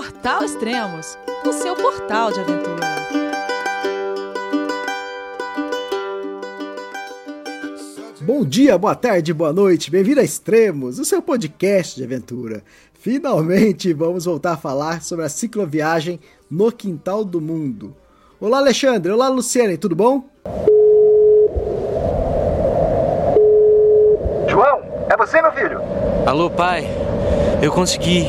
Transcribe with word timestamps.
Portal 0.00 0.42
Extremos, 0.42 1.18
o 1.44 1.52
seu 1.52 1.76
portal 1.76 2.32
de 2.32 2.40
aventura. 2.40 2.86
Bom 8.22 8.42
dia, 8.42 8.78
boa 8.78 8.94
tarde, 8.94 9.34
boa 9.34 9.52
noite, 9.52 9.90
bem-vindo 9.90 10.20
a 10.20 10.24
Extremos, 10.24 10.98
o 10.98 11.04
seu 11.04 11.20
podcast 11.20 11.96
de 11.96 12.04
aventura. 12.04 12.64
Finalmente 12.94 13.92
vamos 13.92 14.24
voltar 14.24 14.52
a 14.52 14.56
falar 14.56 15.02
sobre 15.02 15.26
a 15.26 15.28
cicloviagem 15.28 16.18
no 16.50 16.72
quintal 16.72 17.22
do 17.22 17.38
mundo. 17.38 17.94
Olá, 18.40 18.56
Alexandre, 18.56 19.12
olá, 19.12 19.28
Luciane, 19.28 19.76
tudo 19.76 19.94
bom? 19.94 20.24
João, 24.48 24.80
é 25.10 25.14
você, 25.18 25.42
meu 25.42 25.52
filho? 25.52 25.78
Alô, 26.24 26.48
pai. 26.48 26.86
Eu 27.62 27.70
consegui. 27.70 28.28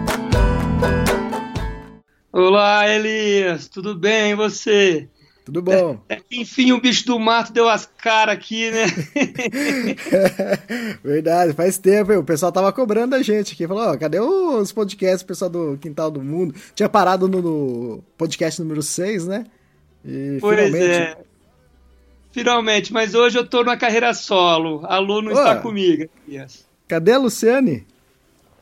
Olá, 2.33 2.87
Elias, 2.87 3.67
tudo 3.67 3.93
bem 3.93 4.31
e 4.31 4.35
você? 4.35 5.09
Tudo 5.43 5.61
bom? 5.61 6.01
É, 6.07 6.15
é, 6.15 6.21
enfim, 6.31 6.71
o 6.71 6.79
bicho 6.79 7.05
do 7.05 7.19
mato 7.19 7.51
deu 7.51 7.67
as 7.67 7.85
caras 7.85 8.35
aqui, 8.35 8.71
né? 8.71 8.85
Verdade, 11.03 11.51
faz 11.51 11.77
tempo. 11.77 12.13
O 12.13 12.23
pessoal 12.23 12.53
tava 12.53 12.71
cobrando 12.71 13.15
a 13.15 13.21
gente 13.21 13.53
aqui. 13.53 13.67
Falou: 13.67 13.83
ó, 13.83 13.97
cadê 13.97 14.21
os 14.21 14.71
podcasts, 14.71 15.23
o 15.23 15.25
pessoal 15.25 15.49
do 15.51 15.77
Quintal 15.77 16.09
do 16.09 16.21
Mundo? 16.21 16.55
Tinha 16.73 16.87
parado 16.87 17.27
no, 17.27 17.41
no 17.41 18.03
podcast 18.17 18.61
número 18.61 18.81
6, 18.81 19.27
né? 19.27 19.45
E 20.05 20.37
pois 20.39 20.57
finalmente. 20.57 20.93
É. 20.93 21.17
Finalmente, 22.31 22.93
mas 22.93 23.13
hoje 23.13 23.37
eu 23.37 23.45
tô 23.45 23.61
na 23.61 23.75
carreira 23.75 24.13
solo. 24.13 24.85
A 24.85 24.99
Lu 24.99 25.21
não 25.21 25.33
está 25.33 25.57
comigo. 25.57 26.09
Elias. 26.25 26.65
Cadê 26.87 27.11
a 27.11 27.17
Luciane? 27.17 27.85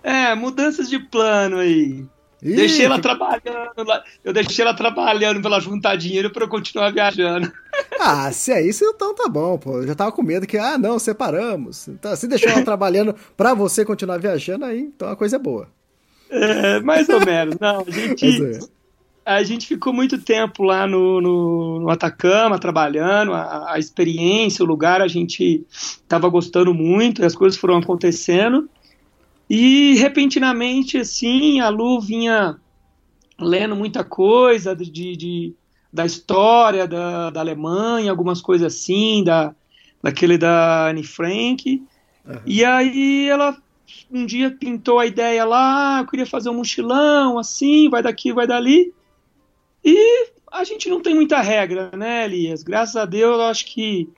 É, 0.01 0.33
mudanças 0.33 0.89
de 0.89 0.97
plano 0.97 1.57
aí. 1.57 2.03
Ih, 2.41 2.55
deixei 2.55 2.85
ela 2.85 2.99
trabalhando 2.99 3.83
lá. 3.85 4.03
Eu 4.23 4.31
deixei 4.31 4.63
ela 4.63 4.73
trabalhando 4.73 5.41
pra 5.41 5.51
ela 5.51 5.59
juntar 5.59 5.95
dinheiro 5.95 6.29
pra 6.29 6.45
eu 6.45 6.49
continuar 6.49 6.91
viajando. 6.91 7.51
Ah, 8.01 8.31
se 8.31 8.51
é 8.51 8.61
isso, 8.61 8.85
então 8.85 9.13
tá 9.13 9.27
bom, 9.27 9.57
pô. 9.57 9.77
Eu 9.77 9.87
já 9.87 9.93
tava 9.93 10.11
com 10.11 10.23
medo 10.23 10.47
que, 10.47 10.57
ah, 10.57 10.77
não, 10.77 10.97
separamos. 10.97 11.87
Então, 11.87 12.15
se 12.15 12.27
deixou 12.27 12.49
ela 12.49 12.63
trabalhando 12.63 13.13
pra 13.35 13.53
você 13.53 13.83
continuar 13.83 14.17
viajando, 14.17 14.63
aí 14.63 14.79
então 14.79 15.09
a 15.09 15.17
coisa 15.17 15.35
é 15.35 15.39
boa. 15.39 15.67
É, 16.29 16.79
mais 16.79 17.09
ou 17.09 17.19
menos. 17.25 17.55
Não, 17.59 17.81
a 17.85 17.91
gente. 17.91 18.69
É. 19.25 19.35
A 19.35 19.43
gente 19.43 19.67
ficou 19.67 19.93
muito 19.93 20.17
tempo 20.17 20.63
lá 20.63 20.87
no, 20.87 21.21
no, 21.21 21.79
no 21.81 21.89
Atacama 21.91 22.57
trabalhando, 22.57 23.31
a, 23.31 23.73
a 23.73 23.77
experiência, 23.77 24.65
o 24.65 24.67
lugar, 24.67 25.01
a 25.01 25.07
gente 25.07 25.63
tava 26.07 26.27
gostando 26.29 26.73
muito, 26.73 27.23
as 27.23 27.35
coisas 27.35 27.59
foram 27.59 27.77
acontecendo. 27.77 28.67
E 29.49 29.95
repentinamente, 29.95 30.97
assim, 30.97 31.59
a 31.59 31.69
Lu 31.69 31.99
vinha 31.99 32.59
lendo 33.39 33.75
muita 33.75 34.03
coisa 34.03 34.75
de, 34.75 35.15
de 35.15 35.55
da 35.91 36.05
história 36.05 36.87
da, 36.87 37.31
da, 37.31 37.39
Alemanha, 37.39 38.11
algumas 38.11 38.41
coisas 38.41 38.73
assim, 38.73 39.23
da, 39.23 39.55
daquele 40.03 40.37
da 40.37 40.89
Anne 40.89 41.03
Frank. 41.03 41.83
Uhum. 42.25 42.35
E 42.45 42.63
aí 42.63 43.27
ela 43.27 43.57
um 44.11 44.25
dia 44.25 44.51
pintou 44.51 44.99
a 44.99 45.05
ideia 45.05 45.43
lá, 45.45 45.97
ah, 45.97 46.01
eu 46.01 46.07
queria 46.07 46.25
fazer 46.25 46.49
um 46.49 46.55
mochilão, 46.55 47.39
assim, 47.39 47.89
vai 47.89 48.03
daqui, 48.03 48.31
vai 48.31 48.45
dali. 48.45 48.93
E 49.83 50.29
a 50.51 50.63
gente 50.63 50.89
não 50.89 51.01
tem 51.01 51.15
muita 51.15 51.41
regra, 51.41 51.91
né, 51.95 52.25
Elias? 52.25 52.63
Graças 52.63 52.95
a 52.95 53.05
Deus, 53.05 53.37
eu 53.37 53.45
acho 53.45 53.65
que 53.65 54.09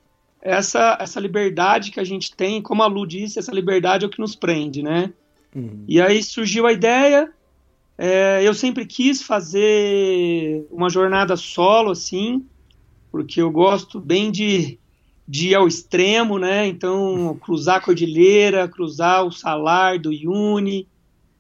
essa, 0.42 0.98
essa 1.00 1.20
liberdade 1.20 1.92
que 1.92 2.00
a 2.00 2.04
gente 2.04 2.36
tem, 2.36 2.62
como 2.62 2.84
a 2.84 2.88
Lu 2.88 3.06
disse, 3.06 3.40
essa 3.40 3.54
liberdade 3.54 4.04
é 4.04 4.08
o 4.08 4.12
que 4.12 4.20
nos 4.20 4.36
prende, 4.36 4.82
né? 4.82 5.14
Uhum. 5.56 5.84
E 5.88 6.02
aí 6.02 6.22
surgiu 6.24 6.66
a 6.66 6.74
ideia. 6.74 7.32
É, 7.98 8.42
eu 8.44 8.54
sempre 8.54 8.86
quis 8.86 9.22
fazer 9.22 10.66
uma 10.72 10.90
jornada 10.90 11.36
solo, 11.36 11.92
assim, 11.92 12.46
porque 13.12 13.42
eu 13.42 13.52
gosto 13.52 14.00
bem 14.00 14.32
de, 14.32 14.80
de 15.28 15.50
ir 15.50 15.56
ao 15.56 15.68
extremo, 15.68 16.40
né? 16.40 16.66
Então, 16.68 17.38
cruzar 17.44 17.78
a 17.78 17.82
Cordilheira, 17.82 18.68
cruzar 18.68 19.26
o 19.26 19.32
Salar 19.32 20.00
do 20.00 20.12
Iune, 20.12 20.88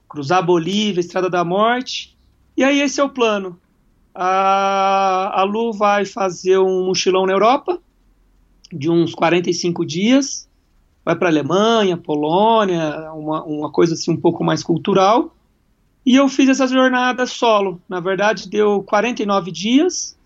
cruzar 0.08 0.40
a 0.40 0.44
Bolívia, 0.44 1.00
Estrada 1.00 1.30
da 1.30 1.44
Morte. 1.44 2.18
E 2.56 2.64
aí 2.64 2.82
esse 2.82 3.00
é 3.00 3.04
o 3.04 3.10
plano. 3.10 3.60
A, 4.14 5.40
a 5.40 5.44
Lu 5.44 5.72
vai 5.72 6.06
fazer 6.06 6.60
um 6.60 6.86
mochilão 6.86 7.26
na 7.26 7.32
Europa 7.32 7.82
de 8.72 8.90
uns 8.90 9.16
45 9.16 9.86
dias 9.86 10.51
vai 11.04 11.16
para 11.16 11.30
Alemanha, 11.30 11.98
Polônia, 11.98 13.12
uma, 13.14 13.44
uma 13.44 13.72
coisa 13.72 13.94
assim 13.94 14.12
um 14.12 14.18
pouco 14.18 14.44
mais 14.44 14.64
cultural. 14.64 15.34
E 16.06 16.16
eu 16.16 16.28
fiz 16.28 16.50
essa 16.50 16.68
jornada 16.68 17.26
solo. 17.26 17.80
Na 17.88 18.00
verdade, 18.00 18.50
deu 18.50 18.84
49 18.84 19.52
dias, 19.52 20.18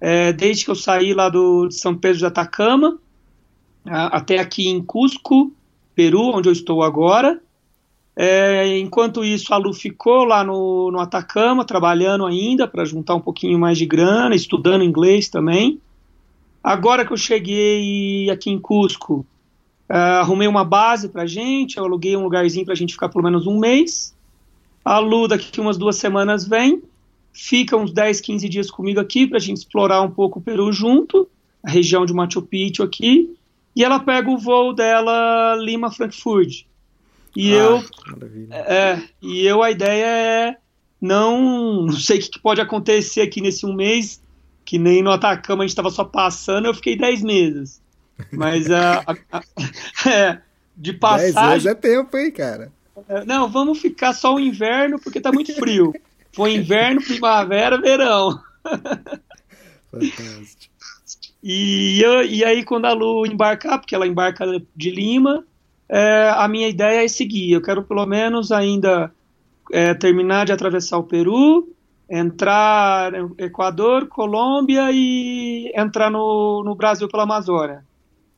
é, 0.00 0.32
desde 0.32 0.64
que 0.64 0.70
eu 0.70 0.74
saí 0.74 1.14
lá 1.14 1.28
do, 1.28 1.68
de 1.68 1.74
São 1.74 1.96
Pedro 1.96 2.18
de 2.18 2.26
Atacama, 2.26 2.98
a, 3.86 4.18
até 4.18 4.38
aqui 4.38 4.68
em 4.68 4.82
Cusco, 4.82 5.52
Peru, 5.94 6.32
onde 6.34 6.48
eu 6.48 6.52
estou 6.52 6.82
agora. 6.82 7.40
É, 8.16 8.78
enquanto 8.78 9.24
isso, 9.24 9.52
a 9.52 9.56
Lu 9.56 9.72
ficou 9.72 10.24
lá 10.24 10.44
no, 10.44 10.90
no 10.90 11.00
Atacama, 11.00 11.64
trabalhando 11.64 12.24
ainda 12.24 12.66
para 12.68 12.84
juntar 12.84 13.16
um 13.16 13.20
pouquinho 13.20 13.58
mais 13.58 13.76
de 13.76 13.86
grana, 13.86 14.34
estudando 14.34 14.84
inglês 14.84 15.28
também. 15.28 15.80
Agora 16.62 17.04
que 17.04 17.12
eu 17.12 17.16
cheguei 17.16 18.30
aqui 18.30 18.50
em 18.50 18.58
Cusco, 18.58 19.26
Uh, 19.88 20.20
arrumei 20.20 20.48
uma 20.48 20.64
base 20.64 21.08
pra 21.08 21.26
gente, 21.26 21.76
eu 21.76 21.84
aluguei 21.84 22.16
um 22.16 22.22
lugarzinho 22.22 22.64
pra 22.64 22.74
gente 22.74 22.94
ficar 22.94 23.08
pelo 23.08 23.24
menos 23.24 23.46
um 23.46 23.58
mês. 23.58 24.14
A 24.84 24.98
Lu 24.98 25.28
daqui 25.28 25.60
umas 25.60 25.76
duas 25.76 25.96
semanas 25.96 26.46
vem, 26.46 26.82
fica 27.32 27.76
uns 27.76 27.92
10, 27.92 28.20
15 28.20 28.48
dias 28.48 28.70
comigo 28.70 29.00
aqui 29.00 29.26
pra 29.26 29.38
gente 29.38 29.58
explorar 29.58 30.02
um 30.02 30.10
pouco 30.10 30.38
o 30.38 30.42
Peru 30.42 30.72
junto, 30.72 31.28
a 31.62 31.70
região 31.70 32.06
de 32.06 32.14
Machu 32.14 32.42
Picchu 32.42 32.82
aqui, 32.82 33.36
e 33.74 33.82
ela 33.82 33.98
pega 33.98 34.30
o 34.30 34.38
voo 34.38 34.72
dela 34.72 35.56
Lima 35.56 35.90
Frankfurt. 35.90 36.64
E 37.36 37.52
ah, 37.52 37.56
eu 37.56 37.84
é, 38.52 39.02
e 39.20 39.44
eu 39.44 39.62
a 39.62 39.70
ideia 39.70 40.06
é 40.06 40.56
não, 41.00 41.82
não 41.86 41.92
sei 41.92 42.18
o 42.18 42.22
que 42.22 42.38
pode 42.38 42.60
acontecer 42.60 43.20
aqui 43.20 43.40
nesse 43.40 43.66
um 43.66 43.74
mês, 43.74 44.22
que 44.64 44.78
nem 44.78 45.02
no 45.02 45.10
Atacama 45.10 45.62
a 45.62 45.66
gente 45.66 45.72
estava 45.72 45.90
só 45.90 46.04
passando, 46.04 46.66
eu 46.66 46.74
fiquei 46.74 46.96
10 46.96 47.22
meses. 47.22 47.83
Mas 48.32 48.70
a, 48.70 49.00
a, 49.00 49.14
a 49.32 49.42
é, 50.08 50.40
de 50.76 50.92
passagem. 50.92 51.34
10 51.34 51.36
anos 51.36 51.66
é 51.66 51.74
tempo, 51.74 52.16
hein, 52.16 52.30
cara? 52.30 52.72
É, 53.08 53.24
não, 53.24 53.48
vamos 53.48 53.80
ficar 53.80 54.12
só 54.12 54.34
o 54.34 54.40
inverno 54.40 54.98
porque 54.98 55.20
tá 55.20 55.32
muito 55.32 55.54
frio. 55.54 55.92
Foi 56.32 56.54
inverno, 56.54 57.02
primavera, 57.02 57.80
verão. 57.80 58.40
Fantástico. 59.90 60.74
E, 61.42 62.00
e 62.30 62.44
aí, 62.44 62.64
quando 62.64 62.86
a 62.86 62.92
Lu 62.92 63.26
embarcar, 63.26 63.78
porque 63.78 63.94
ela 63.94 64.06
embarca 64.06 64.46
de 64.74 64.90
Lima, 64.90 65.44
é, 65.88 66.32
a 66.34 66.48
minha 66.48 66.68
ideia 66.68 67.04
é 67.04 67.08
seguir. 67.08 67.52
Eu 67.52 67.62
quero 67.62 67.82
pelo 67.82 68.06
menos 68.06 68.50
ainda 68.50 69.12
é, 69.70 69.92
terminar 69.92 70.46
de 70.46 70.52
atravessar 70.52 70.96
o 70.96 71.04
Peru, 71.04 71.68
entrar 72.08 73.12
no 73.12 73.34
Equador, 73.38 74.08
Colômbia 74.08 74.90
e 74.90 75.70
entrar 75.76 76.10
no, 76.10 76.62
no 76.64 76.74
Brasil 76.74 77.08
pela 77.08 77.24
Amazônia. 77.24 77.84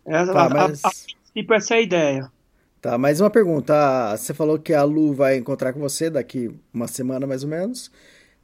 Essa, 0.07 0.33
tá, 0.33 0.45
a, 0.45 0.49
mas... 0.49 0.85
a, 0.85 0.89
a 0.89 0.91
princípio, 0.91 1.55
essa 1.55 1.75
é 1.75 1.79
a 1.79 1.83
ideia. 1.83 2.33
Tá, 2.81 2.97
mais 2.97 3.21
uma 3.21 3.29
pergunta. 3.29 4.17
Você 4.17 4.33
falou 4.33 4.59
que 4.59 4.73
a 4.73 4.85
Lu 4.85 5.13
vai 5.13 5.37
encontrar 5.37 5.73
com 5.73 5.81
você 5.81 6.09
daqui 6.09 6.51
uma 6.73 6.87
semana 6.87 7.27
mais 7.27 7.43
ou 7.43 7.49
menos, 7.49 7.91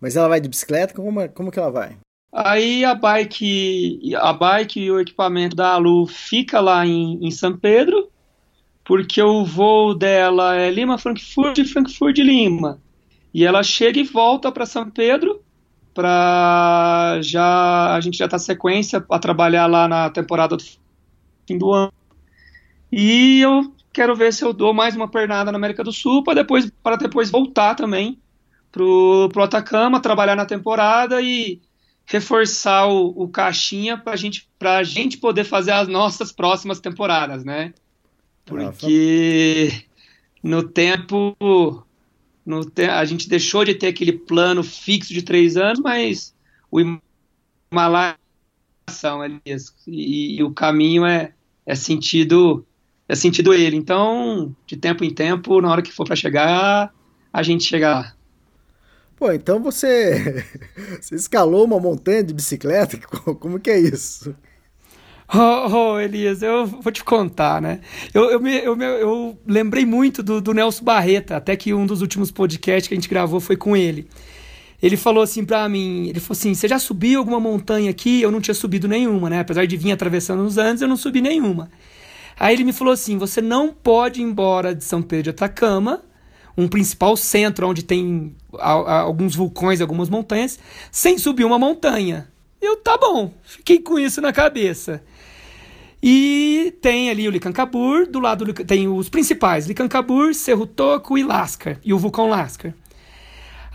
mas 0.00 0.16
ela 0.16 0.28
vai 0.28 0.40
de 0.40 0.48
bicicleta? 0.48 0.92
Como, 0.94 1.28
como 1.28 1.50
que 1.50 1.58
ela 1.58 1.70
vai? 1.70 1.96
Aí 2.32 2.84
a 2.84 2.94
bike, 2.94 4.14
a 4.16 4.32
bike 4.32 4.80
e 4.80 4.90
o 4.90 4.98
equipamento 4.98 5.54
da 5.54 5.76
Lu 5.76 6.06
fica 6.06 6.60
lá 6.60 6.84
em, 6.84 7.24
em 7.24 7.30
São 7.30 7.56
Pedro, 7.56 8.08
porque 8.84 9.22
o 9.22 9.44
voo 9.44 9.94
dela 9.94 10.56
é 10.56 10.70
Lima 10.70 10.98
Frankfurt 10.98 11.58
e 11.58 11.64
Frankfurt 11.64 12.18
Lima. 12.18 12.80
E 13.32 13.44
ela 13.44 13.62
chega 13.62 14.00
e 14.00 14.04
volta 14.04 14.50
para 14.50 14.66
São 14.66 14.90
Pedro 14.90 15.40
para 15.94 17.18
já 17.22 17.94
a 17.94 18.00
gente 18.00 18.16
já 18.16 18.26
tá 18.26 18.38
sequência 18.38 19.00
para 19.00 19.18
trabalhar 19.18 19.66
lá 19.66 19.86
na 19.86 20.10
temporada 20.10 20.56
do 20.56 20.62
fim 21.46 21.58
do 21.58 21.72
ano. 21.72 21.92
E 22.90 23.40
eu 23.40 23.72
quero 23.92 24.14
ver 24.14 24.32
se 24.32 24.44
eu 24.44 24.52
dou 24.52 24.72
mais 24.72 24.96
uma 24.96 25.08
pernada 25.08 25.52
na 25.52 25.58
América 25.58 25.84
do 25.84 25.92
Sul 25.92 26.22
para 26.22 26.34
depois, 26.34 26.70
depois 27.00 27.30
voltar 27.30 27.74
também 27.74 28.18
pro, 28.70 29.28
pro 29.32 29.42
Atacama, 29.42 30.00
trabalhar 30.00 30.36
na 30.36 30.46
temporada 30.46 31.20
e 31.20 31.60
reforçar 32.06 32.86
o, 32.86 33.08
o 33.08 33.28
caixinha 33.28 33.96
para 33.96 34.16
gente, 34.16 34.48
a 34.60 34.82
gente 34.82 35.18
poder 35.18 35.44
fazer 35.44 35.72
as 35.72 35.88
nossas 35.88 36.32
próximas 36.32 36.80
temporadas, 36.80 37.44
né? 37.44 37.72
Porque 38.44 39.84
no 40.42 40.62
tempo 40.62 41.36
no 42.44 42.64
te, 42.64 42.84
a 42.86 43.04
gente 43.04 43.28
deixou 43.28 43.64
de 43.64 43.74
ter 43.74 43.88
aquele 43.88 44.12
plano 44.12 44.64
fixo 44.64 45.12
de 45.14 45.22
três 45.22 45.56
anos, 45.56 45.80
mas 45.80 46.34
o 46.70 46.80
Himalaia 47.72 48.16
e, 49.86 50.36
e 50.38 50.42
o 50.42 50.52
caminho 50.52 51.04
é, 51.04 51.32
é 51.66 51.74
sentido 51.74 52.64
é 53.08 53.14
sentido 53.14 53.52
ele. 53.52 53.76
Então, 53.76 54.54
de 54.66 54.76
tempo 54.76 55.04
em 55.04 55.12
tempo, 55.12 55.60
na 55.60 55.70
hora 55.70 55.82
que 55.82 55.92
for 55.92 56.06
para 56.06 56.16
chegar, 56.16 56.92
a 57.32 57.42
gente 57.42 57.64
chega 57.64 57.90
lá. 57.90 58.14
Pô, 59.16 59.30
então 59.30 59.62
você, 59.62 60.44
você 61.00 61.14
escalou 61.14 61.64
uma 61.64 61.78
montanha 61.78 62.24
de 62.24 62.34
bicicleta? 62.34 62.98
Como 63.38 63.60
que 63.60 63.70
é 63.70 63.78
isso? 63.78 64.34
Oh, 65.34 65.94
oh, 65.94 66.00
Elias, 66.00 66.42
eu 66.42 66.66
vou 66.66 66.92
te 66.92 67.02
contar, 67.02 67.62
né? 67.62 67.80
Eu, 68.12 68.30
eu, 68.30 68.40
me, 68.40 68.58
eu, 68.58 68.76
me, 68.76 68.84
eu 68.84 69.38
lembrei 69.46 69.86
muito 69.86 70.22
do, 70.22 70.40
do, 70.40 70.52
Nelson 70.52 70.84
Barreta, 70.84 71.36
até 71.36 71.56
que 71.56 71.72
um 71.72 71.86
dos 71.86 72.02
últimos 72.02 72.30
podcasts 72.30 72.86
que 72.86 72.94
a 72.94 72.96
gente 72.96 73.08
gravou 73.08 73.40
foi 73.40 73.56
com 73.56 73.76
ele. 73.76 74.08
Ele 74.82 74.96
falou 74.96 75.22
assim 75.22 75.44
pra 75.44 75.68
mim, 75.68 76.08
ele 76.08 76.18
falou 76.18 76.36
assim, 76.36 76.54
você 76.54 76.66
já 76.66 76.78
subiu 76.78 77.20
alguma 77.20 77.38
montanha 77.38 77.88
aqui? 77.88 78.20
Eu 78.20 78.32
não 78.32 78.40
tinha 78.40 78.54
subido 78.54 78.88
nenhuma, 78.88 79.30
né? 79.30 79.38
Apesar 79.38 79.64
de 79.64 79.76
vir 79.76 79.92
atravessando 79.92 80.42
os 80.42 80.58
Andes, 80.58 80.82
eu 80.82 80.88
não 80.88 80.96
subi 80.96 81.20
nenhuma. 81.20 81.70
Aí 82.38 82.54
ele 82.54 82.64
me 82.64 82.72
falou 82.72 82.92
assim, 82.92 83.16
você 83.16 83.40
não 83.40 83.72
pode 83.72 84.20
ir 84.20 84.24
embora 84.24 84.74
de 84.74 84.82
São 84.82 85.00
Pedro 85.00 85.24
de 85.24 85.30
Atacama, 85.30 86.02
um 86.56 86.66
principal 86.66 87.16
centro 87.16 87.68
onde 87.68 87.84
tem 87.84 88.34
alguns 88.58 89.36
vulcões, 89.36 89.80
algumas 89.80 90.08
montanhas, 90.08 90.58
sem 90.90 91.16
subir 91.16 91.44
uma 91.44 91.60
montanha. 91.60 92.28
Eu, 92.60 92.76
tá 92.76 92.96
bom, 92.96 93.32
fiquei 93.44 93.78
com 93.78 93.98
isso 93.98 94.20
na 94.20 94.32
cabeça. 94.32 95.02
E 96.02 96.74
tem 96.80 97.08
ali 97.08 97.28
o 97.28 97.30
Licancabur, 97.30 98.08
do 98.08 98.18
lado 98.18 98.44
do, 98.44 98.52
tem 98.52 98.88
os 98.88 99.08
principais, 99.08 99.68
Licancabur, 99.68 100.34
Cerro 100.34 100.66
Toco 100.66 101.16
e 101.16 101.22
Lascar, 101.22 101.78
e 101.84 101.94
o 101.94 101.98
vulcão 101.98 102.28
Lascar. 102.28 102.74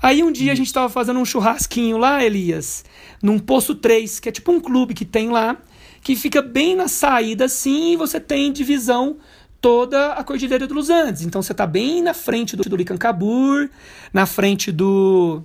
Aí 0.02 0.24
um 0.24 0.32
dia 0.32 0.52
a 0.52 0.56
gente 0.56 0.68
estava 0.68 0.90
fazendo 0.90 1.20
um 1.20 1.26
churrasquinho 1.26 1.98
lá, 1.98 2.24
Elias, 2.24 2.86
num 3.22 3.40
Poço 3.40 3.76
3, 3.76 4.20
que 4.20 4.30
é 4.30 4.32
tipo 4.32 4.52
um 4.52 4.60
clube 4.60 4.94
que 4.94 5.06
tem 5.06 5.30
lá, 5.30 5.58
que 6.02 6.16
fica 6.16 6.42
bem 6.42 6.76
na 6.76 6.88
saída 6.88 7.46
assim, 7.46 7.94
e 7.94 7.96
você 7.96 8.20
tem 8.20 8.52
divisão 8.52 9.18
toda 9.60 10.14
a 10.14 10.24
Cordilheira 10.24 10.68
dos 10.68 10.90
Andes. 10.90 11.24
Então 11.24 11.42
você 11.42 11.52
está 11.52 11.66
bem 11.66 12.02
na 12.02 12.14
frente 12.14 12.56
do, 12.56 12.64
do 12.64 12.76
Licancabur, 12.76 13.70
na 14.14 14.26
frente 14.26 14.72
do, 14.72 15.44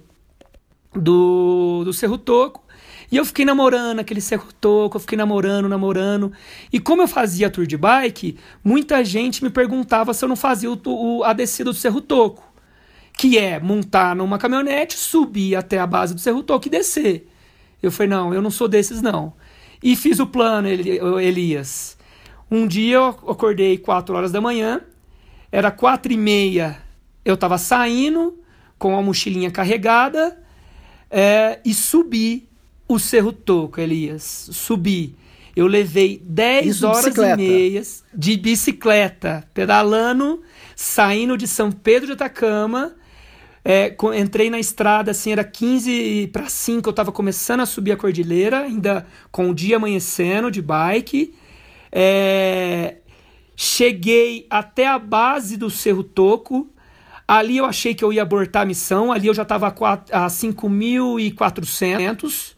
do, 0.93 1.82
do 1.84 1.93
Cerro 1.93 2.19
Toco. 2.19 2.62
E 3.10 3.16
eu 3.16 3.25
fiquei 3.25 3.44
namorando 3.44 4.00
aquele 4.00 4.20
Cerro 4.20 4.48
Toco, 4.60 4.96
eu 4.96 5.00
fiquei 5.00 5.19
namorando, 5.19 5.69
namorando. 5.69 6.32
E 6.72 6.78
como 6.78 7.02
eu 7.02 7.08
fazia 7.08 7.50
tour 7.50 7.66
de 7.66 7.76
bike, 7.76 8.38
muita 8.62 9.05
gente 9.05 9.43
me 9.43 9.50
perguntava 9.50 10.14
se 10.14 10.25
eu 10.25 10.28
não 10.28 10.37
fazia 10.37 10.70
o, 10.70 10.81
o, 10.87 11.25
a 11.25 11.32
descida 11.32 11.70
do 11.70 11.76
Cerro 11.76 12.00
Toco. 12.00 12.51
Que 13.12 13.38
é 13.38 13.60
montar 13.60 14.16
numa 14.16 14.38
caminhonete, 14.38 14.96
subir 14.96 15.54
até 15.54 15.78
a 15.78 15.86
base 15.86 16.14
do 16.14 16.20
Cerro 16.20 16.42
Toco 16.42 16.66
e 16.66 16.70
descer. 16.70 17.28
Eu 17.82 17.90
falei, 17.90 18.08
não, 18.08 18.32
eu 18.32 18.40
não 18.40 18.50
sou 18.50 18.68
desses 18.68 19.02
não. 19.02 19.34
E 19.82 19.96
fiz 19.96 20.18
o 20.20 20.26
plano, 20.26 20.68
Elias. 20.68 21.96
Um 22.50 22.66
dia 22.66 22.96
eu 22.96 23.06
acordei 23.06 23.78
4 23.78 24.14
horas 24.14 24.30
da 24.30 24.40
manhã, 24.40 24.80
era 25.50 25.70
quatro 25.70 26.12
e 26.12 26.16
meia, 26.16 26.78
eu 27.24 27.34
estava 27.34 27.58
saindo 27.58 28.38
com 28.78 28.96
a 28.96 29.02
mochilinha 29.02 29.50
carregada 29.50 30.38
é, 31.10 31.60
e 31.64 31.72
subi 31.72 32.48
o 32.88 32.98
Cerro 32.98 33.32
Toco, 33.32 33.80
Elias. 33.80 34.48
Subi. 34.52 35.14
Eu 35.54 35.66
levei 35.66 36.20
10 36.24 36.66
Isso 36.66 36.86
horas 36.86 37.16
e 37.16 37.36
meias 37.36 38.04
de 38.14 38.36
bicicleta, 38.36 39.46
pedalando, 39.52 40.42
saindo 40.74 41.36
de 41.36 41.46
São 41.46 41.70
Pedro 41.70 42.06
de 42.06 42.12
Atacama. 42.12 42.94
É, 43.64 43.96
entrei 44.18 44.50
na 44.50 44.58
estrada, 44.58 45.12
assim, 45.12 45.30
era 45.30 45.44
15 45.44 46.30
para 46.32 46.48
5, 46.48 46.88
eu 46.88 46.90
estava 46.90 47.12
começando 47.12 47.60
a 47.60 47.66
subir 47.66 47.92
a 47.92 47.96
cordilheira, 47.96 48.58
ainda 48.60 49.06
com 49.30 49.50
o 49.50 49.54
dia 49.54 49.76
amanhecendo 49.76 50.50
de 50.50 50.60
bike. 50.60 51.32
É, 51.92 52.96
cheguei 53.54 54.48
até 54.50 54.84
a 54.86 54.98
base 54.98 55.56
do 55.56 55.70
Cerro 55.70 56.02
Toco. 56.02 56.68
Ali 57.28 57.58
eu 57.58 57.64
achei 57.64 57.94
que 57.94 58.04
eu 58.04 58.12
ia 58.12 58.22
abortar 58.22 58.62
a 58.62 58.66
missão. 58.66 59.12
Ali 59.12 59.28
eu 59.28 59.34
já 59.34 59.42
estava 59.42 59.68
a 59.68 60.26
5.400. 60.26 62.54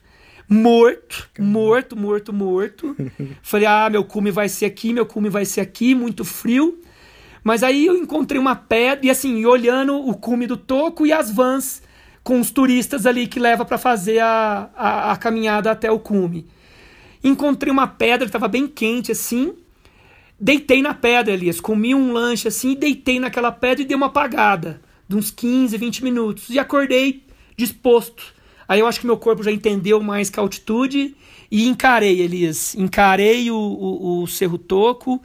Morto, 0.49 1.29
morto, 1.39 1.95
morto, 1.97 2.33
morto. 2.33 2.97
Falei, 3.43 3.67
ah, 3.67 3.91
meu 3.91 4.05
cume 4.05 4.31
vai 4.31 4.49
ser 4.49 4.65
aqui, 4.67 4.93
meu 4.93 5.07
cume 5.07 5.29
vai 5.29 5.45
ser 5.45 5.61
aqui, 5.61 5.93
muito 5.95 6.25
frio. 6.25 6.81
Mas 7.45 7.63
aí 7.63 7.85
eu 7.85 7.95
encontrei 7.95 8.41
uma 8.41 8.57
pedra, 8.57 9.07
e 9.07 9.11
assim, 9.11 9.45
olhando 9.45 9.95
o 9.95 10.15
cume 10.17 10.47
do 10.47 10.57
toco 10.57 11.07
e 11.07 11.13
as 11.13 11.31
vans 11.31 11.83
com 12.23 12.41
os 12.41 12.51
turistas 12.51 13.05
ali 13.05 13.27
que 13.27 13.39
leva 13.39 13.67
para 13.67 13.77
fazer 13.77 14.19
a, 14.21 14.71
a, 14.75 15.13
a, 15.13 15.17
caminhada 15.17 15.71
até 15.71 15.91
o 15.91 15.99
cume. 15.99 16.47
Encontrei 17.23 17.71
uma 17.71 17.87
pedra 17.87 18.21
que 18.21 18.31
estava 18.31 18.49
bem 18.49 18.67
quente 18.67 19.13
assim. 19.13 19.53
Deitei 20.41 20.81
na 20.81 20.95
pedra, 20.95 21.35
Elias. 21.35 21.61
Comi 21.61 21.95
um 21.95 22.13
lanche 22.13 22.49
assim, 22.49 22.75
deitei 22.75 23.21
naquela 23.21 23.53
pedra 23.53 23.83
e 23.83 23.87
dei 23.87 23.97
uma 23.97 24.07
apagada. 24.07 24.81
De 25.07 25.15
uns 25.15 25.31
15, 25.31 25.77
20 25.77 26.03
minutos. 26.03 26.49
E 26.49 26.59
acordei 26.59 27.25
disposto. 27.57 28.35
Aí 28.67 28.81
eu 28.81 28.87
acho 28.87 29.01
que 29.01 29.07
meu 29.07 29.19
corpo 29.19 29.43
já 29.43 29.53
entendeu 29.53 30.03
mais 30.03 30.31
que 30.31 30.41
a 30.41 30.43
altitude. 30.43 31.15
E 31.51 31.69
encarei, 31.69 32.23
Elias. 32.23 32.75
Encarei 32.75 33.51
o, 33.51 33.57
o, 33.57 34.23
o 34.23 34.27
Cerro 34.27 34.57
Toco. 34.57 35.23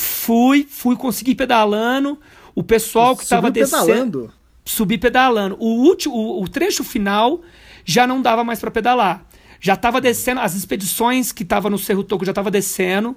Fui, 0.00 0.66
fui 0.68 0.96
conseguir 0.96 1.34
pedalando. 1.34 2.18
O 2.54 2.62
pessoal 2.62 3.16
que 3.16 3.22
estava 3.22 3.50
descendo. 3.50 3.86
Pedalando. 3.86 4.32
Subi 4.64 4.98
pedalando. 4.98 5.56
O, 5.58 5.82
último, 5.82 6.14
o, 6.14 6.42
o 6.42 6.48
trecho 6.48 6.84
final 6.84 7.40
já 7.84 8.06
não 8.06 8.20
dava 8.20 8.44
mais 8.44 8.60
para 8.60 8.70
pedalar 8.70 9.26
já 9.60 9.74
estava 9.74 10.00
descendo, 10.00 10.40
as 10.40 10.54
expedições 10.54 11.32
que 11.32 11.42
estavam 11.42 11.70
no 11.70 11.78
Cerro 11.78 12.04
Toco 12.04 12.24
já 12.24 12.30
estavam 12.30 12.50
descendo. 12.50 13.16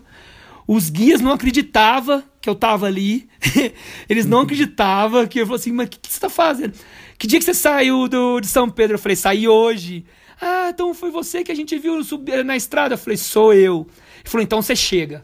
Os 0.67 0.89
guias 0.89 1.21
não 1.21 1.31
acreditavam 1.31 2.23
que 2.39 2.49
eu 2.49 2.53
estava 2.53 2.87
ali. 2.87 3.29
Eles 4.09 4.25
não 4.25 4.41
acreditavam 4.41 5.27
que 5.27 5.39
eu 5.39 5.45
falei 5.45 5.59
assim, 5.59 5.71
mas 5.71 5.87
o 5.87 5.89
que, 5.89 5.99
que, 5.99 6.09
você 6.09 6.17
está 6.17 6.29
fazendo? 6.29 6.73
Que 7.17 7.27
dia 7.27 7.39
que 7.39 7.45
você 7.45 7.53
saiu 7.53 8.07
do, 8.07 8.39
de 8.39 8.47
São 8.47 8.69
Pedro? 8.69 8.95
Eu 8.95 8.99
falei, 8.99 9.15
saí 9.15 9.47
hoje. 9.47 10.05
Ah, 10.39 10.69
então 10.69 10.93
foi 10.93 11.11
você 11.11 11.43
que 11.43 11.51
a 11.51 11.55
gente 11.55 11.77
viu 11.77 12.03
subir 12.03 12.43
na 12.43 12.55
estrada? 12.55 12.95
Eu 12.95 12.97
falei, 12.97 13.17
sou 13.17 13.53
eu. 13.53 13.87
Ele 14.19 14.29
falou, 14.29 14.43
então 14.43 14.61
você 14.61 14.75
chega. 14.75 15.23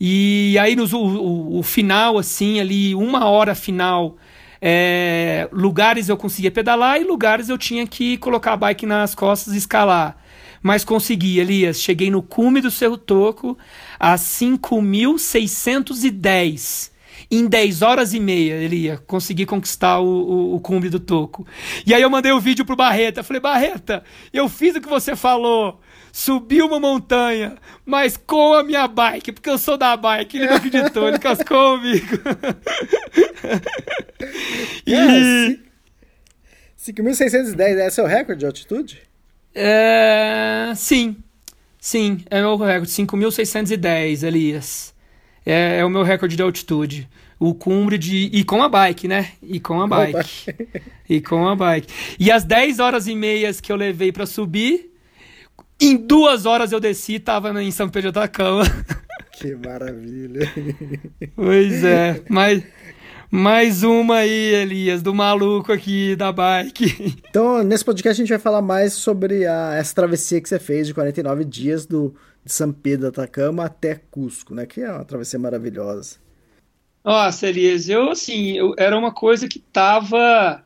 E 0.00 0.56
aí 0.58 0.74
no, 0.74 0.84
o, 0.96 1.58
o 1.58 1.62
final, 1.62 2.18
assim, 2.18 2.58
ali, 2.58 2.94
uma 2.94 3.26
hora 3.26 3.54
final, 3.54 4.16
é, 4.60 5.48
lugares 5.52 6.08
eu 6.08 6.16
conseguia 6.16 6.50
pedalar 6.50 7.00
e 7.00 7.04
lugares 7.04 7.48
eu 7.48 7.58
tinha 7.58 7.86
que 7.86 8.16
colocar 8.16 8.54
a 8.54 8.56
bike 8.56 8.86
nas 8.86 9.14
costas 9.14 9.54
e 9.54 9.58
escalar 9.58 10.20
mas 10.62 10.84
consegui, 10.84 11.38
Elias. 11.38 11.80
Cheguei 11.80 12.10
no 12.10 12.20
cume 12.22 12.60
do 12.60 12.70
Cerro 12.70 12.98
Toco 12.98 13.56
a 13.98 14.16
5.610. 14.16 16.90
Em 17.30 17.46
10 17.46 17.82
horas 17.82 18.12
e 18.12 18.18
meia, 18.18 18.54
Elias, 18.54 18.98
consegui 19.06 19.46
conquistar 19.46 20.00
o, 20.00 20.04
o, 20.04 20.56
o, 20.56 20.60
cume 20.60 20.88
do 20.88 20.98
Toco. 20.98 21.46
E 21.86 21.94
aí 21.94 22.02
eu 22.02 22.10
mandei 22.10 22.32
o 22.32 22.38
um 22.38 22.40
vídeo 22.40 22.64
pro 22.64 22.74
Barreta. 22.74 23.22
Falei, 23.22 23.40
Barreta, 23.40 24.02
eu 24.32 24.48
fiz 24.48 24.74
o 24.74 24.80
que 24.80 24.88
você 24.88 25.14
falou. 25.14 25.80
Subi 26.12 26.62
uma 26.62 26.80
montanha, 26.80 27.56
mas 27.84 28.16
com 28.16 28.54
a 28.54 28.62
minha 28.62 28.86
bike, 28.88 29.32
porque 29.32 29.48
eu 29.48 29.58
sou 29.58 29.76
da 29.76 29.96
bike. 29.96 30.38
Ele 30.38 30.46
não 30.46 30.56
acreditou, 30.56 31.08
ele 31.08 31.18
cascou 31.18 31.78
comigo. 31.78 32.06
e... 34.86 34.94
É, 34.94 35.58
5.610 36.78 37.60
é 37.60 37.90
seu 37.90 38.06
recorde 38.06 38.40
de 38.40 38.46
altitude? 38.46 39.02
É, 39.54 40.72
sim, 40.76 41.16
sim, 41.78 42.24
é 42.30 42.44
o 42.44 42.56
meu 42.56 42.66
recorde, 42.66 42.90
5.610, 42.90 44.22
Elias. 44.22 44.94
É, 45.44 45.78
é, 45.78 45.84
o 45.84 45.90
meu 45.90 46.02
recorde 46.02 46.36
de 46.36 46.42
altitude. 46.42 47.08
O 47.38 47.54
cumbre 47.54 47.96
de. 47.96 48.28
E 48.32 48.44
com 48.44 48.62
a 48.62 48.68
bike, 48.68 49.08
né? 49.08 49.32
E 49.42 49.58
com 49.58 49.80
a 49.80 49.86
bike. 49.86 50.54
e 51.08 51.20
com 51.20 51.48
a 51.48 51.56
bike. 51.56 51.88
E 52.18 52.30
as 52.30 52.44
10 52.44 52.78
horas 52.78 53.06
e 53.06 53.14
meias 53.14 53.60
que 53.60 53.72
eu 53.72 53.76
levei 53.76 54.12
para 54.12 54.26
subir, 54.26 54.89
em 55.80 55.96
duas 55.96 56.46
horas 56.46 56.72
eu 56.72 56.80
desci 56.80 57.14
e 57.14 57.20
tava 57.20 57.62
em 57.62 57.70
São 57.70 57.88
Pedro 57.88 58.12
da 58.12 58.28
Cama. 58.28 58.64
Que 59.32 59.54
maravilha. 59.56 60.52
Pois 61.34 61.82
é, 61.82 62.22
mas 62.28 62.62
mais 63.30 63.82
uma 63.82 64.16
aí, 64.16 64.54
Elias, 64.54 65.02
do 65.02 65.14
maluco 65.14 65.72
aqui 65.72 66.14
da 66.14 66.30
bike. 66.30 67.16
Então, 67.30 67.62
nesse 67.62 67.84
podcast 67.84 68.20
a 68.20 68.24
gente 68.24 68.28
vai 68.28 68.38
falar 68.38 68.60
mais 68.60 68.92
sobre 68.92 69.46
a, 69.46 69.76
essa 69.76 69.94
travessia 69.94 70.40
que 70.42 70.48
você 70.48 70.58
fez 70.58 70.88
de 70.88 70.92
49 70.92 71.44
dias 71.44 71.86
do, 71.86 72.14
de 72.44 72.52
São 72.52 72.72
Pedro 72.72 73.02
da 73.02 73.22
Atacama 73.22 73.64
até 73.64 74.00
Cusco, 74.10 74.54
né? 74.54 74.66
Que 74.66 74.82
é 74.82 74.90
uma 74.90 75.04
travessia 75.04 75.38
maravilhosa. 75.38 76.16
Nossa, 77.04 77.46
Elias, 77.46 77.88
eu 77.88 78.10
assim, 78.10 78.58
eu, 78.58 78.74
era 78.76 78.98
uma 78.98 79.12
coisa 79.12 79.48
que 79.48 79.58
tava 79.58 80.62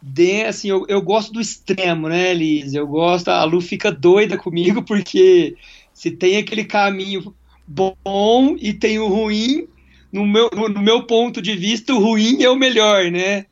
de, 0.00 0.44
assim, 0.44 0.68
eu, 0.68 0.84
eu 0.88 1.02
gosto 1.02 1.32
do 1.32 1.40
extremo, 1.40 2.08
né, 2.08 2.32
Liz? 2.32 2.74
Eu 2.74 2.86
gosto, 2.86 3.28
a 3.28 3.44
Lu 3.44 3.60
fica 3.60 3.90
doida 3.90 4.36
comigo 4.38 4.82
porque 4.82 5.56
se 5.92 6.10
tem 6.10 6.36
aquele 6.36 6.64
caminho 6.64 7.34
bom 7.66 8.56
e 8.60 8.72
tem 8.72 8.98
o 8.98 9.08
ruim, 9.08 9.66
no 10.12 10.26
meu, 10.26 10.48
no 10.50 10.80
meu 10.80 11.02
ponto 11.04 11.42
de 11.42 11.54
vista, 11.54 11.92
o 11.92 11.98
ruim 11.98 12.42
é 12.42 12.48
o 12.48 12.56
melhor, 12.56 13.10
né? 13.10 13.46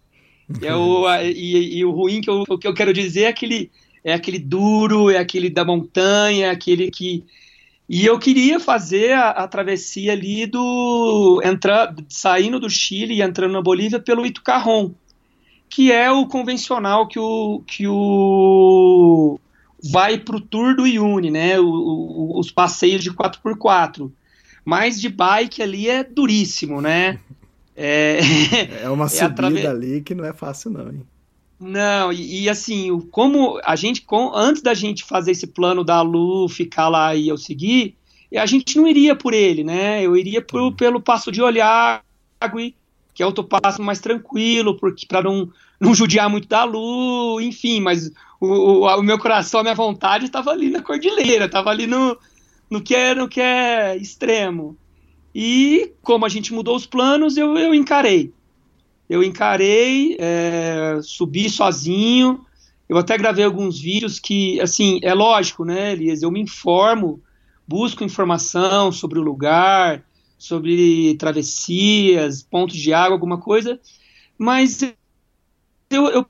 É 0.62 0.74
o, 0.74 1.06
a, 1.06 1.24
e, 1.24 1.78
e, 1.78 1.84
o 1.84 1.90
ruim 1.90 2.20
que 2.20 2.30
eu, 2.30 2.44
que 2.44 2.66
eu 2.66 2.74
quero 2.74 2.92
dizer 2.92 3.22
é 3.22 3.28
aquele, 3.28 3.70
é 4.04 4.14
aquele 4.14 4.38
duro, 4.38 5.10
é 5.10 5.18
aquele 5.18 5.50
da 5.50 5.64
montanha, 5.64 6.46
é 6.46 6.50
aquele 6.50 6.90
que. 6.90 7.24
E 7.88 8.04
eu 8.04 8.18
queria 8.18 8.58
fazer 8.58 9.12
a, 9.12 9.30
a 9.30 9.48
travessia 9.48 10.12
ali 10.12 10.46
do. 10.46 11.40
Entrar, 11.44 11.94
saindo 12.08 12.60
do 12.60 12.70
Chile 12.70 13.14
e 13.14 13.22
entrando 13.22 13.52
na 13.52 13.62
Bolívia 13.62 13.98
pelo 13.98 14.24
Itucarrón, 14.24 14.92
que 15.68 15.92
é 15.92 16.10
o 16.10 16.26
convencional 16.26 17.06
que 17.06 17.18
o. 17.18 17.62
Que 17.66 17.86
o 17.86 19.38
vai 19.90 20.18
para 20.18 20.36
o 20.36 20.40
Tour 20.40 20.74
do 20.74 20.86
Iune, 20.86 21.30
né? 21.30 21.60
O, 21.60 21.68
o, 21.68 22.40
os 22.40 22.50
passeios 22.50 23.02
de 23.02 23.12
4x4. 23.12 24.10
Mas 24.64 25.00
de 25.00 25.08
bike 25.08 25.62
ali 25.62 25.88
é 25.88 26.02
duríssimo, 26.02 26.80
né? 26.80 27.20
É, 27.76 28.18
é 28.82 28.90
uma 28.90 29.04
é 29.04 29.08
subida 29.08 29.46
atrave... 29.46 29.66
ali 29.66 30.00
que 30.00 30.14
não 30.14 30.24
é 30.24 30.32
fácil, 30.32 30.70
não, 30.70 30.90
hein? 30.90 31.02
Não, 31.58 32.12
e, 32.12 32.42
e, 32.42 32.48
assim, 32.50 33.00
como 33.10 33.58
a 33.64 33.76
gente, 33.76 34.02
com, 34.02 34.34
antes 34.34 34.60
da 34.60 34.74
gente 34.74 35.04
fazer 35.04 35.30
esse 35.30 35.46
plano 35.46 35.82
da 35.82 36.02
Lu 36.02 36.48
ficar 36.48 36.88
lá 36.88 37.14
e 37.14 37.28
eu 37.28 37.38
seguir, 37.38 37.94
a 38.34 38.44
gente 38.44 38.76
não 38.76 38.86
iria 38.86 39.16
por 39.16 39.32
ele, 39.32 39.64
né? 39.64 40.02
Eu 40.02 40.16
iria 40.16 40.42
por, 40.42 40.74
pelo 40.74 41.00
Passo 41.00 41.32
de 41.32 41.40
Olhar, 41.40 42.04
que 43.16 43.22
é 43.22 43.26
outro 43.26 43.42
passo 43.42 43.80
mais 43.80 43.98
tranquilo, 43.98 44.76
porque 44.76 45.06
para 45.06 45.22
não, 45.22 45.50
não 45.80 45.94
judiar 45.94 46.28
muito 46.28 46.46
da 46.46 46.64
Lu, 46.64 47.40
enfim, 47.40 47.80
mas 47.80 48.12
o, 48.38 48.46
o, 48.46 48.98
o 48.98 49.02
meu 49.02 49.18
coração, 49.18 49.60
a 49.60 49.62
minha 49.62 49.74
vontade 49.74 50.26
estava 50.26 50.50
ali 50.50 50.68
na 50.68 50.82
cordilheira, 50.82 51.46
estava 51.46 51.70
ali 51.70 51.86
no, 51.86 52.14
no, 52.70 52.82
que 52.82 52.94
é, 52.94 53.14
no 53.14 53.26
que 53.26 53.40
é 53.40 53.96
extremo. 53.96 54.76
E 55.34 55.94
como 56.02 56.26
a 56.26 56.28
gente 56.28 56.52
mudou 56.52 56.76
os 56.76 56.84
planos, 56.84 57.38
eu, 57.38 57.56
eu 57.56 57.72
encarei. 57.72 58.34
Eu 59.08 59.22
encarei, 59.22 60.14
é, 60.20 60.98
subi 61.02 61.48
sozinho. 61.48 62.44
Eu 62.86 62.98
até 62.98 63.16
gravei 63.16 63.46
alguns 63.46 63.80
vídeos 63.80 64.20
que, 64.20 64.60
assim, 64.60 65.00
é 65.02 65.14
lógico, 65.14 65.64
né, 65.64 65.92
Elias? 65.92 66.20
Eu 66.20 66.30
me 66.30 66.40
informo, 66.40 67.18
busco 67.66 68.04
informação 68.04 68.92
sobre 68.92 69.18
o 69.18 69.22
lugar, 69.22 70.04
sobre 70.38 71.14
travessias, 71.16 72.42
pontos 72.42 72.76
de 72.76 72.92
água, 72.92 73.14
alguma 73.14 73.38
coisa, 73.38 73.80
mas 74.38 74.82
eu, 75.90 76.08
eu 76.08 76.26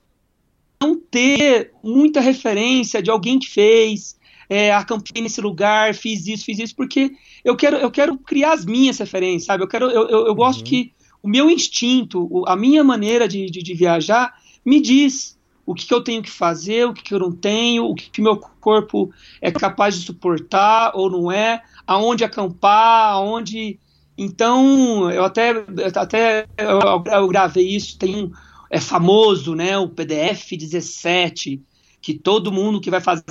não 0.81 0.95
ter 0.95 1.71
muita 1.83 2.19
referência 2.19 3.01
de 3.01 3.09
alguém 3.09 3.39
que 3.39 3.49
fez, 3.49 4.17
é, 4.49 4.73
acampei 4.73 5.21
nesse 5.21 5.41
lugar, 5.41 5.93
fiz 5.93 6.27
isso, 6.27 6.45
fiz 6.45 6.59
isso, 6.59 6.75
porque 6.75 7.11
eu 7.43 7.55
quero, 7.55 7.77
eu 7.77 7.91
quero 7.91 8.17
criar 8.17 8.53
as 8.53 8.65
minhas 8.65 8.97
referências, 8.97 9.45
sabe? 9.45 9.63
Eu, 9.63 9.67
quero, 9.67 9.89
eu, 9.89 10.07
eu, 10.07 10.27
eu 10.27 10.35
gosto 10.35 10.59
uhum. 10.59 10.65
que 10.65 10.93
o 11.21 11.27
meu 11.27 11.49
instinto, 11.49 12.43
a 12.47 12.55
minha 12.55 12.83
maneira 12.83 13.27
de, 13.27 13.47
de, 13.47 13.61
de 13.61 13.73
viajar, 13.73 14.33
me 14.63 14.79
diz 14.79 15.37
o 15.65 15.73
que, 15.73 15.85
que, 15.85 15.93
eu 15.93 16.01
tenho 16.01 16.23
que 16.23 16.31
fazer, 16.31 16.87
o 16.87 16.93
que, 16.93 17.03
que 17.03 17.13
eu 17.13 17.19
não 17.19 17.31
tenho, 17.31 17.85
o 17.85 17.93
que, 17.93 18.09
que 18.09 18.21
meu 18.21 18.37
corpo 18.37 19.11
é 19.41 19.51
capaz 19.51 19.99
de 19.99 20.05
suportar 20.05 20.93
ou 20.95 21.09
não 21.09 21.29
é, 21.29 21.61
aonde 21.85 22.23
acampar, 22.23 23.11
aonde. 23.11 23.77
Então, 24.17 25.11
eu 25.11 25.23
até, 25.23 25.53
até 25.95 26.47
eu, 26.57 27.27
gravei 27.27 27.67
isso, 27.67 27.97
tem 27.99 28.15
um, 28.15 28.31
é 28.69 28.79
famoso, 28.79 29.53
né, 29.53 29.77
o 29.77 29.87
PDF 29.87 30.51
17, 30.57 31.61
que 32.01 32.13
todo 32.13 32.51
mundo 32.51 32.81
que 32.81 32.89
vai 32.89 32.99
fazer 32.99 33.23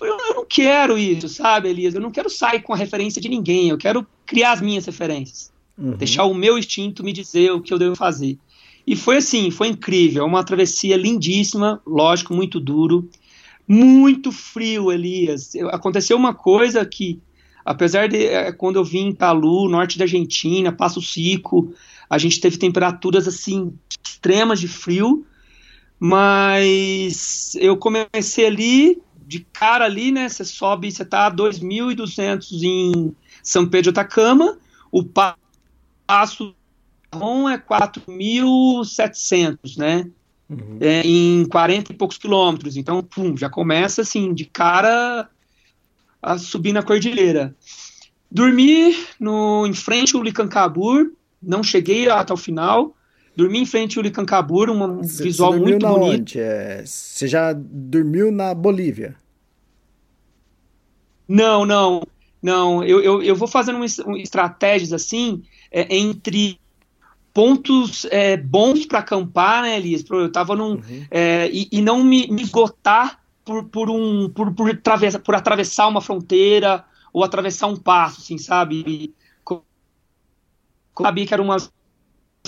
eu 0.00 0.34
não 0.34 0.44
quero 0.44 0.98
isso, 0.98 1.28
sabe, 1.28 1.68
Elias? 1.68 1.94
Eu 1.94 2.00
não 2.00 2.10
quero 2.10 2.28
sair 2.28 2.62
com 2.62 2.72
a 2.72 2.76
referência 2.76 3.20
de 3.20 3.28
ninguém. 3.28 3.68
Eu 3.68 3.78
quero 3.78 4.06
criar 4.26 4.52
as 4.52 4.60
minhas 4.60 4.84
referências. 4.84 5.52
Uhum. 5.78 5.96
Deixar 5.96 6.24
o 6.24 6.34
meu 6.34 6.58
instinto 6.58 7.04
me 7.04 7.12
dizer 7.12 7.52
o 7.52 7.60
que 7.60 7.72
eu 7.72 7.78
devo 7.78 7.96
fazer. 7.96 8.38
E 8.86 8.94
foi 8.94 9.16
assim, 9.16 9.50
foi 9.50 9.68
incrível. 9.68 10.24
Uma 10.24 10.44
travessia 10.44 10.96
lindíssima, 10.96 11.80
lógico, 11.86 12.34
muito 12.34 12.60
duro. 12.60 13.08
Muito 13.66 14.30
frio, 14.30 14.92
Elias. 14.92 15.54
Aconteceu 15.72 16.16
uma 16.16 16.34
coisa 16.34 16.84
que, 16.84 17.20
apesar 17.66 18.08
de 18.08 18.24
é, 18.24 18.50
quando 18.52 18.76
eu 18.76 18.84
vim 18.84 19.08
em 19.08 19.14
Palu, 19.14 19.68
norte 19.68 19.98
da 19.98 20.04
Argentina, 20.04 20.70
Passo 20.70 21.02
Cico, 21.02 21.74
a 22.08 22.16
gente 22.16 22.40
teve 22.40 22.56
temperaturas 22.56 23.26
assim 23.26 23.76
extremas 24.04 24.60
de 24.60 24.68
frio, 24.68 25.26
mas 25.98 27.56
eu 27.56 27.76
comecei 27.76 28.46
ali 28.46 29.02
de 29.26 29.40
cara 29.40 29.84
ali, 29.84 30.12
né? 30.12 30.28
Você 30.28 30.44
sobe, 30.44 30.92
você 30.92 31.04
tá 31.04 31.26
a 31.26 31.34
2.200 31.34 32.62
em 32.62 33.12
São 33.42 33.66
Pedro 33.66 33.92
de 33.92 33.98
Atacama, 33.98 34.56
o 34.92 35.02
passo 35.02 36.54
bom 37.12 37.48
é 37.48 37.58
4.700, 37.58 39.76
né? 39.76 40.08
Uhum. 40.48 40.78
É, 40.80 41.02
em 41.04 41.44
40 41.46 41.90
e 41.90 41.96
poucos 41.96 42.18
quilômetros. 42.18 42.76
Então, 42.76 43.02
pum, 43.02 43.36
já 43.36 43.50
começa 43.50 44.02
assim, 44.02 44.32
de 44.32 44.44
cara 44.44 45.28
a 46.26 46.38
subir 46.38 46.72
na 46.72 46.82
cordilheira. 46.82 47.54
Dormi 48.30 48.96
no, 49.20 49.64
em 49.64 49.72
frente 49.72 50.16
ao 50.16 50.22
Licancabur, 50.22 51.12
não 51.40 51.62
cheguei 51.62 52.08
até 52.08 52.34
o 52.34 52.36
final. 52.36 52.94
Dormi 53.36 53.60
em 53.60 53.66
frente 53.66 53.96
ao 53.96 54.02
Licancabur, 54.02 54.68
um 54.68 55.04
cê, 55.04 55.22
visual 55.22 55.52
cê 55.52 55.58
muito 55.60 55.86
bonito. 55.86 56.36
É, 56.36 56.82
você 56.84 57.28
já 57.28 57.52
dormiu 57.52 58.32
na 58.32 58.52
Bolívia? 58.52 59.14
Não, 61.28 61.64
não, 61.64 62.02
não. 62.42 62.82
Eu, 62.82 63.00
eu, 63.00 63.22
eu 63.22 63.36
vou 63.36 63.46
fazendo 63.46 63.78
um, 63.78 64.16
estratégias 64.16 64.92
assim 64.92 65.42
é, 65.70 65.96
entre 65.96 66.58
pontos 67.32 68.06
é, 68.10 68.36
bons 68.36 68.86
para 68.86 68.98
acampar, 68.98 69.62
né, 69.62 69.76
Elias? 69.76 70.04
Eu 70.10 70.32
tava 70.32 70.56
num. 70.56 70.72
Uhum. 70.72 71.06
É, 71.10 71.48
e, 71.52 71.68
e, 71.70 71.82
não 71.82 72.02
me, 72.02 72.26
me 72.28 72.42
esgotar 72.42 73.20
por, 73.46 73.64
por, 73.64 73.88
um, 73.88 74.28
por, 74.28 74.52
por, 74.52 74.68
atravessa, 74.68 75.20
por 75.20 75.34
atravessar 75.36 75.86
uma 75.86 76.00
fronteira 76.02 76.84
ou 77.12 77.22
atravessar 77.22 77.68
um 77.68 77.76
passo, 77.76 78.20
assim, 78.20 78.36
sabe? 78.36 79.14
Sabia 81.00 81.26
que 81.26 81.32
era 81.32 81.42
uma 81.42 81.56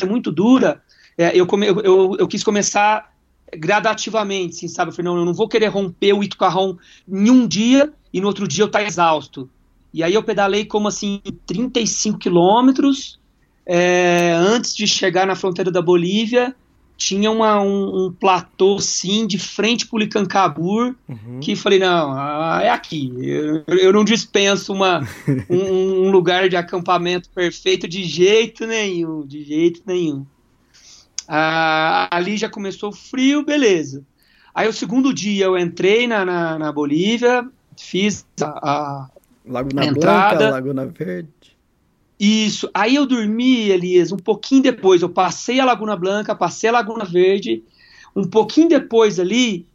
muito 0.07 0.31
dura, 0.31 0.83
é, 1.17 1.37
eu, 1.37 1.47
come, 1.47 1.67
eu, 1.67 2.17
eu, 2.19 2.29
quis 2.29 2.45
começar 2.45 3.13
gradativamente, 3.53 4.57
assim, 4.57 4.69
sabe? 4.69 4.91
Eu 4.91 4.95
falei, 4.95 5.11
não, 5.11 5.19
eu 5.19 5.25
não 5.25 5.35
vou 5.35 5.49
querer 5.49 5.67
romper 5.67 6.13
o 6.13 6.23
Itucarrão 6.23 6.79
em 7.09 7.31
um 7.31 7.47
dia 7.47 7.93
e 8.13 8.21
no 8.21 8.27
outro 8.27 8.47
dia 8.47 8.63
eu 8.63 8.67
estar 8.67 8.81
tá 8.81 8.85
exausto. 8.85 9.49
E 9.93 10.03
aí 10.03 10.15
eu 10.15 10.23
pedalei 10.23 10.65
como 10.65 10.89
assim 10.89 11.21
35 11.47 12.19
quilômetros 12.19 13.19
é, 13.67 14.33
antes 14.33 14.75
de 14.75 14.87
chegar 14.87 15.27
na 15.27 15.35
fronteira 15.35 15.71
da 15.71 15.83
Bolívia 15.83 16.55
tinha 16.99 17.31
uma, 17.31 17.63
um, 17.63 18.07
um 18.07 18.13
platô 18.13 18.81
sim 18.81 19.25
de 19.25 19.39
frente 19.39 19.87
para 19.87 19.97
o 19.97 20.01
Licancabur 20.01 20.97
uhum. 21.09 21.39
que 21.41 21.55
falei 21.55 21.79
não 21.79 22.13
ah, 22.13 22.59
é 22.61 22.71
aqui. 22.71 23.13
Eu, 23.23 23.65
eu 23.69 23.93
não 23.93 24.03
dispenso 24.03 24.73
uma, 24.73 25.07
um, 25.49 26.07
um, 26.07 26.11
lugar 26.11 26.49
de 26.49 26.57
acampamento 26.57 27.31
perfeito 27.31 27.87
de 27.87 28.03
jeito 28.03 28.67
nenhum 28.67 29.25
de 29.25 29.45
jeito 29.45 29.81
nenhum. 29.87 30.27
Ah, 31.29 32.09
ali 32.11 32.37
já 32.37 32.49
começou 32.49 32.91
frio 32.91 33.45
beleza. 33.45 34.05
Aí 34.53 34.67
o 34.67 34.73
segundo 34.73 35.15
dia 35.15 35.45
eu 35.45 35.57
entrei 35.57 36.09
na, 36.09 36.25
na, 36.25 36.59
na 36.59 36.73
Bolívia 36.73 37.49
fiz 37.77 38.27
a, 38.43 38.47
a 38.47 39.11
Laguna 39.47 39.87
entrada. 39.87 40.37
Blanca, 40.37 40.51
Laguna 40.51 40.87
Verde 40.87 41.57
isso. 42.19 42.69
Aí 42.75 42.95
eu 42.95 43.07
dormi, 43.07 43.69
Elias, 43.71 44.11
um 44.13 44.17
pouquinho 44.17 44.63
depois. 44.63 45.03
Eu 45.03 45.09
passei 45.09 45.61
a 45.61 45.65
Laguna 45.65 45.97
Blanca, 45.97 46.35
passei 46.35 46.69
a 46.71 46.73
Laguna 46.73 47.05
Verde. 47.05 47.63
Um 48.15 48.25
pouquinho 48.25 48.69
depois 48.69 49.21
ali, 49.21 49.67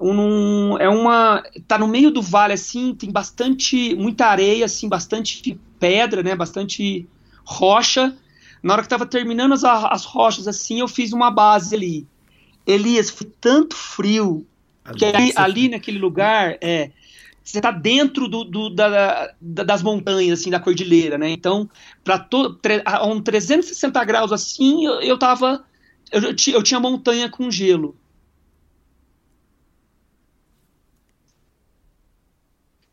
um, 0.00 0.76
é 0.78 0.88
uma. 0.88 1.42
tá 1.68 1.78
no 1.78 1.86
meio 1.86 2.10
do 2.10 2.20
vale, 2.20 2.54
assim, 2.54 2.94
tem 2.94 3.10
bastante. 3.10 3.94
muita 3.94 4.26
areia, 4.26 4.64
assim, 4.64 4.88
bastante 4.88 5.58
pedra, 5.78 6.22
né? 6.22 6.34
Bastante 6.34 7.06
rocha. 7.44 8.16
Na 8.62 8.74
hora 8.74 8.82
que 8.82 8.88
tava 8.88 9.06
terminando 9.06 9.52
as, 9.52 9.64
as 9.64 10.04
rochas, 10.04 10.48
assim, 10.48 10.80
eu 10.80 10.88
fiz 10.88 11.12
uma 11.12 11.30
base 11.30 11.74
ali. 11.74 12.06
Elias, 12.66 13.10
foi 13.10 13.30
tanto 13.40 13.74
frio 13.74 14.46
que 14.96 15.04
ali, 15.04 15.32
ali 15.36 15.68
naquele 15.68 15.98
lugar, 15.98 16.56
é, 16.60 16.90
você 17.42 17.58
está 17.58 17.70
dentro 17.70 18.28
do, 18.28 18.44
do 18.44 18.70
da, 18.70 19.34
da, 19.40 19.64
das 19.64 19.82
montanhas, 19.82 20.40
assim, 20.40 20.50
da 20.50 20.60
cordilheira, 20.60 21.18
né? 21.18 21.30
Então, 21.30 21.68
para 22.04 22.26
a 22.84 23.06
um 23.06 23.20
360 23.20 24.04
graus 24.04 24.32
assim, 24.32 24.86
eu, 24.86 25.00
eu 25.00 25.18
tava. 25.18 25.64
Eu, 26.10 26.22
eu 26.22 26.62
tinha 26.62 26.80
montanha 26.80 27.28
com 27.28 27.50
gelo. 27.50 27.96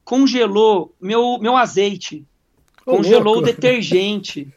Congelou 0.03 0.95
meu, 0.99 1.37
meu 1.39 1.55
azeite. 1.55 2.25
congelou 2.83 3.37
o 3.37 3.41
detergente. 3.41 4.47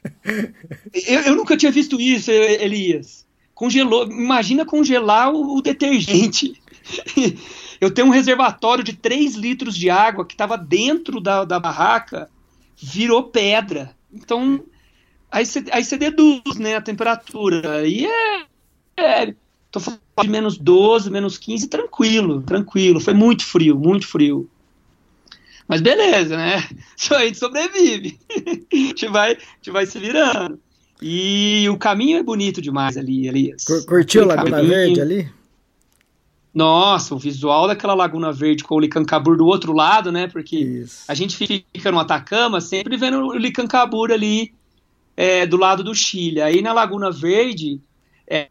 eu, 0.94 1.20
eu 1.20 1.36
nunca 1.36 1.56
tinha 1.56 1.70
visto 1.70 2.00
isso, 2.00 2.30
Elias 2.30 3.26
congelou. 3.62 4.10
Imagina 4.10 4.64
congelar 4.64 5.32
o, 5.32 5.58
o 5.58 5.62
detergente. 5.62 6.60
eu 7.82 7.90
tenho 7.90 8.06
um 8.06 8.12
reservatório 8.12 8.84
de 8.84 8.92
3 8.92 9.34
litros 9.34 9.74
de 9.74 9.90
água 9.90 10.24
que 10.24 10.34
estava 10.34 10.56
dentro 10.56 11.20
da, 11.20 11.44
da 11.44 11.58
barraca, 11.58 12.30
virou 12.76 13.24
pedra. 13.24 13.90
Então, 14.14 14.62
aí 15.28 15.44
você 15.44 15.96
deduz 15.98 16.58
né, 16.60 16.76
a 16.76 16.80
temperatura. 16.80 17.84
E 17.84 18.06
é, 18.06 18.46
é. 18.96 19.34
Tô 19.68 19.80
falando 19.80 20.00
de 20.22 20.28
menos 20.28 20.56
12, 20.56 21.10
menos 21.10 21.36
15, 21.36 21.66
tranquilo, 21.66 22.40
tranquilo. 22.42 23.00
Foi 23.00 23.14
muito 23.14 23.44
frio, 23.44 23.76
muito 23.76 24.06
frio. 24.06 24.48
Mas 25.66 25.80
beleza, 25.80 26.36
né? 26.36 26.64
Só 26.96 27.16
a 27.16 27.24
gente 27.24 27.38
sobrevive. 27.38 28.16
a, 28.72 28.76
gente 28.76 29.08
vai, 29.08 29.32
a 29.32 29.38
gente 29.56 29.70
vai 29.72 29.86
se 29.86 29.98
virando. 29.98 30.56
E 31.00 31.68
o 31.68 31.76
caminho 31.76 32.18
é 32.18 32.22
bonito 32.22 32.62
demais 32.62 32.96
ali, 32.96 33.26
Elias. 33.26 33.64
Curtiu 33.88 34.22
a 34.22 34.36
Laguna. 34.36 34.62
Verde 34.62 35.00
ali? 35.00 35.41
Nossa, 36.54 37.14
o 37.14 37.18
visual 37.18 37.66
daquela 37.66 37.94
Laguna 37.94 38.30
Verde 38.30 38.64
com 38.64 38.74
o 38.74 38.80
Licancabur 38.80 39.36
do 39.36 39.46
outro 39.46 39.72
lado, 39.72 40.12
né? 40.12 40.28
Porque 40.28 40.56
Isso. 40.56 41.04
a 41.08 41.14
gente 41.14 41.36
fica 41.36 41.90
no 41.90 41.98
Atacama 41.98 42.60
sempre 42.60 42.96
vendo 42.96 43.26
o 43.26 43.36
Licancabur 43.36 44.10
ali 44.10 44.52
é, 45.16 45.46
do 45.46 45.56
lado 45.56 45.82
do 45.82 45.94
Chile. 45.94 46.42
Aí 46.42 46.60
na 46.60 46.72
Laguna 46.72 47.10
Verde, 47.10 47.80
é, 48.26 48.48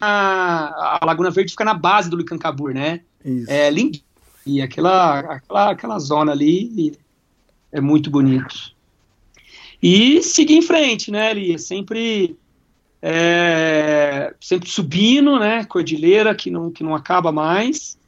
a, 0.00 0.98
a, 1.00 1.04
Laguna 1.06 1.30
Verde 1.30 1.52
fica 1.52 1.64
na 1.64 1.74
base 1.74 2.10
do 2.10 2.16
Licancabur, 2.16 2.74
né? 2.74 3.00
Isso. 3.24 3.50
É 3.50 3.70
lindo. 3.70 3.98
E 4.44 4.60
aquela, 4.60 5.20
aquela, 5.20 5.70
aquela 5.70 5.98
zona 5.98 6.32
ali 6.32 6.98
é 7.70 7.80
muito 7.80 8.10
bonito 8.10 8.72
e 9.82 10.22
seguir 10.22 10.54
em 10.54 10.62
frente, 10.62 11.10
né, 11.10 11.32
Elias? 11.32 11.64
Sempre, 11.64 12.36
é, 13.02 14.32
sempre 14.40 14.68
subindo, 14.68 15.36
né, 15.38 15.64
cordilheira 15.64 16.34
que 16.34 16.50
não, 16.50 16.70
que 16.70 16.84
não 16.84 16.94
acaba 16.94 17.32
mais. 17.32 17.98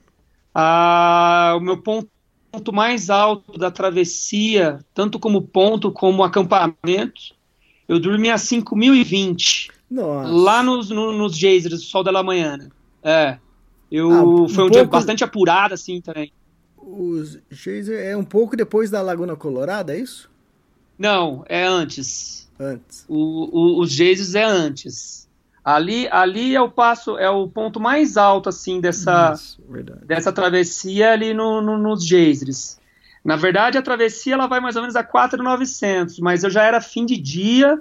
Ah, 0.55 1.55
o 1.57 1.61
meu 1.61 1.79
ponto, 1.79 2.09
ponto 2.53 2.73
mais 2.73 3.11
alto 3.11 3.59
da 3.59 3.73
travessia, 3.73 4.79
tanto 4.95 5.19
como 5.19 5.43
ponto 5.43 5.91
como 5.91 6.23
acampamento, 6.23 7.35
eu 7.89 7.99
dormi 7.99 8.31
a 8.31 8.37
5.020. 8.37 9.71
Nossa. 9.91 10.31
Lá 10.31 10.63
nos, 10.63 10.91
no, 10.91 11.13
nos 11.13 11.37
geysers, 11.37 11.83
o 11.83 11.85
sol 11.85 12.05
da 12.05 12.23
manhã. 12.23 12.57
É. 13.03 13.39
Eu, 13.91 14.13
ah, 14.13 14.23
um 14.23 14.49
foi 14.49 14.65
um 14.65 14.69
pouco... 14.69 14.73
dia 14.73 14.85
bastante 14.85 15.25
apurado, 15.25 15.75
assim, 15.75 16.01
também. 16.01 16.33
Os 16.77 17.39
geysers 17.51 18.01
é 18.01 18.17
um 18.17 18.25
pouco 18.25 18.57
depois 18.57 18.91
da 18.91 19.03
Laguna 19.03 19.35
Colorada, 19.35 19.95
é 19.95 19.99
isso? 19.99 20.31
Não, 20.99 21.45
é 21.49 21.65
antes. 21.65 22.49
Antes. 22.59 23.05
O, 23.09 23.17
o, 23.17 23.81
os 23.81 23.91
geysers 23.91 24.35
é 24.35 24.45
antes. 24.45 25.29
Ali, 25.65 26.07
ali 26.11 26.55
é 26.55 26.61
o 26.61 26.71
passo, 26.71 27.17
é 27.17 27.31
o 27.31 27.49
ponto 27.49 27.81
mais 27.81 28.19
alto 28.19 28.51
assim 28.51 28.81
dessa 28.81 29.33
Isso, 29.33 29.63
dessa 30.05 30.31
travessia 30.31 31.13
ali 31.13 31.33
no, 31.33 31.63
no, 31.63 31.79
nos 31.79 32.07
geysers. 32.07 32.79
Na 33.25 33.37
verdade, 33.37 33.79
a 33.79 33.83
travessia 33.83 34.35
ela 34.35 34.47
vai 34.47 34.61
mais 34.61 34.77
ou 34.77 34.83
menos 34.83 34.95
a 34.95 35.03
4,900, 35.03 36.19
mas 36.19 36.45
eu 36.45 36.51
já 36.51 36.63
era 36.63 36.83
fim 36.83 37.07
de 37.07 37.17
dia, 37.17 37.81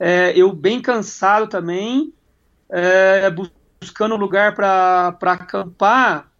é, 0.00 0.32
eu 0.34 0.50
bem 0.52 0.80
cansado 0.80 1.46
também, 1.46 2.14
é, 2.70 3.30
buscando 3.78 4.16
lugar 4.16 4.54
para 4.54 5.14
acampar. 5.20 6.31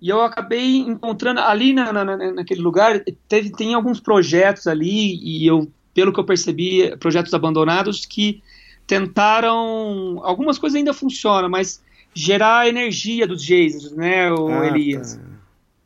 E 0.00 0.08
eu 0.08 0.22
acabei 0.22 0.78
encontrando 0.78 1.40
ali 1.40 1.72
na, 1.72 1.92
na, 1.92 2.04
naquele 2.32 2.62
lugar, 2.62 3.04
teve, 3.28 3.50
tem 3.50 3.74
alguns 3.74 4.00
projetos 4.00 4.66
ali, 4.66 5.16
e 5.22 5.46
eu, 5.46 5.70
pelo 5.92 6.12
que 6.12 6.18
eu 6.18 6.24
percebi, 6.24 6.96
projetos 6.96 7.34
abandonados 7.34 8.06
que 8.06 8.42
tentaram. 8.86 10.20
Algumas 10.22 10.58
coisas 10.58 10.76
ainda 10.76 10.94
funcionam, 10.94 11.50
mas 11.50 11.82
gerar 12.14 12.66
energia 12.66 13.26
dos 13.26 13.42
geysers, 13.42 13.92
né, 13.92 14.32
o 14.32 14.48
ah, 14.48 14.66
Elias? 14.66 15.14
Tá. 15.14 15.22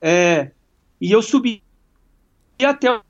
É, 0.01 0.51
e 1.01 1.11
eu 1.11 1.21
subi 1.21 1.63
até 2.63 3.01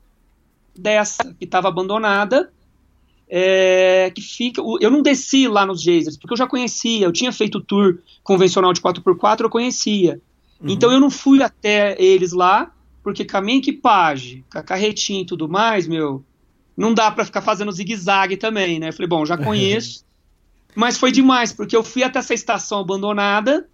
dessa 0.75 1.35
que 1.37 1.45
estava 1.45 1.67
abandonada, 1.67 2.51
é, 3.29 4.11
que 4.13 4.21
fica. 4.21 4.61
Eu 4.81 4.89
não 4.89 5.01
desci 5.01 5.47
lá 5.47 5.65
nos 5.65 5.81
geysers, 5.81 6.17
porque 6.17 6.33
eu 6.33 6.37
já 6.37 6.47
conhecia, 6.47 7.05
eu 7.05 7.11
tinha 7.11 7.31
feito 7.31 7.61
tour 7.61 7.99
convencional 8.23 8.73
de 8.73 8.81
4x4, 8.81 9.41
eu 9.41 9.49
conhecia. 9.49 10.19
Uhum. 10.61 10.69
Então 10.69 10.91
eu 10.91 10.99
não 10.99 11.09
fui 11.09 11.41
até 11.41 11.95
eles 12.01 12.31
lá, 12.31 12.71
porque 13.03 13.25
com 13.25 13.37
a 13.37 13.41
minha 13.41 13.57
equipagem, 13.57 14.43
com 14.51 14.57
a 14.57 14.63
carretinha 14.63 15.21
e 15.21 15.25
tudo 15.25 15.47
mais, 15.47 15.87
meu, 15.87 16.23
não 16.75 16.93
dá 16.93 17.11
para 17.11 17.25
ficar 17.25 17.41
fazendo 17.41 17.71
zigue-zague 17.71 18.37
também, 18.37 18.79
né? 18.79 18.89
Eu 18.89 18.93
falei, 18.93 19.07
bom, 19.07 19.25
já 19.25 19.37
conheço. 19.37 20.03
mas 20.75 20.97
foi 20.97 21.11
demais, 21.11 21.53
porque 21.53 21.75
eu 21.75 21.83
fui 21.83 22.03
até 22.03 22.19
essa 22.19 22.33
estação 22.33 22.79
abandonada 22.79 23.67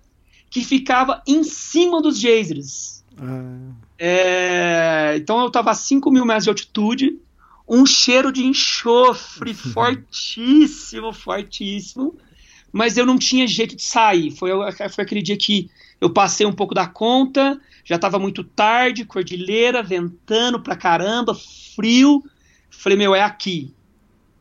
que 0.50 0.64
ficava 0.64 1.22
em 1.26 1.44
cima 1.44 2.02
dos 2.02 2.20
geysers. 2.20 3.04
Ah. 3.18 3.74
É, 3.98 5.14
então 5.18 5.42
eu 5.42 5.50
tava 5.50 5.72
a 5.72 5.76
5 5.76 6.12
mil 6.12 6.26
metros 6.26 6.44
de 6.44 6.50
altitude, 6.50 7.20
um 7.68 7.86
cheiro 7.86 8.32
de 8.32 8.46
enxofre 8.46 9.54
fortíssimo, 9.56 11.14
fortíssimo, 11.14 12.18
mas 12.72 12.98
eu 12.98 13.06
não 13.06 13.18
tinha 13.18 13.48
jeito 13.48 13.76
de 13.76 13.84
sair. 13.84 14.32
Foi, 14.32 14.50
foi 14.90 15.04
aquele 15.04 15.22
dia 15.22 15.38
que 15.38 15.70
eu 16.02 16.10
passei 16.10 16.48
um 16.48 16.52
pouco 16.52 16.74
da 16.74 16.88
conta, 16.88 17.62
já 17.86 17.96
estava 17.96 18.18
muito 18.18 18.44
tarde, 18.44 19.06
cordilheira, 19.06 19.84
ventando 19.84 20.60
pra 20.60 20.76
caramba, 20.76 21.38
frio. 21.76 22.24
Falei, 22.72 22.98
meu, 22.98 23.14
é 23.14 23.22
aqui. 23.22 23.72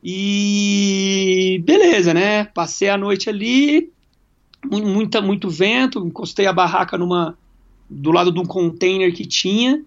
E 0.03 1.61
beleza, 1.63 2.15
né? 2.15 2.45
Passei 2.45 2.89
a 2.89 2.97
noite 2.97 3.29
ali, 3.29 3.91
muita, 4.65 5.21
muito 5.21 5.47
vento, 5.47 5.99
encostei 5.99 6.47
a 6.47 6.53
barraca 6.53 6.97
numa 6.97 7.37
do 7.87 8.09
lado 8.11 8.31
de 8.31 8.39
um 8.39 8.45
container 8.45 9.13
que 9.13 9.25
tinha. 9.27 9.83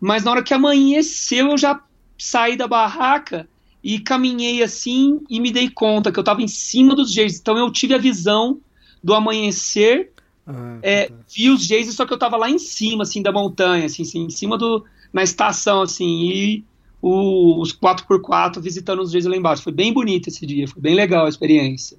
Mas 0.00 0.22
na 0.22 0.30
hora 0.30 0.42
que 0.42 0.54
amanheceu, 0.54 1.50
eu 1.50 1.58
já 1.58 1.82
saí 2.16 2.56
da 2.56 2.68
barraca 2.68 3.48
e 3.82 3.98
caminhei 3.98 4.62
assim 4.62 5.20
e 5.28 5.40
me 5.40 5.50
dei 5.50 5.68
conta 5.68 6.12
que 6.12 6.18
eu 6.18 6.22
estava 6.22 6.42
em 6.42 6.48
cima 6.48 6.94
dos 6.94 7.12
jeitos. 7.12 7.40
Então 7.40 7.58
eu 7.58 7.72
tive 7.72 7.94
a 7.94 7.98
visão 7.98 8.60
do 9.02 9.14
amanhecer 9.14 10.12
ah, 10.46 10.78
é, 10.82 11.10
vi 11.34 11.50
os 11.50 11.64
Jays, 11.64 11.94
só 11.94 12.04
que 12.04 12.12
eu 12.12 12.18
tava 12.18 12.36
lá 12.36 12.50
em 12.50 12.58
cima, 12.58 13.02
assim, 13.02 13.22
da 13.22 13.32
montanha, 13.32 13.86
assim, 13.86 14.02
assim 14.02 14.24
em 14.24 14.30
cima 14.30 14.58
do. 14.58 14.84
na 15.12 15.22
estação, 15.22 15.82
assim, 15.82 16.22
e 16.22 16.64
o, 17.00 17.60
os 17.60 17.72
4x4 17.72 18.60
visitando 18.60 19.02
os 19.02 19.10
Jays 19.10 19.26
lá 19.26 19.36
embaixo. 19.36 19.62
Foi 19.62 19.72
bem 19.72 19.92
bonito 19.92 20.28
esse 20.28 20.44
dia, 20.46 20.68
foi 20.68 20.80
bem 20.80 20.94
legal 20.94 21.26
a 21.26 21.28
experiência. 21.28 21.96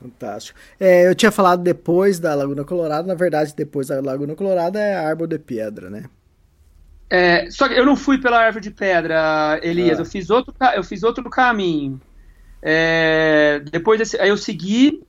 Fantástico. 0.00 0.58
É, 0.78 1.08
eu 1.08 1.14
tinha 1.14 1.32
falado 1.32 1.62
depois 1.62 2.18
da 2.18 2.34
Laguna 2.34 2.62
Colorada, 2.62 3.08
na 3.08 3.14
verdade, 3.14 3.54
depois 3.56 3.88
da 3.88 4.00
Laguna 4.02 4.34
Colorada 4.34 4.78
é 4.78 4.94
a 4.94 5.08
Árvore 5.08 5.30
de 5.30 5.38
Pedra, 5.38 5.88
né? 5.88 6.04
É, 7.08 7.50
só 7.50 7.68
que 7.68 7.74
eu 7.74 7.86
não 7.86 7.96
fui 7.96 8.18
pela 8.18 8.38
Árvore 8.38 8.64
de 8.64 8.70
Pedra, 8.70 9.58
Elias, 9.62 9.98
ah. 9.98 10.02
eu, 10.02 10.06
fiz 10.06 10.28
outro, 10.28 10.54
eu 10.74 10.84
fiz 10.84 11.02
outro 11.02 11.28
caminho. 11.30 11.98
É, 12.60 13.62
depois 13.70 13.98
desse, 13.98 14.18
aí 14.20 14.28
eu 14.28 14.36
segui 14.36 15.02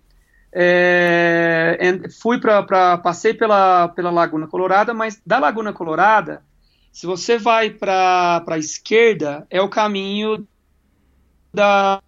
é, 1.73 2.09
fui 2.09 2.39
para 2.39 2.97
passei 2.97 3.33
pela, 3.33 3.87
pela 3.89 4.11
Laguna 4.11 4.47
Colorada, 4.47 4.93
mas 4.93 5.21
da 5.25 5.39
Laguna 5.39 5.73
Colorada, 5.73 6.43
se 6.91 7.05
você 7.05 7.37
vai 7.37 7.69
para 7.69 8.43
a 8.47 8.57
esquerda, 8.57 9.45
é 9.49 9.61
o 9.61 9.69
caminho 9.69 10.47
da 11.53 12.01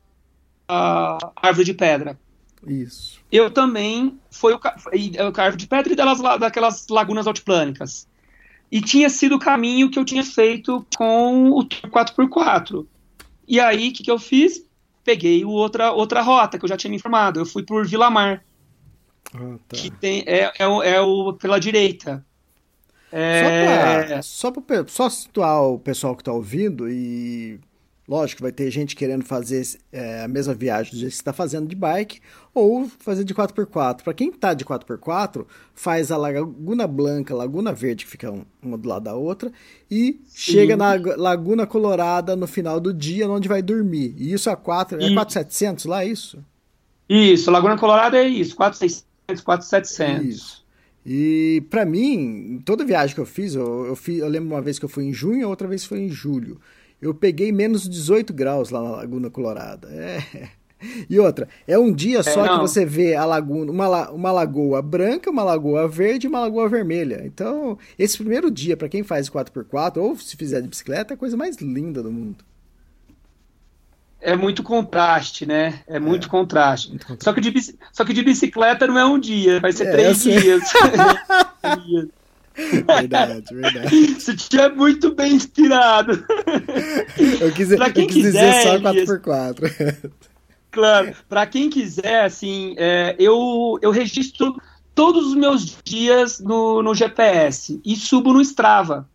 Árvore 1.36 1.66
de 1.66 1.74
Pedra. 1.74 2.20
Isso. 2.66 3.22
Eu 3.32 3.52
também 3.52 4.20
foi 4.30 4.54
o, 4.54 4.60
é 5.16 5.24
o 5.24 5.28
Árvore 5.28 5.58
de 5.58 5.68
Pedra 5.68 5.94
e 5.94 5.96
delas, 5.96 6.20
daquelas 6.40 6.88
lagunas 6.90 7.28
altiplânicas. 7.28 8.08
E 8.70 8.82
tinha 8.82 9.10
sido 9.10 9.36
o 9.36 9.40
caminho 9.40 9.90
que 9.90 9.98
eu 9.98 10.04
tinha 10.04 10.24
feito 10.24 10.86
com 10.98 11.52
o 11.52 11.64
4x4. 11.66 12.86
E 13.48 13.62
aí, 13.62 13.90
o 13.90 13.94
que, 13.94 14.04
que 14.04 14.12
eu 14.12 14.20
fiz? 14.20 14.68
peguei 15.08 15.46
outra, 15.46 15.94
outra 15.94 16.22
rota 16.22 16.60
que 16.60 16.66
eu 16.66 16.68
já 16.68 16.76
tinha 16.76 16.92
me 16.92 16.98
informado. 16.98 17.40
Eu 17.40 17.46
fui 17.46 17.64
por 17.64 17.88
Vila 17.88 18.10
Mar. 18.10 18.44
Ah, 19.34 19.58
tá. 19.68 19.78
Que 19.78 19.90
tem, 19.92 20.24
é, 20.26 20.52
é, 20.58 20.68
o, 20.68 20.84
é 20.84 21.02
o 21.02 21.34
pela 21.34 21.60
direita. 21.60 22.26
É... 23.12 24.22
Só, 24.22 24.52
para 24.52 24.88
só, 24.88 24.88
só 24.88 25.10
situar 25.10 25.64
o 25.64 25.80
pessoal 25.80 26.16
que 26.16 26.22
está 26.22 26.34
ouvindo 26.34 26.90
e 26.90 27.60
Lógico, 28.08 28.42
vai 28.42 28.54
ter 28.54 28.72
gente 28.72 28.96
querendo 28.96 29.26
fazer 29.26 29.62
é, 29.92 30.24
a 30.24 30.30
mesma 30.30 30.54
viagem 30.54 30.94
do 30.94 30.98
jeito 30.98 31.10
que 31.10 31.18
você 31.18 31.22
está 31.22 31.34
fazendo 31.34 31.68
de 31.68 31.76
bike 31.76 32.22
ou 32.54 32.90
fazer 33.00 33.26
de 33.26 33.36
4x4. 33.36 34.02
Para 34.02 34.14
quem 34.14 34.30
está 34.30 34.54
de 34.54 34.64
4x4, 34.64 35.46
faz 35.74 36.10
a 36.10 36.16
Laguna 36.16 36.88
Blanca, 36.88 37.36
Laguna 37.36 37.74
Verde, 37.74 38.06
que 38.06 38.12
fica 38.12 38.34
uma 38.64 38.78
do 38.78 38.88
lado 38.88 39.04
da 39.04 39.14
outra, 39.14 39.52
e 39.92 40.22
Sim. 40.24 40.54
chega 40.54 40.78
na 40.78 40.94
Laguna 41.18 41.68
Colorada 41.68 42.34
no 42.34 42.48
final 42.48 42.80
do 42.80 42.94
dia, 42.94 43.30
onde 43.30 43.50
vai 43.50 43.62
dormir. 43.62 44.16
E 44.18 44.32
isso 44.32 44.50
é 44.50 44.56
4, 44.56 45.04
é 45.04 45.14
4,700 45.14 45.84
lá, 45.84 46.04
é 46.04 46.08
isso? 46.08 46.42
Isso, 47.10 47.52
Laguna 47.52 47.78
Colorada 47.78 48.18
é 48.18 48.26
isso, 48.26 48.56
4,600, 48.56 49.06
4,700. 49.28 50.26
Isso. 50.26 50.68
E 51.06 51.64
para 51.70 51.86
mim, 51.86 52.62
toda 52.66 52.86
viagem 52.86 53.16
que 53.16 53.22
eu 53.22 53.26
fiz, 53.26 53.56
eu, 53.56 53.86
eu, 53.86 53.96
fiz, 53.96 54.20
eu 54.20 54.28
lembro 54.28 54.50
uma 54.50 54.62
vez 54.62 54.78
que 54.78 54.86
eu 54.86 54.90
fui 54.90 55.06
em 55.06 55.14
junho, 55.14 55.48
outra 55.48 55.68
vez 55.68 55.86
foi 55.86 56.00
em 56.00 56.10
julho. 56.10 56.60
eu 57.02 57.14
peguei 57.14 57.52
menos 57.52 57.88
18 57.88 58.34
graus 58.34 58.70
lá 58.70 58.82
na 58.82 58.92
Laguna 58.92 59.30
Colorada. 59.30 59.88
É. 59.90 60.50
E 61.10 61.20
outra, 61.20 61.48
é 61.66 61.76
um 61.76 61.92
dia 61.92 62.22
só 62.22 62.46
é, 62.46 62.50
que 62.50 62.60
você 62.60 62.86
vê 62.86 63.16
a 63.16 63.26
laguna, 63.26 63.72
uma, 63.72 64.12
uma 64.12 64.32
lagoa 64.32 64.80
branca, 64.80 65.32
uma 65.32 65.44
lagoa 65.44 65.88
verde 65.88 66.28
e 66.28 66.30
uma 66.30 66.40
lagoa 66.40 66.70
vermelha. 66.70 67.24
Então, 67.26 67.80
esse 67.98 68.16
primeiro 68.16 68.52
dia, 68.52 68.78
para 68.78 68.88
quem 68.88 69.02
faz 69.02 69.28
4x4, 69.28 69.98
ou 69.98 70.16
se 70.18 70.38
fizer 70.38 70.62
de 70.62 70.68
bicicleta, 70.68 71.14
é 71.14 71.16
a 71.16 71.18
coisa 71.18 71.36
mais 71.36 71.58
linda 71.58 72.04
do 72.04 72.12
mundo. 72.12 72.46
É 74.20 74.36
muito 74.36 74.64
contraste, 74.64 75.46
né? 75.46 75.82
É 75.88 76.00
muito, 76.00 76.28
é, 76.28 76.30
contraste. 76.30 76.90
muito 76.90 77.06
contraste. 77.06 77.24
Só, 77.24 77.34
que 77.34 77.42
de, 77.42 77.76
só 77.94 78.06
que 78.06 78.14
de 78.14 78.24
bicicleta 78.24 78.88
não 78.88 78.98
é 78.98 79.06
um 79.06 79.20
dia, 79.20 79.60
vai 79.60 79.72
ser 79.72 79.88
é, 79.88 79.92
três 79.92 80.24
dias. 80.24 80.64
Verdade, 82.86 83.54
verdade. 83.54 84.14
Você 84.20 84.36
tinha 84.36 84.70
muito 84.70 85.14
bem 85.14 85.34
inspirado. 85.34 86.26
Eu 87.40 87.52
quis, 87.52 87.72
eu 87.72 87.94
quis 87.94 88.14
quiser, 88.14 88.82
dizer 88.82 89.08
só 89.08 89.16
4x4. 89.18 90.12
Claro, 90.72 91.16
para 91.30 91.46
quem 91.46 91.70
quiser, 91.70 92.26
assim, 92.26 92.76
é, 92.78 93.16
eu, 93.20 93.80
eu 93.82 93.92
registro 93.92 94.56
todos 94.94 95.28
os 95.28 95.36
meus 95.36 95.78
dias 95.84 96.40
no, 96.40 96.82
no 96.82 96.96
GPS 96.96 97.80
e 97.86 97.96
subo 97.96 98.34
no 98.34 98.42
Strava. 98.42 99.08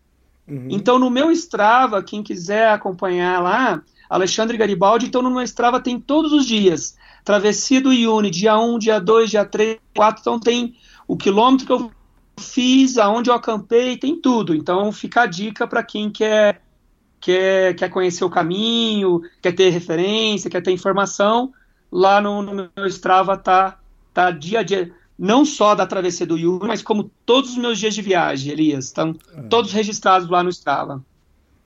Uhum. 0.47 0.67
Então, 0.69 0.97
no 0.97 1.09
meu 1.09 1.31
Strava, 1.31 2.03
quem 2.03 2.23
quiser 2.23 2.69
acompanhar 2.69 3.41
lá, 3.41 3.81
Alexandre 4.13 4.55
Garibaldi, 4.57 5.07
então 5.07 5.23
no 5.23 5.31
meu 5.31 5.41
Strava 5.41 5.79
tem 5.79 5.99
todos 5.99 6.31
os 6.31 6.45
dias. 6.45 6.95
Travessia 7.25 7.81
do 7.81 7.91
Iune, 7.91 8.29
dia 8.29 8.55
1, 8.55 8.77
dia 8.77 8.99
2, 8.99 9.31
dia 9.31 9.43
3, 9.43 9.79
4, 9.95 10.21
então 10.21 10.39
tem 10.39 10.75
o 11.07 11.17
quilômetro 11.17 11.65
que 11.65 11.73
eu 11.73 11.91
fiz, 12.39 12.99
aonde 12.99 13.31
eu 13.31 13.33
acampei, 13.33 13.97
tem 13.97 14.15
tudo. 14.15 14.53
Então 14.53 14.91
fica 14.91 15.23
a 15.23 15.25
dica 15.25 15.65
para 15.65 15.81
quem 15.81 16.11
quer, 16.11 16.61
quer, 17.19 17.73
quer 17.73 17.89
conhecer 17.89 18.23
o 18.23 18.29
caminho, 18.29 19.21
quer 19.41 19.53
ter 19.53 19.71
referência, 19.71 20.47
quer 20.47 20.61
ter 20.61 20.71
informação. 20.71 21.51
Lá 21.91 22.21
no, 22.21 22.43
no 22.43 22.53
meu 22.53 22.87
Strava 22.87 23.35
tá, 23.35 23.79
tá 24.13 24.29
dia 24.29 24.59
a 24.59 24.63
dia, 24.63 24.93
não 25.17 25.43
só 25.43 25.73
da 25.73 25.87
travessia 25.87 26.27
do 26.27 26.37
Yuri, 26.37 26.67
mas 26.67 26.83
como 26.83 27.09
todos 27.25 27.49
os 27.49 27.57
meus 27.57 27.79
dias 27.79 27.95
de 27.95 28.01
viagem, 28.03 28.51
Elias. 28.51 28.85
Estão 28.85 29.15
é. 29.35 29.41
todos 29.43 29.71
registrados 29.71 30.29
lá 30.29 30.43
no 30.43 30.51
Strava. 30.51 31.03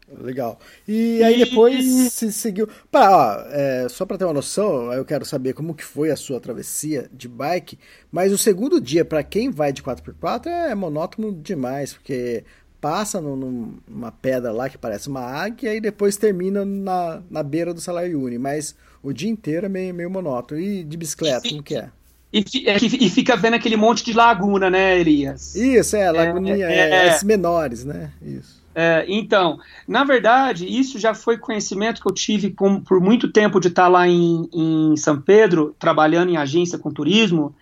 Legal. 0.09 0.57
E 0.87 1.21
aí 1.21 1.43
depois 1.43 1.85
se 2.13 2.31
seguiu. 2.31 2.67
Pra, 2.89 3.11
ó, 3.11 3.41
é, 3.49 3.87
só 3.89 4.05
para 4.05 4.17
ter 4.17 4.23
uma 4.23 4.33
noção, 4.33 4.91
eu 4.93 5.03
quero 5.03 5.25
saber 5.25 5.53
como 5.53 5.75
que 5.75 5.83
foi 5.83 6.11
a 6.11 6.15
sua 6.15 6.39
travessia 6.39 7.09
de 7.11 7.27
bike. 7.27 7.77
Mas 8.11 8.31
o 8.31 8.37
segundo 8.37 8.79
dia, 8.79 9.03
para 9.03 9.21
quem 9.21 9.49
vai 9.49 9.73
de 9.73 9.83
4x4, 9.83 10.47
é 10.47 10.73
monótono 10.73 11.33
demais, 11.33 11.93
porque 11.93 12.45
passa 12.79 13.19
no, 13.19 13.35
numa 13.35 14.11
pedra 14.11 14.51
lá 14.51 14.69
que 14.69 14.77
parece 14.77 15.09
uma 15.09 15.21
águia 15.21 15.75
e 15.75 15.81
depois 15.81 16.15
termina 16.15 16.63
na, 16.63 17.21
na 17.29 17.43
beira 17.43 17.73
do 17.73 17.81
Salário 17.81 18.21
Uni. 18.21 18.37
Mas 18.37 18.75
o 19.03 19.11
dia 19.11 19.29
inteiro 19.29 19.65
é 19.65 19.69
meio, 19.69 19.93
meio 19.93 20.09
monótono. 20.09 20.61
E 20.61 20.85
de 20.85 20.95
bicicleta, 20.95 21.49
como 21.49 21.61
que 21.61 21.75
é? 21.75 21.89
E, 22.31 22.39
é 22.69 22.77
e, 22.77 23.09
fica 23.09 23.35
vendo 23.35 23.55
aquele 23.55 23.77
monte 23.77 24.03
de 24.03 24.13
laguna, 24.13 24.69
né, 24.69 24.99
Elias? 24.99 25.55
Isso, 25.55 25.95
é, 25.95 26.11
laguninha, 26.11 26.65
é, 26.65 26.89
é, 26.89 27.07
é, 27.07 27.19
menores, 27.23 27.85
né? 27.85 28.11
Isso. 28.21 28.56
É, 28.79 29.03
então, 29.07 29.59
na 29.87 30.03
verdade, 30.03 30.67
isso 30.67 30.99
já 30.99 31.15
foi 31.15 31.35
conhecimento 31.35 31.99
que 31.99 32.07
eu 32.07 32.13
tive 32.13 32.51
com, 32.51 32.79
por 32.79 33.01
muito 33.01 33.31
tempo 33.31 33.59
de 33.59 33.69
estar 33.69 33.87
lá 33.87 34.07
em, 34.07 34.47
em 34.53 34.95
São 34.95 35.19
Pedro, 35.19 35.75
trabalhando 35.79 36.29
em 36.29 36.37
agência 36.37 36.77
com 36.77 36.93
turismo. 36.93 37.55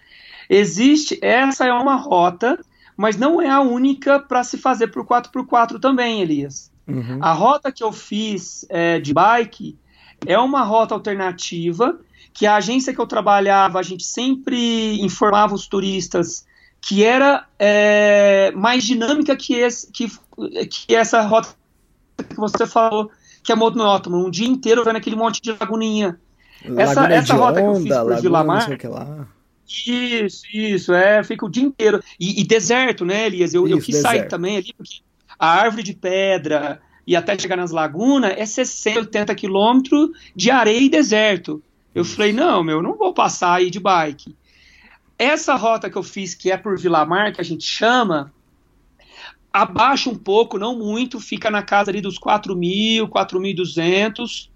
Existe, 0.50 1.18
essa 1.22 1.66
é 1.66 1.72
uma 1.72 1.96
rota, 1.96 2.60
mas 2.98 3.16
não 3.16 3.42
é 3.42 3.50
a 3.50 3.62
única 3.62 4.20
para 4.20 4.44
se 4.44 4.58
fazer 4.58 4.88
por 4.88 5.06
4x4 5.06 5.80
também, 5.80 6.22
Elias. 6.22 6.70
Uhum. 6.86 7.20
A 7.22 7.32
rota 7.32 7.72
que 7.72 7.82
eu 7.82 7.94
fiz 7.94 8.66
é, 8.68 9.00
de 9.00 9.14
bike 9.14 9.78
é 10.28 10.38
uma 10.38 10.64
rota 10.64 10.94
alternativa 10.94 11.98
que 12.34 12.46
a 12.46 12.58
agência 12.58 12.94
que 12.94 13.00
eu 13.00 13.08
trabalhava, 13.08 13.80
a 13.80 13.84
gente 13.84 14.04
sempre 14.04 15.02
informava 15.02 15.56
os 15.56 15.66
turistas 15.66 16.46
que 16.88 17.04
era 17.04 17.48
é, 17.58 18.52
mais 18.52 18.84
dinâmica 18.84 19.36
que, 19.36 19.56
esse, 19.56 19.92
que, 19.92 20.08
que 20.70 20.96
essa 20.96 21.22
rota 21.22 21.50
que 22.18 22.36
você 22.36 22.66
falou, 22.66 23.12
que 23.44 23.52
é 23.52 23.56
monótono, 23.56 24.26
um 24.26 24.30
dia 24.30 24.48
inteiro 24.48 24.84
vendo 24.84 24.98
aquele 24.98 25.16
monte 25.16 25.42
de 25.42 25.52
laguninha. 25.52 26.20
Essa, 26.78 27.08
essa 27.12 27.34
rota 27.36 27.62
que 27.62 27.68
eu 27.68 27.76
fiz 27.76 27.96
por 27.96 28.22
Vilamar. 28.22 28.70
Isso, 29.68 30.46
isso, 30.54 30.94
é, 30.94 31.24
fica 31.24 31.46
o 31.46 31.50
dia 31.50 31.64
inteiro. 31.64 32.02
E, 32.20 32.42
e 32.42 32.44
deserto, 32.44 33.04
né, 33.04 33.26
Elias? 33.26 33.54
Eu, 33.54 33.66
isso, 33.66 33.76
eu 33.76 33.82
quis 33.82 33.96
deserto. 33.96 34.16
sair 34.16 34.28
também 34.28 34.58
ali, 34.58 34.74
porque 34.78 35.02
a 35.38 35.48
árvore 35.48 35.84
de 35.84 35.94
pedra 35.94 36.82
e 37.06 37.16
até 37.16 37.38
chegar 37.38 37.58
nas 37.58 37.72
lagunas 37.72 38.34
é 38.38 38.46
60, 38.46 39.00
80 39.02 39.36
quilômetros 39.36 40.10
de 40.36 40.50
areia 40.50 40.80
e 40.80 40.90
deserto. 40.90 41.62
Eu 41.94 42.04
isso. 42.04 42.16
falei, 42.16 42.34
não, 42.34 42.64
meu, 42.64 42.82
não 42.82 42.98
vou 42.98 43.14
passar 43.14 43.56
aí 43.56 43.70
de 43.70 43.80
bike. 43.80 44.36
Essa 45.18 45.56
rota 45.56 45.90
que 45.90 45.98
eu 45.98 46.04
fiz, 46.04 46.34
que 46.34 46.52
é 46.52 46.58
por 46.58 46.78
Vilamar, 46.78 47.34
que 47.34 47.42
a 47.42 47.44
gente 47.44 47.64
chama, 47.64 48.34
abaixa 49.62 50.10
um 50.10 50.16
pouco, 50.16 50.58
não 50.58 50.78
muito, 50.78 51.20
fica 51.20 51.50
na 51.50 51.62
casa 51.62 51.90
ali 51.90 52.02
dos 52.02 52.20
4.000, 52.20 53.08
4.200, 53.08 54.50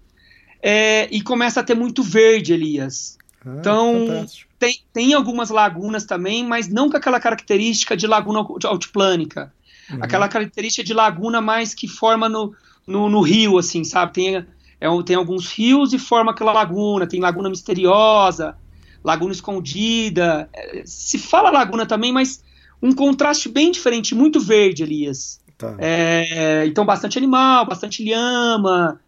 é, 0.62 1.08
e 1.10 1.22
começa 1.22 1.60
a 1.60 1.64
ter 1.64 1.74
muito 1.74 2.02
verde, 2.02 2.52
Elias. 2.52 3.16
Ah, 3.44 3.56
então, 3.58 4.26
tem, 4.58 4.80
tem 4.92 5.14
algumas 5.14 5.48
lagunas 5.48 6.04
também, 6.04 6.44
mas 6.44 6.68
não 6.68 6.90
com 6.90 6.98
aquela 6.98 7.18
característica 7.18 7.96
de 7.96 8.06
laguna 8.06 8.40
altiplânica. 8.64 9.50
Uhum. 9.90 9.98
Aquela 10.02 10.28
característica 10.28 10.84
de 10.84 10.92
laguna 10.92 11.40
mais 11.40 11.72
que 11.72 11.88
forma 11.88 12.28
no, 12.28 12.54
no, 12.86 13.08
no 13.08 13.22
rio, 13.22 13.56
assim, 13.56 13.84
sabe? 13.84 14.12
Tem, 14.12 14.36
é, 14.36 15.02
tem 15.06 15.16
alguns 15.16 15.50
rios 15.50 15.94
e 15.94 15.98
forma 15.98 16.32
aquela 16.32 16.52
laguna, 16.52 17.06
tem 17.06 17.20
laguna 17.20 17.48
misteriosa, 17.48 18.54
Laguna 19.02 19.32
Escondida. 19.32 20.48
É, 20.52 20.82
se 20.84 21.18
fala 21.18 21.50
Laguna 21.50 21.86
também, 21.86 22.12
mas 22.12 22.44
um 22.82 22.92
contraste 22.92 23.48
bem 23.48 23.70
diferente, 23.70 24.14
muito 24.14 24.40
verde, 24.40 24.82
Elias. 24.82 25.40
Tá. 25.58 25.76
É, 25.78 26.64
então, 26.66 26.84
bastante 26.84 27.18
animal, 27.18 27.66
bastante 27.66 28.02
lhama, 28.02 29.00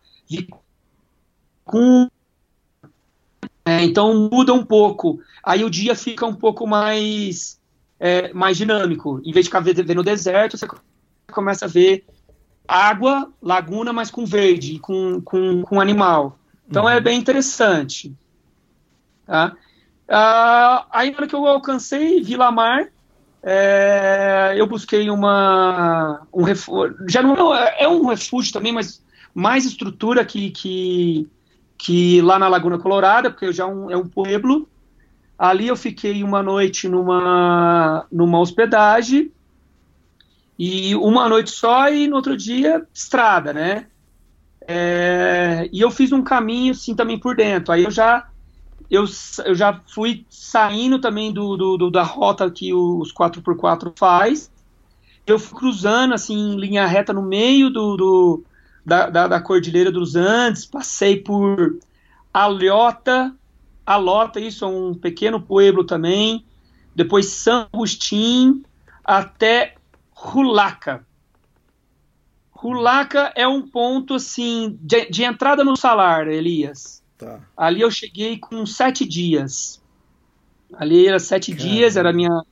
é, 3.65 3.83
então 3.83 4.29
muda 4.31 4.53
um 4.53 4.65
pouco. 4.65 5.21
Aí 5.43 5.65
o 5.65 5.71
dia 5.71 5.95
fica 5.95 6.27
um 6.27 6.35
pouco 6.35 6.67
mais 6.67 7.61
é, 7.99 8.33
mais 8.33 8.57
dinâmico. 8.57 9.21
Em 9.25 9.33
vez 9.33 9.45
de 9.45 9.49
ficar 9.51 9.61
vendo 9.61 9.95
no 9.95 10.03
deserto, 10.03 10.59
você 10.59 10.67
começa 11.33 11.67
a 11.67 11.69
ver 11.69 12.05
água, 12.67 13.33
laguna, 13.41 13.93
mas 13.93 14.11
com 14.11 14.25
verde, 14.25 14.79
com, 14.79 15.21
com, 15.21 15.63
com 15.63 15.81
animal. 15.81 16.39
Então 16.69 16.89
é 16.89 16.93
uhum. 16.93 16.99
é 16.99 17.01
bem 17.01 17.19
interessante. 17.19 18.15
Tá? 19.27 19.55
Uh, 20.09 20.85
aí, 20.91 21.11
na 21.11 21.19
hora 21.19 21.27
que 21.27 21.35
eu 21.35 21.47
alcancei 21.47 22.21
Vila 22.23 22.51
Mar, 22.51 22.89
é, 23.43 24.55
eu 24.57 24.67
busquei 24.67 25.11
uma 25.11 26.27
um 26.33 26.45
refúgio, 26.45 26.97
já 27.09 27.23
não 27.23 27.55
é, 27.55 27.77
é 27.81 27.89
um 27.89 28.07
refúgio 28.07 28.53
também, 28.53 28.73
mas 28.73 29.03
mais 29.35 29.65
estrutura 29.65 30.25
que, 30.25 30.51
que, 30.51 31.29
que 31.77 32.21
lá 32.21 32.39
na 32.39 32.49
Laguna 32.49 32.79
Colorada, 32.79 33.31
porque 33.31 33.53
já 33.53 33.67
um, 33.67 33.91
é 33.91 33.97
um 33.97 34.07
pueblo. 34.07 34.69
Ali 35.39 35.67
eu 35.67 35.77
fiquei 35.77 36.23
uma 36.23 36.43
noite 36.43 36.89
numa, 36.89 38.07
numa 38.13 38.39
hospedagem 38.39 39.33
e 40.57 40.95
uma 40.95 41.29
noite 41.29 41.51
só 41.51 41.89
e 41.89 42.07
no 42.07 42.17
outro 42.17 42.37
dia 42.37 42.87
estrada, 42.95 43.53
né? 43.53 43.87
É, 44.69 45.69
e 45.73 45.81
eu 45.81 45.91
fiz 45.91 46.13
um 46.13 46.23
caminho 46.23 46.71
assim 46.71 46.95
também 46.95 47.19
por 47.19 47.35
dentro. 47.35 47.73
Aí 47.73 47.83
eu 47.83 47.91
já 47.91 48.29
eu, 48.93 49.07
eu 49.47 49.55
já 49.55 49.81
fui 49.87 50.27
saindo 50.29 50.99
também 50.99 51.33
do, 51.33 51.57
do, 51.57 51.79
do 51.79 51.91
da 51.91 52.03
rota 52.03 52.51
que 52.51 52.75
os 52.75 53.11
4x4 53.11 53.91
faz. 53.99 54.53
Eu 55.27 55.39
fui 55.39 55.59
cruzando 55.59 56.13
assim 56.13 56.35
em 56.35 56.57
linha 56.57 56.85
reta 56.87 57.11
no 57.11 57.23
meio 57.23 57.71
do, 57.71 57.97
do 57.97 58.45
da, 58.85 59.09
da, 59.09 59.29
da, 59.29 59.41
Cordilheira 59.41 59.91
dos 59.91 60.15
Andes, 60.15 60.67
passei 60.67 61.17
por 61.17 61.79
Alhota, 62.35 63.35
Alota, 63.87 64.39
isso 64.39 64.63
é 64.67 64.69
um 64.69 64.93
pequeno 64.93 65.41
pueblo 65.41 65.85
também, 65.85 66.45
depois 66.95 67.29
São 67.29 67.67
Agustín, 67.73 68.63
até 69.03 69.75
Rulaca. 70.13 71.07
Rulaca 72.51 73.33
é 73.35 73.49
um 73.49 73.63
ponto 73.63 74.17
assim 74.17 74.79
de, 74.83 75.07
de 75.07 75.25
entrada 75.25 75.65
no 75.65 75.79
salar, 75.79 76.29
Elias. 76.29 77.02
Tá. 77.23 77.41
Ali 77.57 77.81
eu 77.81 77.91
cheguei 77.91 78.37
com 78.37 78.67
sete 78.67 79.07
dias. 79.07 79.81
Ali 80.75 81.07
era 81.07 81.21
sete 81.21 81.53
Caramba. 81.53 81.71
dias, 81.71 81.97
era 81.97 82.13
minha 82.13 82.43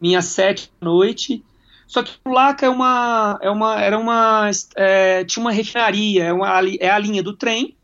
minha 0.00 0.22
sete 0.22 0.70
noite. 0.80 1.44
Só 1.86 2.02
que 2.02 2.12
Laca 2.26 2.66
é 2.66 2.68
uma, 2.68 3.38
é 3.42 3.50
uma, 3.50 3.80
era 3.80 3.98
uma, 3.98 4.50
é, 4.74 5.24
tinha 5.24 5.42
uma 5.42 5.52
refinaria, 5.52 6.24
é, 6.24 6.32
uma, 6.32 6.48
é 6.80 6.90
a 6.90 6.98
linha 6.98 7.22
do 7.22 7.36
trem. 7.36 7.76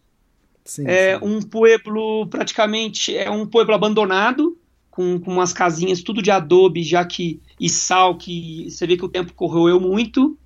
Sim, 0.64 0.84
é 0.86 1.18
sim. 1.18 1.24
um 1.24 1.40
pueblo 1.40 2.26
praticamente, 2.26 3.16
é 3.16 3.30
um 3.30 3.46
pueblo 3.46 3.74
abandonado, 3.74 4.58
com, 4.90 5.20
com 5.20 5.32
umas 5.32 5.52
casinhas 5.52 6.02
tudo 6.02 6.20
de 6.20 6.30
adobe, 6.30 6.82
já 6.82 7.04
que 7.04 7.40
e 7.60 7.68
sal, 7.68 8.16
que 8.16 8.70
você 8.70 8.86
vê 8.86 8.96
que 8.96 9.04
o 9.04 9.08
tempo 9.08 9.32
corroeu 9.34 9.78
muito. 9.78 10.36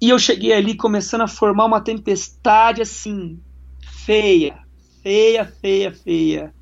E 0.00 0.10
eu 0.10 0.18
cheguei 0.18 0.52
ali 0.52 0.76
começando 0.76 1.22
a 1.22 1.28
formar 1.28 1.64
uma 1.64 1.80
tempestade 1.80 2.82
assim, 2.82 3.40
feia, 3.80 4.58
feia, 5.02 5.44
feia, 5.44 5.92
feia. 5.92 6.54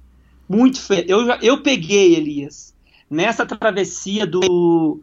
Muito 0.49 0.81
feia. 0.81 1.05
Eu, 1.09 1.27
eu 1.43 1.63
peguei, 1.63 2.15
Elias, 2.15 2.75
nessa 3.11 3.45
travessia 3.45 4.27
do. 4.27 5.01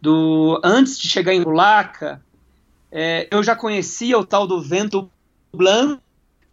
do 0.00 0.60
antes 0.62 0.98
de 0.98 1.08
chegar 1.08 1.34
em 1.34 1.42
Rulaca, 1.42 2.22
é, 2.90 3.28
eu 3.30 3.42
já 3.42 3.56
conhecia 3.56 4.18
o 4.18 4.24
tal 4.24 4.46
do 4.46 4.60
vento 4.60 5.10
blanco, 5.52 6.02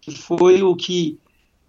que 0.02 0.12
foi 0.12 0.64
o 0.64 0.76
que, 0.76 1.18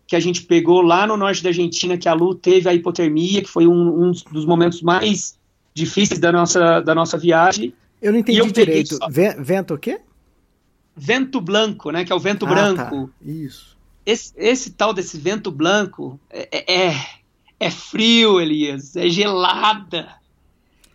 que 0.06 0.16
a 0.16 0.20
gente 0.20 0.42
pegou 0.42 0.80
lá 0.80 1.06
no 1.06 1.16
norte 1.16 1.42
da 1.42 1.50
Argentina, 1.50 1.98
que 1.98 2.08
a 2.08 2.14
Lu 2.14 2.34
teve 2.34 2.68
a 2.68 2.74
hipotermia, 2.74 3.42
que 3.42 3.48
foi 3.48 3.66
um, 3.66 4.08
um 4.08 4.12
dos 4.32 4.44
momentos 4.44 4.80
mais 4.82 5.38
difíceis 5.74 6.20
da 6.20 6.32
nossa, 6.32 6.80
da 6.80 6.94
nossa 6.94 7.18
viagem. 7.18 7.74
Eu 8.00 8.12
não 8.12 8.18
entendi 8.18 8.38
eu 8.38 8.46
direito. 8.50 8.98
Vento 9.38 9.74
o 9.74 9.78
quê? 9.78 10.00
Vento 10.96 11.40
branco, 11.40 11.90
né? 11.90 12.04
Que 12.04 12.12
é 12.12 12.14
o 12.14 12.20
vento 12.20 12.46
ah, 12.46 12.48
branco. 12.48 13.08
Tá. 13.08 13.12
Isso. 13.24 13.73
Esse, 14.06 14.32
esse, 14.36 14.70
tal 14.72 14.92
desse 14.92 15.18
vento 15.18 15.50
branco 15.50 16.20
é, 16.30 16.88
é, 16.90 17.06
é 17.58 17.70
frio, 17.70 18.40
Elias. 18.40 18.96
É 18.96 19.08
gelada. 19.08 20.14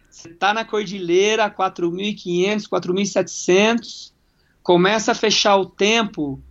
Você 0.10 0.30
tá 0.30 0.54
na 0.54 0.66
cordilheira, 0.66 1.50
4.500, 1.50 2.68
4.700, 2.68 4.12
começa 4.62 5.14
a 5.14 5.16
fechar 5.16 5.56
o 5.56 5.66
tempo. 5.66 6.42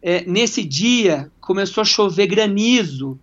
É, 0.00 0.24
nesse 0.24 0.64
dia 0.64 1.30
começou 1.40 1.82
a 1.82 1.84
chover 1.84 2.28
granizo 2.28 3.18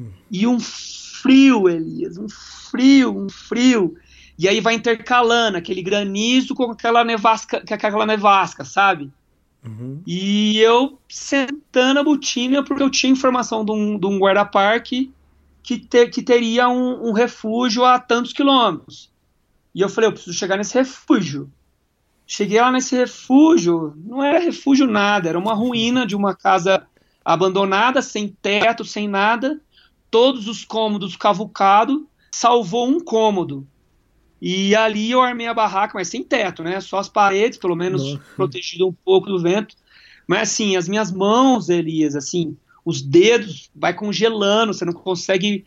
hum. 0.00 0.10
e 0.30 0.46
um 0.46 0.58
frio, 0.58 1.68
Elias, 1.68 2.16
um 2.16 2.28
frio, 2.28 3.16
um 3.16 3.28
frio. 3.28 3.94
E 4.38 4.48
aí 4.48 4.60
vai 4.60 4.74
intercalando 4.74 5.58
aquele 5.58 5.82
granizo 5.82 6.54
com 6.54 6.70
aquela 6.70 7.04
nevasca, 7.04 7.62
com 7.66 7.74
aquela 7.74 8.06
nevasca, 8.06 8.64
sabe? 8.64 9.12
Uhum. 9.68 10.02
E 10.06 10.58
eu 10.58 10.98
sentando 11.08 12.00
a 12.00 12.04
botina 12.04 12.62
porque 12.62 12.82
eu 12.82 12.90
tinha 12.90 13.12
informação 13.12 13.64
de 13.64 13.72
um, 13.72 13.98
de 13.98 14.06
um 14.06 14.18
guarda-parque 14.18 15.12
que, 15.62 15.78
ter, 15.78 16.08
que 16.08 16.22
teria 16.22 16.68
um, 16.68 17.08
um, 17.08 17.12
refúgio 17.12 17.84
a 17.84 17.98
tantos 17.98 18.32
quilômetros. 18.32 19.10
E 19.74 19.82
eu 19.82 19.88
falei, 19.88 20.08
eu 20.08 20.12
preciso 20.12 20.36
chegar 20.36 20.56
nesse 20.56 20.74
refúgio. 20.74 21.50
Cheguei 22.26 22.60
lá 22.60 22.70
nesse 22.70 22.96
refúgio, 22.96 23.94
não 23.96 24.22
era 24.22 24.38
refúgio 24.38 24.86
nada, 24.86 25.28
era 25.28 25.38
uma 25.38 25.54
ruína 25.54 26.06
de 26.06 26.16
uma 26.16 26.34
casa 26.34 26.86
abandonada, 27.24 28.00
sem 28.02 28.28
teto, 28.28 28.84
sem 28.84 29.08
nada, 29.08 29.60
todos 30.10 30.46
os 30.48 30.64
cômodos 30.64 31.16
cavucados, 31.16 32.02
salvou 32.30 32.88
um 32.88 33.00
cômodo. 33.00 33.66
E 34.40 34.74
ali 34.74 35.10
eu 35.10 35.20
armei 35.20 35.46
a 35.46 35.54
barraca, 35.54 35.94
mas 35.94 36.08
sem 36.08 36.22
teto, 36.22 36.62
né? 36.62 36.80
Só 36.80 36.98
as 36.98 37.08
paredes, 37.08 37.58
pelo 37.58 37.74
menos 37.74 38.02
Nossa. 38.02 38.22
protegido 38.36 38.86
um 38.86 38.92
pouco 38.92 39.28
do 39.28 39.40
vento. 39.40 39.74
Mas 40.26 40.50
assim, 40.50 40.76
as 40.76 40.88
minhas 40.88 41.10
mãos, 41.10 41.68
Elias, 41.68 42.14
assim, 42.14 42.56
os 42.84 43.02
dedos 43.02 43.70
vai 43.74 43.92
congelando, 43.92 44.72
você 44.72 44.84
não 44.84 44.92
consegue 44.92 45.66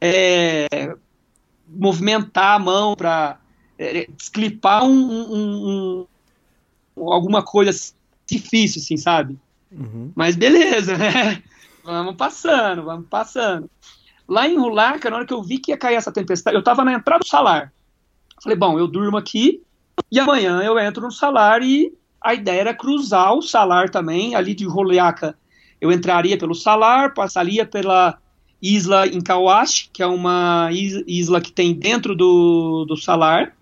é, 0.00 0.94
movimentar 1.68 2.56
a 2.56 2.58
mão 2.58 2.96
para 2.96 3.38
é, 3.78 4.06
desclipar 4.16 4.84
um, 4.84 4.90
um, 4.90 6.06
um, 6.96 7.12
alguma 7.12 7.42
coisa 7.42 7.70
difícil, 8.26 8.82
assim, 8.82 8.96
sabe? 8.96 9.38
Uhum. 9.70 10.12
Mas 10.14 10.36
beleza, 10.36 10.98
né? 10.98 11.42
Vamos 11.84 12.16
passando, 12.16 12.84
vamos 12.84 13.06
passando. 13.08 13.70
Lá 14.28 14.48
em 14.48 14.58
Rulaca, 14.58 15.10
na 15.10 15.16
hora 15.16 15.26
que 15.26 15.34
eu 15.34 15.42
vi 15.42 15.58
que 15.58 15.72
ia 15.72 15.76
cair 15.76 15.96
essa 15.96 16.12
tempestade, 16.12 16.56
eu 16.56 16.62
tava 16.62 16.84
na 16.84 16.94
entrada 16.94 17.20
do 17.20 17.28
salar. 17.28 17.72
Falei, 18.42 18.58
bom, 18.58 18.76
eu 18.76 18.88
durmo 18.88 19.16
aqui 19.16 19.62
e 20.10 20.18
amanhã 20.18 20.60
eu 20.62 20.76
entro 20.76 21.02
no 21.02 21.12
salar 21.12 21.62
e 21.62 21.94
a 22.20 22.34
ideia 22.34 22.60
era 22.60 22.74
cruzar 22.74 23.34
o 23.34 23.42
salar 23.42 23.88
também, 23.88 24.34
ali 24.34 24.52
de 24.52 24.64
Roliaca. 24.64 25.38
Eu 25.80 25.92
entraria 25.92 26.36
pelo 26.36 26.54
salar, 26.54 27.14
passaria 27.14 27.64
pela 27.64 28.18
isla 28.60 29.06
em 29.06 29.20
Kawashi, 29.20 29.90
que 29.92 30.02
é 30.02 30.06
uma 30.06 30.70
isla 30.72 31.40
que 31.40 31.52
tem 31.52 31.72
dentro 31.72 32.16
do, 32.16 32.84
do 32.84 32.96
salar, 32.96 33.56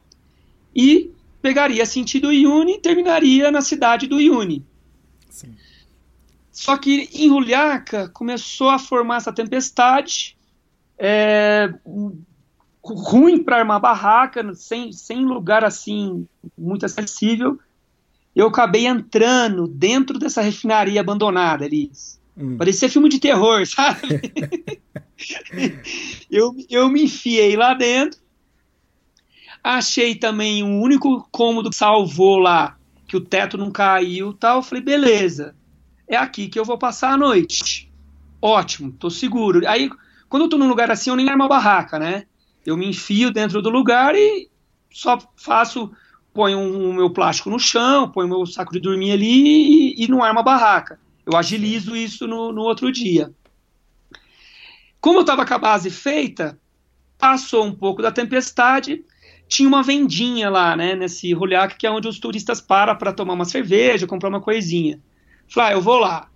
e 0.74 1.10
pegaria 1.42 1.84
sentido 1.84 2.32
Iune 2.32 2.74
e 2.74 2.80
terminaria 2.80 3.50
na 3.50 3.60
cidade 3.60 4.06
do 4.06 4.20
Iune. 4.20 4.64
Sim. 5.28 5.54
Só 6.50 6.76
que 6.76 7.08
em 7.14 7.28
Ruliaca 7.28 8.08
começou 8.08 8.68
a 8.70 8.78
formar 8.78 9.16
essa 9.16 9.32
tempestade, 9.32 10.36
é, 10.98 11.72
ruim 12.82 13.42
para 13.42 13.58
armar 13.58 13.80
barraca, 13.80 14.54
sem, 14.54 14.92
sem 14.92 15.24
lugar 15.24 15.64
assim 15.64 16.26
muito 16.56 16.86
acessível. 16.86 17.58
Eu 18.34 18.46
acabei 18.48 18.86
entrando 18.86 19.66
dentro 19.66 20.18
dessa 20.18 20.40
refinaria 20.40 21.00
abandonada 21.00 21.64
ali. 21.64 21.90
Hum. 22.36 22.56
Parecia 22.56 22.88
filme 22.88 23.08
de 23.08 23.18
terror, 23.18 23.66
sabe? 23.66 24.20
eu, 26.30 26.54
eu 26.68 26.88
me 26.88 27.04
enfiei 27.04 27.56
lá 27.56 27.74
dentro. 27.74 28.20
Achei 29.62 30.14
também 30.14 30.62
um 30.62 30.80
único 30.80 31.28
cômodo 31.30 31.68
que 31.68 31.76
salvou 31.76 32.38
lá, 32.38 32.78
que 33.06 33.16
o 33.16 33.20
teto 33.20 33.58
não 33.58 33.70
caiu 33.70 34.32
tal. 34.32 34.62
Falei, 34.62 34.82
beleza, 34.82 35.54
é 36.08 36.16
aqui 36.16 36.48
que 36.48 36.58
eu 36.58 36.64
vou 36.64 36.78
passar 36.78 37.12
a 37.12 37.18
noite. 37.18 37.92
Ótimo, 38.40 38.90
tô 38.92 39.10
seguro. 39.10 39.68
Aí, 39.68 39.90
quando 40.30 40.44
eu 40.44 40.48
tô 40.48 40.56
num 40.56 40.68
lugar 40.68 40.90
assim, 40.90 41.10
eu 41.10 41.16
nem 41.16 41.28
armo 41.28 41.42
a 41.42 41.48
barraca, 41.48 41.98
né? 41.98 42.24
Eu 42.64 42.76
me 42.76 42.88
enfio 42.88 43.30
dentro 43.30 43.62
do 43.62 43.70
lugar 43.70 44.14
e 44.14 44.48
só 44.90 45.18
faço, 45.36 45.90
ponho 46.32 46.60
o 46.60 46.92
meu 46.92 47.10
plástico 47.10 47.50
no 47.50 47.58
chão, 47.58 48.10
ponho 48.10 48.26
o 48.26 48.30
meu 48.30 48.46
saco 48.46 48.72
de 48.72 48.80
dormir 48.80 49.12
ali 49.12 49.94
e, 49.96 50.04
e 50.04 50.08
não 50.08 50.22
armo 50.22 50.40
a 50.40 50.42
barraca. 50.42 50.98
Eu 51.24 51.36
agilizo 51.36 51.96
isso 51.96 52.26
no, 52.26 52.52
no 52.52 52.62
outro 52.62 52.90
dia. 52.90 53.32
Como 55.00 55.18
eu 55.18 55.22
estava 55.22 55.46
com 55.46 55.54
a 55.54 55.58
base 55.58 55.90
feita, 55.90 56.58
passou 57.18 57.64
um 57.64 57.72
pouco 57.72 58.02
da 58.02 58.12
tempestade, 58.12 59.04
tinha 59.48 59.68
uma 59.68 59.82
vendinha 59.82 60.50
lá, 60.50 60.76
né, 60.76 60.94
nesse 60.94 61.32
rolhac, 61.32 61.76
que 61.76 61.86
é 61.86 61.90
onde 61.90 62.06
os 62.06 62.18
turistas 62.18 62.60
param 62.60 62.96
para 62.96 63.12
tomar 63.12 63.34
uma 63.34 63.44
cerveja, 63.44 64.06
comprar 64.06 64.28
uma 64.28 64.40
coisinha. 64.40 65.00
Falei, 65.48 65.70
ah, 65.70 65.72
eu 65.76 65.80
vou 65.80 65.98
lá. 65.98 66.28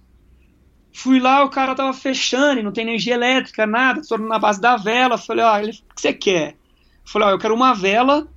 Fui 0.96 1.18
lá, 1.18 1.42
o 1.42 1.50
cara 1.50 1.74
tava 1.74 1.92
fechando, 1.92 2.62
não 2.62 2.70
tem 2.70 2.84
energia 2.86 3.14
elétrica, 3.14 3.66
nada, 3.66 4.04
só 4.04 4.16
na 4.16 4.38
base 4.38 4.60
da 4.60 4.76
vela. 4.76 5.18
Falei, 5.18 5.44
ó, 5.44 5.58
ele, 5.58 5.72
o 5.72 5.94
que 5.94 6.00
você 6.00 6.12
quer? 6.12 6.56
Falei, 7.04 7.28
ó, 7.28 7.30
eu 7.32 7.38
quero 7.38 7.52
uma 7.52 7.74
vela, 7.74 8.28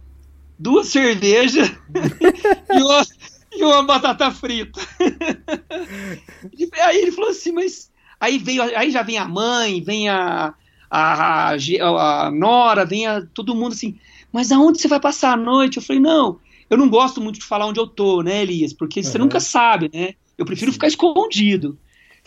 duas 0.57 0.87
cervejas 0.89 1.69
e, 2.73 2.81
uma, 2.81 3.05
e 3.53 3.63
uma 3.63 3.83
batata 3.83 4.31
frita. 4.31 4.81
aí 6.81 6.97
ele 6.97 7.11
falou 7.11 7.29
assim, 7.29 7.51
mas 7.51 7.91
aí 8.19 8.39
veio, 8.39 8.63
aí 8.75 8.89
já 8.89 9.03
vem 9.03 9.19
a 9.19 9.27
mãe, 9.27 9.79
vem 9.79 10.09
a, 10.09 10.51
a, 10.89 11.51
a, 11.51 12.25
a 12.25 12.31
Nora, 12.31 12.85
vem 12.85 13.05
a, 13.05 13.21
todo 13.21 13.53
mundo 13.53 13.73
assim, 13.73 13.99
mas 14.33 14.51
aonde 14.51 14.81
você 14.81 14.87
vai 14.87 14.99
passar 14.99 15.33
a 15.33 15.37
noite? 15.37 15.77
Eu 15.77 15.83
falei, 15.83 16.01
não, 16.01 16.39
eu 16.71 16.77
não 16.77 16.89
gosto 16.89 17.21
muito 17.21 17.37
de 17.37 17.45
falar 17.45 17.67
onde 17.67 17.79
eu 17.79 17.85
tô, 17.85 18.23
né, 18.23 18.41
Elias? 18.41 18.73
Porque 18.73 19.03
você 19.03 19.19
nunca 19.19 19.39
sabe, 19.39 19.91
né? 19.93 20.15
Eu 20.35 20.43
prefiro 20.45 20.73
ficar 20.73 20.87
escondido. 20.87 21.77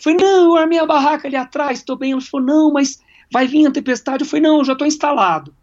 Falei, 0.01 0.17
não, 0.19 0.45
eu 0.45 0.55
armei 0.57 0.79
a 0.79 0.85
barraca 0.85 1.27
ali 1.27 1.35
atrás, 1.35 1.79
estou 1.79 1.95
bem. 1.95 2.11
Ele 2.11 2.21
falou, 2.21 2.45
não, 2.45 2.71
mas 2.71 3.01
vai 3.31 3.47
vir 3.47 3.67
a 3.67 3.71
tempestade. 3.71 4.23
Eu 4.23 4.27
falei, 4.27 4.43
não, 4.43 4.57
eu 4.57 4.65
já 4.65 4.73
estou 4.73 4.87
instalado. 4.87 5.53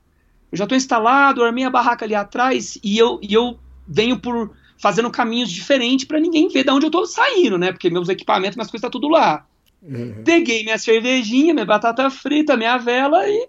Eu 0.51 0.59
já 0.59 0.65
estou 0.65 0.77
instalado, 0.77 1.41
eu 1.41 1.45
armei 1.45 1.65
a 1.65 1.71
barraca 1.71 2.05
ali 2.05 2.15
atrás 2.15 2.79
e 2.83 2.97
eu, 2.97 3.19
e 3.21 3.35
eu 3.35 3.59
venho 3.87 4.19
por 4.19 4.55
fazendo 4.81 5.11
caminhos 5.11 5.51
diferentes 5.51 6.07
para 6.07 6.21
ninguém 6.21 6.49
ver 6.49 6.65
de 6.65 6.71
onde 6.71 6.87
eu 6.87 6.89
estou 6.89 7.05
saindo, 7.05 7.59
né? 7.59 7.73
Porque 7.73 7.91
meus 7.91 8.09
equipamentos, 8.09 8.57
minhas 8.57 8.71
coisas, 8.71 8.87
tá 8.87 8.91
tudo 8.91 9.09
lá. 9.09 9.45
Uhum. 9.83 10.23
Peguei 10.25 10.63
minha 10.63 10.79
cervejinha, 10.79 11.53
minha 11.53 11.67
batata 11.67 12.09
frita, 12.11 12.57
minha 12.57 12.79
vela 12.79 13.29
e 13.29 13.49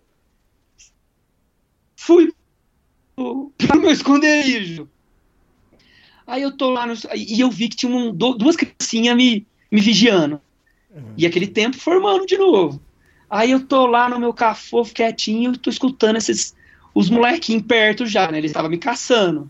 fui 1.95 2.33
para 3.15 3.77
o 3.77 3.79
meu 3.79 3.91
esconderijo. 3.91 4.89
Aí 6.25 6.41
eu 6.41 6.55
tô 6.55 6.69
lá 6.69 6.85
no, 6.85 6.93
e 7.15 7.39
eu 7.39 7.49
vi 7.49 7.69
que 7.69 7.77
tinha 7.77 7.95
um, 7.95 8.13
duas 8.13 8.55
criancinhas 8.55 9.15
me, 9.15 9.47
me 9.71 9.81
vigiando. 9.81 10.41
Uhum. 10.89 11.13
E 11.17 11.25
aquele 11.25 11.47
tempo 11.47 11.77
formando 11.77 12.25
de 12.25 12.37
novo. 12.37 12.81
Aí 13.29 13.51
eu 13.51 13.65
tô 13.65 13.85
lá 13.85 14.09
no 14.09 14.19
meu 14.19 14.33
cafofo 14.33 14.93
quietinho, 14.93 15.57
tô 15.57 15.69
escutando 15.69 16.17
esses 16.17 16.55
os 16.93 17.09
molequinhos 17.09 17.63
perto 17.63 18.05
já, 18.05 18.31
né? 18.31 18.39
Eles 18.39 18.51
estavam 18.51 18.69
me 18.69 18.77
caçando. 18.77 19.49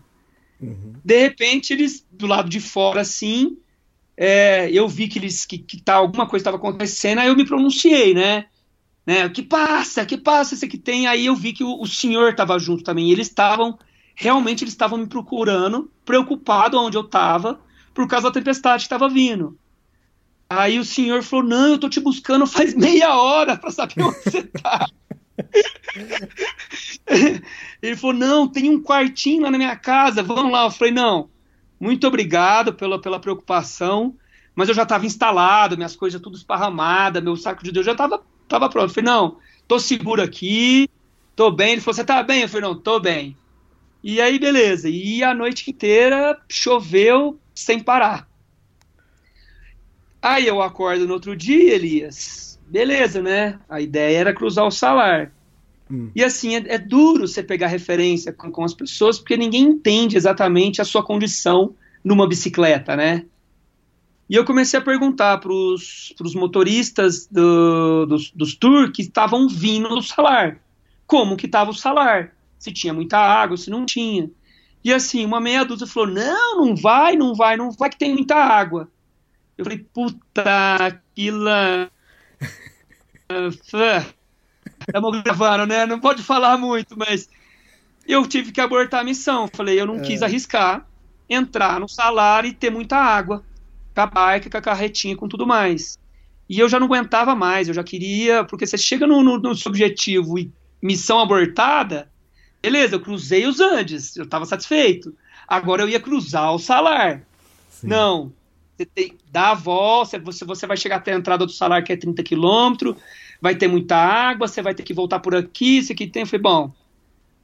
Uhum. 0.60 0.94
De 1.02 1.18
repente, 1.18 1.72
eles, 1.72 2.06
do 2.10 2.26
lado 2.26 2.48
de 2.48 2.60
fora, 2.60 3.00
assim, 3.00 3.56
é, 4.16 4.70
eu 4.70 4.86
vi 4.86 5.08
que 5.08 5.18
eles 5.18 5.46
que, 5.46 5.58
que 5.58 5.80
tá, 5.80 5.94
alguma 5.94 6.26
coisa 6.26 6.42
estava 6.42 6.58
acontecendo, 6.58 7.18
aí 7.18 7.28
eu 7.28 7.36
me 7.36 7.46
pronunciei, 7.46 8.12
né? 8.12 8.46
né? 9.06 9.28
Que 9.28 9.42
passa, 9.42 10.04
que 10.04 10.16
passa 10.16 10.54
esse 10.54 10.68
que 10.68 10.78
tem. 10.78 11.06
Aí 11.06 11.26
eu 11.26 11.34
vi 11.34 11.52
que 11.52 11.64
o, 11.64 11.80
o 11.80 11.86
senhor 11.86 12.30
estava 12.30 12.58
junto 12.58 12.84
também. 12.84 13.08
E 13.08 13.12
eles 13.12 13.28
estavam, 13.28 13.78
realmente, 14.14 14.62
eles 14.62 14.74
estavam 14.74 14.98
me 14.98 15.06
procurando, 15.06 15.90
preocupado 16.04 16.78
onde 16.78 16.96
eu 16.96 17.02
estava, 17.02 17.58
por 17.94 18.06
causa 18.06 18.28
da 18.28 18.34
tempestade 18.34 18.82
que 18.82 18.86
estava 18.86 19.08
vindo. 19.08 19.58
Aí 20.50 20.78
o 20.78 20.84
senhor 20.84 21.22
falou: 21.22 21.46
Não, 21.46 21.68
eu 21.68 21.78
tô 21.78 21.88
te 21.88 22.00
buscando 22.00 22.46
faz 22.46 22.74
meia 22.76 23.14
hora 23.16 23.56
para 23.56 23.70
saber 23.70 24.02
onde 24.02 24.18
você 24.18 24.42
tá. 24.42 24.86
Ele 27.80 27.96
falou: 27.96 28.16
Não, 28.16 28.48
tem 28.48 28.68
um 28.68 28.82
quartinho 28.82 29.42
lá 29.42 29.50
na 29.50 29.58
minha 29.58 29.76
casa, 29.76 30.22
vamos 30.22 30.50
lá. 30.50 30.64
Eu 30.64 30.70
falei: 30.70 30.92
Não, 30.92 31.30
muito 31.78 32.06
obrigado 32.06 32.74
pela, 32.74 33.00
pela 33.00 33.20
preocupação, 33.20 34.16
mas 34.54 34.68
eu 34.68 34.74
já 34.74 34.82
estava 34.82 35.06
instalado, 35.06 35.76
minhas 35.76 35.94
coisas 35.96 36.20
tudo 36.20 36.36
esparramadas, 36.36 37.22
meu 37.22 37.36
saco 37.36 37.62
de 37.62 37.72
Deus 37.72 37.86
já 37.86 37.92
estava 37.92 38.20
tava 38.50 38.68
pronto. 38.68 38.90
Eu 38.90 38.94
falei, 38.94 39.10
não, 39.10 39.38
tô 39.66 39.78
seguro 39.78 40.20
aqui, 40.20 40.90
tô 41.36 41.50
bem. 41.50 41.72
Ele 41.72 41.80
falou, 41.80 41.94
você 41.94 42.04
tá 42.04 42.22
bem? 42.22 42.42
Eu 42.42 42.48
falei, 42.48 42.68
não, 42.68 42.74
tô 42.74 42.98
bem. 42.98 43.36
E 44.02 44.20
aí, 44.20 44.38
beleza. 44.38 44.88
E 44.88 45.22
a 45.22 45.32
noite 45.32 45.70
inteira 45.70 46.38
choveu 46.48 47.38
sem 47.54 47.80
parar. 47.80 48.28
Aí 50.22 50.46
eu 50.46 50.60
acordo 50.60 51.06
no 51.06 51.14
outro 51.14 51.34
dia, 51.34 51.74
Elias. 51.74 52.58
Beleza, 52.68 53.22
né? 53.22 53.58
A 53.68 53.80
ideia 53.80 54.18
era 54.18 54.34
cruzar 54.34 54.66
o 54.66 54.70
salar. 54.70 55.32
Hum. 55.90 56.10
E 56.14 56.22
assim, 56.22 56.54
é, 56.54 56.74
é, 56.74 56.78
duro 56.78 57.26
você 57.26 57.42
pegar 57.42 57.66
referência 57.66 58.32
com, 58.32 58.50
com, 58.50 58.62
as 58.62 58.74
pessoas, 58.74 59.18
porque 59.18 59.36
ninguém 59.36 59.62
entende 59.62 60.16
exatamente 60.16 60.80
a 60.80 60.84
sua 60.84 61.02
condição 61.02 61.74
numa 62.04 62.28
bicicleta, 62.28 62.94
né? 62.94 63.24
E 64.28 64.36
eu 64.36 64.44
comecei 64.44 64.78
a 64.78 64.82
perguntar 64.82 65.38
para 65.38 65.52
os 65.52 66.14
motoristas 66.36 67.26
do, 67.26 68.06
dos, 68.06 68.30
dos 68.30 68.54
tours 68.54 68.92
que 68.94 69.02
estavam 69.02 69.48
vindo 69.48 69.88
do 69.88 70.02
salar. 70.02 70.60
Como 71.04 71.36
que 71.36 71.46
estava 71.46 71.70
o 71.70 71.74
salar? 71.74 72.32
Se 72.56 72.70
tinha 72.72 72.94
muita 72.94 73.18
água, 73.18 73.56
se 73.56 73.68
não 73.68 73.84
tinha. 73.84 74.30
E 74.84 74.92
assim, 74.92 75.26
uma 75.26 75.40
meia 75.40 75.64
dúzia 75.64 75.86
falou: 75.86 76.08
não, 76.08 76.64
não 76.64 76.76
vai, 76.76 77.16
não 77.16 77.34
vai, 77.34 77.56
não 77.56 77.72
vai 77.72 77.90
que 77.90 77.98
tem 77.98 78.14
muita 78.14 78.36
água. 78.36 78.88
Eu 79.60 79.64
falei, 79.64 79.86
puta, 79.92 80.76
aquilo. 80.76 81.50
Estamos 84.80 85.22
gravando, 85.22 85.66
né? 85.66 85.84
Não 85.84 86.00
pode 86.00 86.22
falar 86.22 86.56
muito, 86.56 86.98
mas 86.98 87.28
eu 88.08 88.26
tive 88.26 88.52
que 88.52 88.60
abortar 88.60 89.02
a 89.02 89.04
missão. 89.04 89.46
Falei, 89.52 89.78
eu 89.78 89.86
não 89.86 89.96
é. 89.96 90.00
quis 90.00 90.22
arriscar 90.22 90.86
entrar 91.28 91.78
no 91.78 91.88
salário 91.88 92.48
e 92.48 92.54
ter 92.54 92.70
muita 92.70 92.96
água, 92.96 93.44
com 93.94 94.00
a 94.00 94.06
bike, 94.06 94.50
com 94.50 94.56
a 94.56 94.62
carretinha, 94.62 95.14
com 95.14 95.28
tudo 95.28 95.46
mais. 95.46 95.98
E 96.48 96.58
eu 96.58 96.68
já 96.68 96.80
não 96.80 96.86
aguentava 96.86 97.36
mais, 97.36 97.68
eu 97.68 97.74
já 97.74 97.84
queria, 97.84 98.42
porque 98.42 98.66
você 98.66 98.78
chega 98.78 99.06
no, 99.06 99.22
no, 99.22 99.38
no 99.38 99.54
seu 99.54 99.68
objetivo 99.68 100.38
e 100.38 100.50
missão 100.82 101.20
abortada, 101.20 102.10
beleza, 102.62 102.96
eu 102.96 103.00
cruzei 103.00 103.46
os 103.46 103.60
Andes, 103.60 104.16
eu 104.16 104.24
estava 104.24 104.46
satisfeito. 104.46 105.14
Agora 105.46 105.82
eu 105.82 105.88
ia 105.88 106.00
cruzar 106.00 106.52
o 106.52 106.58
salar. 106.58 107.22
Sim. 107.70 107.88
Não, 107.88 108.32
você 108.80 108.86
tem, 108.86 109.18
dá 109.30 109.50
a 109.50 109.54
volta, 109.54 110.18
você, 110.18 110.44
você 110.44 110.66
vai 110.66 110.76
chegar 110.76 110.96
até 110.96 111.12
a 111.12 111.16
entrada 111.16 111.44
do 111.44 111.52
salar, 111.52 111.84
que 111.84 111.92
é 111.92 111.96
30 111.96 112.22
quilômetros, 112.22 112.96
vai 113.40 113.54
ter 113.54 113.68
muita 113.68 113.96
água, 113.96 114.48
você 114.48 114.62
vai 114.62 114.74
ter 114.74 114.82
que 114.82 114.94
voltar 114.94 115.20
por 115.20 115.34
aqui, 115.34 115.78
isso 115.78 115.92
aqui 115.92 116.06
tem. 116.06 116.22
Eu 116.22 116.26
falei, 116.26 116.42
bom, 116.42 116.72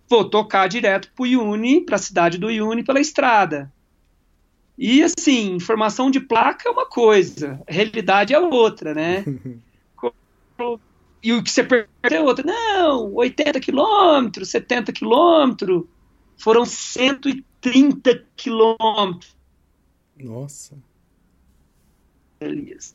vou 0.09 0.25
tocar 0.25 0.67
direto 0.67 1.11
pro 1.15 1.27
Iuni, 1.27 1.83
para 1.83 1.97
a 1.97 1.99
cidade 1.99 2.39
do 2.39 2.51
Iuni, 2.51 2.83
pela 2.83 3.01
estrada. 3.01 3.71
E 4.79 5.03
assim, 5.03 5.55
informação 5.55 6.11
de 6.11 6.21
placa 6.21 6.69
é 6.69 6.73
uma 6.73 6.87
coisa, 6.87 7.61
realidade 7.69 8.33
é 8.33 8.39
outra, 8.39 8.95
né? 8.95 9.25
e 11.23 11.33
o 11.33 11.43
que 11.43 11.51
você 11.51 11.65
perdeu 11.65 11.89
é 12.03 12.21
outra. 12.21 12.47
Não, 12.47 13.13
80 13.15 13.61
quilômetros, 13.61 14.51
70 14.51 14.93
quilômetros, 14.93 15.85
foram 16.39 16.65
130 16.65 18.25
quilômetros. 18.37 19.37
Nossa. 20.19 20.77
Elias. 22.47 22.93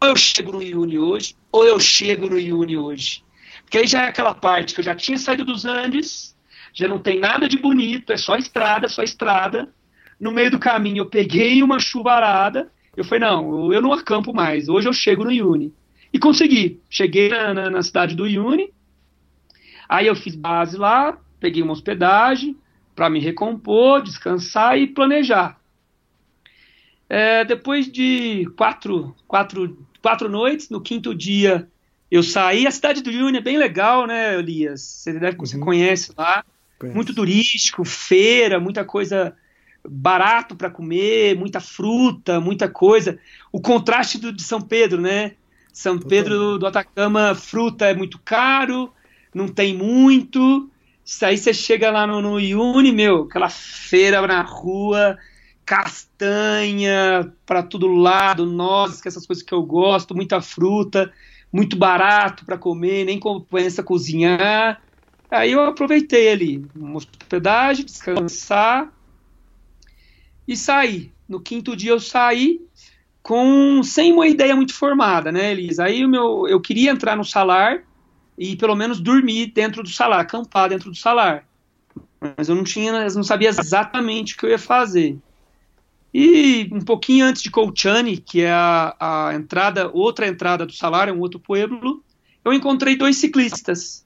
Ou 0.00 0.08
eu 0.08 0.16
chego 0.16 0.52
no 0.52 0.62
Iuni 0.62 0.98
hoje, 0.98 1.34
ou 1.50 1.64
eu 1.64 1.80
chego 1.80 2.28
no 2.28 2.38
Iuni 2.38 2.76
hoje. 2.76 3.24
Porque 3.62 3.78
aí 3.78 3.86
já 3.86 4.04
é 4.04 4.08
aquela 4.08 4.34
parte 4.34 4.74
que 4.74 4.80
eu 4.80 4.84
já 4.84 4.94
tinha 4.94 5.18
saído 5.18 5.44
dos 5.44 5.64
Andes, 5.64 6.36
já 6.72 6.86
não 6.86 6.98
tem 6.98 7.18
nada 7.18 7.48
de 7.48 7.58
bonito, 7.58 8.12
é 8.12 8.16
só 8.16 8.36
estrada, 8.36 8.88
só 8.88 9.02
estrada. 9.02 9.72
No 10.20 10.30
meio 10.30 10.50
do 10.50 10.58
caminho 10.58 10.98
eu 10.98 11.06
peguei 11.06 11.62
uma 11.62 11.80
chuvarada, 11.80 12.70
eu 12.96 13.04
falei, 13.04 13.20
não, 13.20 13.72
eu 13.72 13.80
não 13.80 13.92
acampo 13.92 14.32
mais, 14.32 14.68
hoje 14.68 14.88
eu 14.88 14.92
chego 14.92 15.24
no 15.24 15.32
Iuni. 15.32 15.74
E 16.12 16.18
consegui. 16.18 16.80
Cheguei 16.88 17.28
na, 17.28 17.52
na, 17.52 17.70
na 17.70 17.82
cidade 17.82 18.14
do 18.14 18.26
Iuni, 18.26 18.72
aí 19.88 20.06
eu 20.06 20.14
fiz 20.14 20.34
base 20.34 20.76
lá, 20.76 21.18
peguei 21.40 21.62
uma 21.62 21.72
hospedagem 21.72 22.56
para 22.94 23.10
me 23.10 23.20
recompor, 23.20 24.02
descansar 24.02 24.78
e 24.78 24.86
planejar. 24.86 25.55
É, 27.08 27.44
depois 27.44 27.90
de 27.90 28.46
quatro, 28.56 29.14
quatro, 29.28 29.78
quatro 30.02 30.28
noites, 30.28 30.68
no 30.68 30.80
quinto 30.80 31.14
dia 31.14 31.68
eu 32.10 32.22
saí. 32.22 32.66
A 32.66 32.70
cidade 32.70 33.02
do 33.02 33.10
Yuni 33.10 33.38
é 33.38 33.42
bem 33.42 33.58
legal, 33.58 34.06
né, 34.06 34.38
Elias? 34.38 34.82
Você, 34.82 35.12
deve, 35.12 35.36
uhum. 35.36 35.46
você 35.46 35.58
conhece 35.58 36.12
lá. 36.16 36.44
Conhece. 36.78 36.94
Muito 36.94 37.14
turístico, 37.14 37.84
feira, 37.84 38.60
muita 38.60 38.84
coisa 38.84 39.34
barato 39.88 40.56
para 40.56 40.70
comer, 40.70 41.36
muita 41.36 41.60
fruta, 41.60 42.40
muita 42.40 42.68
coisa. 42.68 43.18
O 43.52 43.60
contraste 43.60 44.18
do, 44.18 44.32
de 44.32 44.42
São 44.42 44.60
Pedro, 44.60 45.00
né? 45.00 45.32
São 45.72 45.98
Pedro 45.98 46.58
do 46.58 46.66
Atacama, 46.66 47.34
fruta 47.34 47.86
é 47.86 47.94
muito 47.94 48.18
caro, 48.24 48.92
não 49.34 49.46
tem 49.46 49.76
muito. 49.76 50.70
Aí 51.22 51.36
você 51.36 51.52
chega 51.52 51.90
lá 51.90 52.06
no, 52.06 52.20
no 52.22 52.40
Iuni, 52.40 52.90
meu, 52.92 53.24
aquela 53.24 53.50
feira 53.50 54.26
na 54.26 54.40
rua, 54.40 55.18
castanha 55.66 57.32
para 57.44 57.60
todo 57.60 57.88
lado, 57.88 58.46
nozes, 58.46 59.00
que 59.00 59.08
é 59.08 59.10
essas 59.10 59.26
coisas 59.26 59.44
que 59.44 59.52
eu 59.52 59.64
gosto, 59.64 60.14
muita 60.14 60.40
fruta, 60.40 61.12
muito 61.52 61.76
barato 61.76 62.46
para 62.46 62.56
comer, 62.56 63.04
nem 63.04 63.18
compensa 63.18 63.82
cozinhar. 63.82 64.80
Aí 65.28 65.50
eu 65.50 65.64
aproveitei 65.64 66.28
ali, 66.28 66.64
uma 66.74 66.98
hospedagem, 66.98 67.84
descansar 67.84 68.92
e 70.46 70.56
saí. 70.56 71.12
No 71.28 71.40
quinto 71.40 71.74
dia 71.74 71.90
eu 71.90 71.98
saí 71.98 72.60
com 73.20 73.82
sem 73.82 74.12
uma 74.12 74.28
ideia 74.28 74.54
muito 74.54 74.72
formada, 74.72 75.32
né, 75.32 75.50
Elisa? 75.50 75.84
Aí 75.84 76.04
o 76.04 76.08
meu, 76.08 76.46
eu 76.46 76.60
queria 76.60 76.92
entrar 76.92 77.16
no 77.16 77.24
salar 77.24 77.82
e 78.38 78.54
pelo 78.54 78.76
menos 78.76 79.00
dormir 79.00 79.46
dentro 79.46 79.82
do 79.82 79.88
salar, 79.88 80.20
acampar 80.20 80.68
dentro 80.68 80.90
do 80.90 80.96
salar. 80.96 81.44
Mas 82.38 82.48
eu 82.48 82.54
não 82.54 82.62
tinha, 82.62 82.92
eu 82.92 83.14
não 83.14 83.24
sabia 83.24 83.48
exatamente 83.48 84.34
o 84.34 84.38
que 84.38 84.46
eu 84.46 84.50
ia 84.50 84.58
fazer. 84.58 85.18
E 86.18 86.66
um 86.72 86.80
pouquinho 86.80 87.26
antes 87.26 87.42
de 87.42 87.50
Colchane, 87.50 88.16
que 88.16 88.40
é 88.40 88.50
a, 88.50 89.28
a 89.28 89.34
entrada, 89.34 89.90
outra 89.92 90.26
entrada 90.26 90.64
do 90.64 90.72
salário, 90.72 91.12
um 91.12 91.20
outro 91.20 91.38
pueblo, 91.38 92.02
eu 92.42 92.54
encontrei 92.54 92.96
dois 92.96 93.18
ciclistas. 93.18 94.02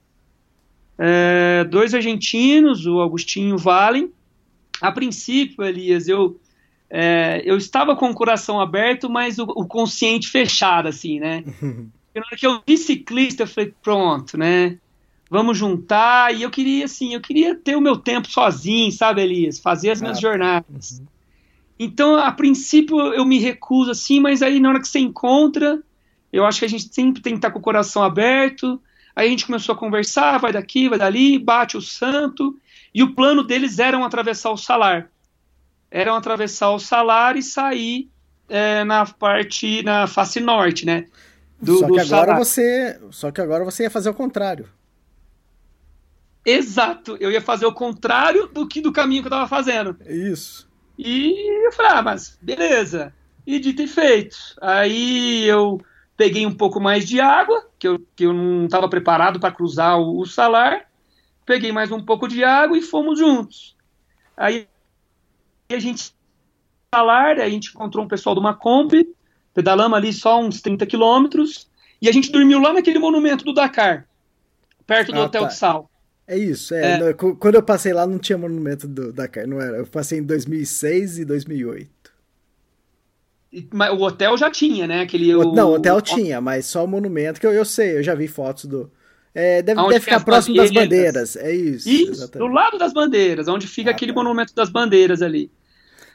É, 0.97 1.63
dois 1.63 1.93
argentinos, 1.93 2.85
o 2.85 2.99
Agostinho 2.99 3.57
Valen. 3.57 4.11
A 4.81 4.91
princípio, 4.91 5.63
Elias, 5.63 6.09
eu, 6.09 6.37
é, 6.89 7.43
eu 7.45 7.55
estava 7.55 7.95
com 7.95 8.09
o 8.09 8.13
coração 8.13 8.59
aberto, 8.59 9.09
mas 9.09 9.39
o, 9.39 9.43
o 9.43 9.65
consciente 9.65 10.27
fechado, 10.27 10.89
assim, 10.89 11.17
né? 11.17 11.45
E 12.13 12.19
na 12.19 12.25
hora 12.25 12.35
que 12.37 12.45
eu 12.45 12.61
vi 12.67 12.77
ciclista, 12.77 13.43
eu 13.43 13.47
falei, 13.47 13.73
pronto, 13.81 14.37
né? 14.37 14.77
Vamos 15.29 15.57
juntar. 15.57 16.35
E 16.35 16.41
eu 16.41 16.51
queria, 16.51 16.83
assim, 16.83 17.13
eu 17.13 17.21
queria 17.21 17.55
ter 17.55 17.77
o 17.77 17.81
meu 17.81 17.95
tempo 17.95 18.29
sozinho, 18.29 18.91
sabe, 18.91 19.21
Elias? 19.21 19.59
Fazer 19.59 19.91
as 19.91 20.01
minhas 20.01 20.17
ah, 20.17 20.21
jornadas. 20.21 20.99
Uhum. 20.99 21.20
Então, 21.83 22.15
a 22.15 22.31
princípio, 22.31 22.95
eu 23.11 23.25
me 23.25 23.39
recuso 23.39 23.89
assim, 23.89 24.19
mas 24.19 24.43
aí 24.43 24.59
na 24.59 24.69
hora 24.69 24.79
que 24.79 24.87
você 24.87 24.99
encontra, 24.99 25.81
eu 26.31 26.45
acho 26.45 26.59
que 26.59 26.65
a 26.65 26.69
gente 26.69 26.93
sempre 26.93 27.23
tem 27.23 27.33
que 27.33 27.39
estar 27.39 27.49
com 27.49 27.57
o 27.57 27.61
coração 27.61 28.03
aberto. 28.03 28.79
Aí 29.15 29.25
a 29.25 29.29
gente 29.31 29.47
começou 29.47 29.73
a 29.73 29.77
conversar, 29.77 30.37
vai 30.37 30.53
daqui, 30.53 30.87
vai 30.87 30.99
dali, 30.99 31.39
bate 31.39 31.75
o 31.75 31.81
santo. 31.81 32.55
E 32.93 33.01
o 33.01 33.15
plano 33.15 33.41
deles 33.43 33.79
era 33.79 33.97
atravessar 34.05 34.51
o 34.51 34.57
salar. 34.57 35.09
Eram 35.89 36.13
atravessar 36.13 36.69
o 36.69 36.77
salar 36.77 37.35
e 37.35 37.41
sair 37.41 38.11
é, 38.47 38.83
na 38.83 39.03
parte, 39.03 39.81
na 39.81 40.05
face 40.05 40.39
norte, 40.39 40.85
né? 40.85 41.07
Do, 41.59 41.79
só 41.79 41.87
que 41.87 41.99
agora 41.99 42.05
salar. 42.05 42.37
você, 42.37 43.01
só 43.09 43.31
que 43.31 43.41
agora 43.41 43.65
você 43.65 43.83
ia 43.83 43.89
fazer 43.89 44.11
o 44.11 44.13
contrário. 44.13 44.69
Exato, 46.45 47.17
eu 47.19 47.31
ia 47.31 47.41
fazer 47.41 47.65
o 47.65 47.73
contrário 47.73 48.45
do 48.45 48.67
que 48.67 48.81
do 48.81 48.91
caminho 48.91 49.23
que 49.23 49.27
eu 49.29 49.31
estava 49.31 49.47
fazendo. 49.47 49.97
Isso. 50.07 50.69
E 50.97 51.65
eu 51.65 51.71
falei, 51.71 51.91
ah, 51.93 52.01
mas 52.01 52.37
beleza. 52.41 53.13
E 53.45 53.59
dito 53.59 53.81
e 53.81 53.87
feito. 53.87 54.37
Aí 54.61 55.45
eu 55.45 55.81
peguei 56.15 56.45
um 56.45 56.53
pouco 56.53 56.79
mais 56.79 57.07
de 57.07 57.19
água, 57.19 57.67
que 57.79 57.87
eu, 57.87 57.99
que 58.15 58.25
eu 58.25 58.33
não 58.33 58.65
estava 58.65 58.87
preparado 58.87 59.39
para 59.39 59.53
cruzar 59.53 59.99
o, 59.99 60.19
o, 60.19 60.25
salar. 60.25 60.85
Peguei 61.45 61.71
mais 61.71 61.91
um 61.91 61.99
pouco 61.99 62.27
de 62.27 62.43
água 62.43 62.77
e 62.77 62.81
fomos 62.81 63.17
juntos. 63.17 63.75
Aí 64.37 64.67
a 65.69 65.79
gente 65.79 66.13
salar, 66.93 67.39
a 67.39 67.49
gente 67.49 67.69
encontrou 67.69 68.05
um 68.05 68.07
pessoal 68.07 68.35
de 68.35 68.41
uma 68.41 68.53
Kombi, 68.53 69.07
pedalamos 69.53 69.97
ali 69.97 70.13
só 70.13 70.39
uns 70.39 70.61
30 70.61 70.85
quilômetros, 70.85 71.69
e 72.01 72.09
a 72.09 72.11
gente 72.11 72.31
dormiu 72.31 72.59
lá 72.59 72.73
naquele 72.73 72.99
monumento 72.99 73.43
do 73.43 73.53
Dakar, 73.53 74.07
perto 74.85 75.11
do 75.11 75.21
ah, 75.21 75.25
Hotel 75.25 75.41
tá. 75.43 75.47
de 75.47 75.55
Sal. 75.55 75.90
É 76.31 76.37
isso, 76.37 76.73
é. 76.73 77.09
é. 77.09 77.13
Quando 77.13 77.55
eu 77.55 77.61
passei 77.61 77.91
lá 77.91 78.07
não 78.07 78.17
tinha 78.17 78.37
monumento 78.37 78.87
do, 78.87 79.11
da 79.11 79.27
não 79.45 79.59
era. 79.59 79.79
Eu 79.79 79.85
passei 79.85 80.19
em 80.19 80.23
2006 80.23 81.19
e 81.19 81.25
2008. 81.25 81.89
Mas 83.73 83.91
o 83.91 84.01
hotel 84.01 84.37
já 84.37 84.49
tinha, 84.49 84.87
né? 84.87 85.01
Aquele, 85.01 85.35
o, 85.35 85.51
não, 85.51 85.71
o 85.71 85.73
hotel 85.73 85.97
o... 85.97 86.01
tinha, 86.01 86.39
mas 86.39 86.67
só 86.67 86.85
o 86.85 86.87
monumento, 86.87 87.37
que 87.37 87.45
eu, 87.45 87.51
eu 87.51 87.65
sei, 87.65 87.97
eu 87.97 88.03
já 88.03 88.15
vi 88.15 88.29
fotos 88.29 88.63
do. 88.63 88.89
É, 89.35 89.61
deve, 89.61 89.81
deve 89.89 89.99
ficar 89.99 90.23
próximo 90.23 90.55
das 90.55 90.71
bandeiras. 90.71 91.35
É 91.35 91.53
isso. 91.53 91.89
Isso, 91.89 92.31
do 92.31 92.47
lado 92.47 92.77
das 92.77 92.93
bandeiras, 92.93 93.49
onde 93.49 93.67
fica 93.67 93.89
ah, 93.89 93.93
aquele 93.93 94.13
tá. 94.13 94.23
monumento 94.23 94.55
das 94.55 94.69
bandeiras 94.69 95.21
ali. 95.21 95.51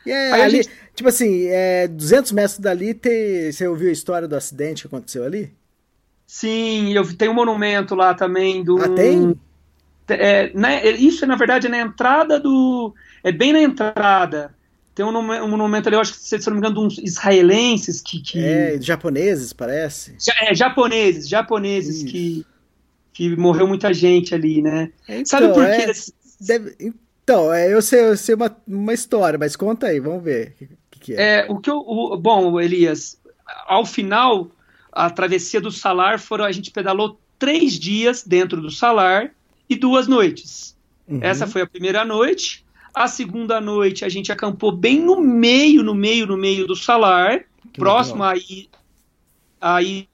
É, 0.06 0.32
ali, 0.32 0.62
gente... 0.62 0.70
tipo 0.94 1.10
assim, 1.10 1.46
é, 1.48 1.88
200 1.88 2.32
metros 2.32 2.58
dali, 2.58 2.94
tem, 2.94 3.52
você 3.52 3.68
ouviu 3.68 3.90
a 3.90 3.92
história 3.92 4.26
do 4.26 4.34
acidente 4.34 4.82
que 4.82 4.86
aconteceu 4.86 5.24
ali? 5.24 5.52
Sim, 6.26 6.94
eu 6.94 7.06
tem 7.14 7.28
um 7.28 7.34
monumento 7.34 7.94
lá 7.94 8.14
também 8.14 8.64
do. 8.64 8.80
Ah, 8.80 8.88
tem? 8.88 9.38
É, 10.08 10.52
né, 10.54 10.88
isso, 10.90 11.26
na 11.26 11.36
verdade, 11.36 11.66
é 11.66 11.70
na 11.70 11.78
entrada 11.78 12.38
do. 12.38 12.94
É 13.24 13.32
bem 13.32 13.52
na 13.52 13.60
entrada. 13.60 14.54
Tem 14.94 15.04
um, 15.04 15.10
um 15.10 15.48
monumento 15.48 15.88
ali, 15.88 15.96
eu 15.96 16.00
acho 16.00 16.14
que, 16.14 16.18
se 16.20 16.46
não 16.46 16.54
me 16.54 16.58
engano, 16.58 16.74
de 16.74 16.80
uns 16.80 16.98
israelenses 16.98 18.00
que. 18.00 18.20
que... 18.20 18.42
É, 18.42 18.80
japoneses, 18.80 19.52
parece. 19.52 20.16
É, 20.40 20.54
japoneses, 20.54 21.28
japoneses 21.28 22.02
que, 22.02 22.46
que 23.12 23.36
morreu 23.36 23.66
muita 23.66 23.92
gente 23.92 24.34
ali, 24.34 24.62
né? 24.62 24.90
Então, 25.08 25.26
Sabe 25.26 25.48
por 25.52 25.64
quê? 25.64 25.90
É, 25.90 25.92
deve, 26.40 26.94
então, 27.26 27.52
é, 27.52 27.72
eu 27.74 27.82
sei, 27.82 28.00
eu 28.00 28.16
sei 28.16 28.36
uma, 28.36 28.56
uma 28.66 28.94
história, 28.94 29.36
mas 29.38 29.56
conta 29.56 29.88
aí, 29.88 29.98
vamos 29.98 30.22
ver 30.22 30.54
o 30.60 30.66
que, 30.90 31.00
que 31.00 31.14
é. 31.14 31.40
é. 31.40 31.46
O 31.48 31.58
que 31.58 31.68
eu, 31.68 31.78
o, 31.78 32.16
bom, 32.16 32.60
Elias, 32.60 33.20
ao 33.66 33.84
final 33.84 34.48
a 34.92 35.10
travessia 35.10 35.60
do 35.60 35.70
Salar 35.70 36.18
foram 36.18 36.44
a 36.44 36.52
gente 36.52 36.70
pedalou 36.70 37.20
três 37.38 37.72
dias 37.72 38.22
dentro 38.22 38.62
do 38.62 38.70
Salar 38.70 39.32
e 39.68 39.76
duas 39.76 40.06
noites. 40.06 40.76
Uhum. 41.08 41.20
Essa 41.22 41.46
foi 41.46 41.62
a 41.62 41.66
primeira 41.66 42.04
noite. 42.04 42.64
A 42.94 43.08
segunda 43.08 43.60
noite 43.60 44.04
a 44.04 44.08
gente 44.08 44.32
acampou 44.32 44.72
bem 44.72 45.00
no 45.00 45.20
meio, 45.20 45.82
no 45.82 45.94
meio, 45.94 46.26
no 46.26 46.36
meio 46.36 46.66
do 46.66 46.74
Salar, 46.74 47.44
que 47.72 47.78
próximo 47.78 48.22
legal. 48.22 48.30
aí. 48.30 48.68
Aí 49.60 50.08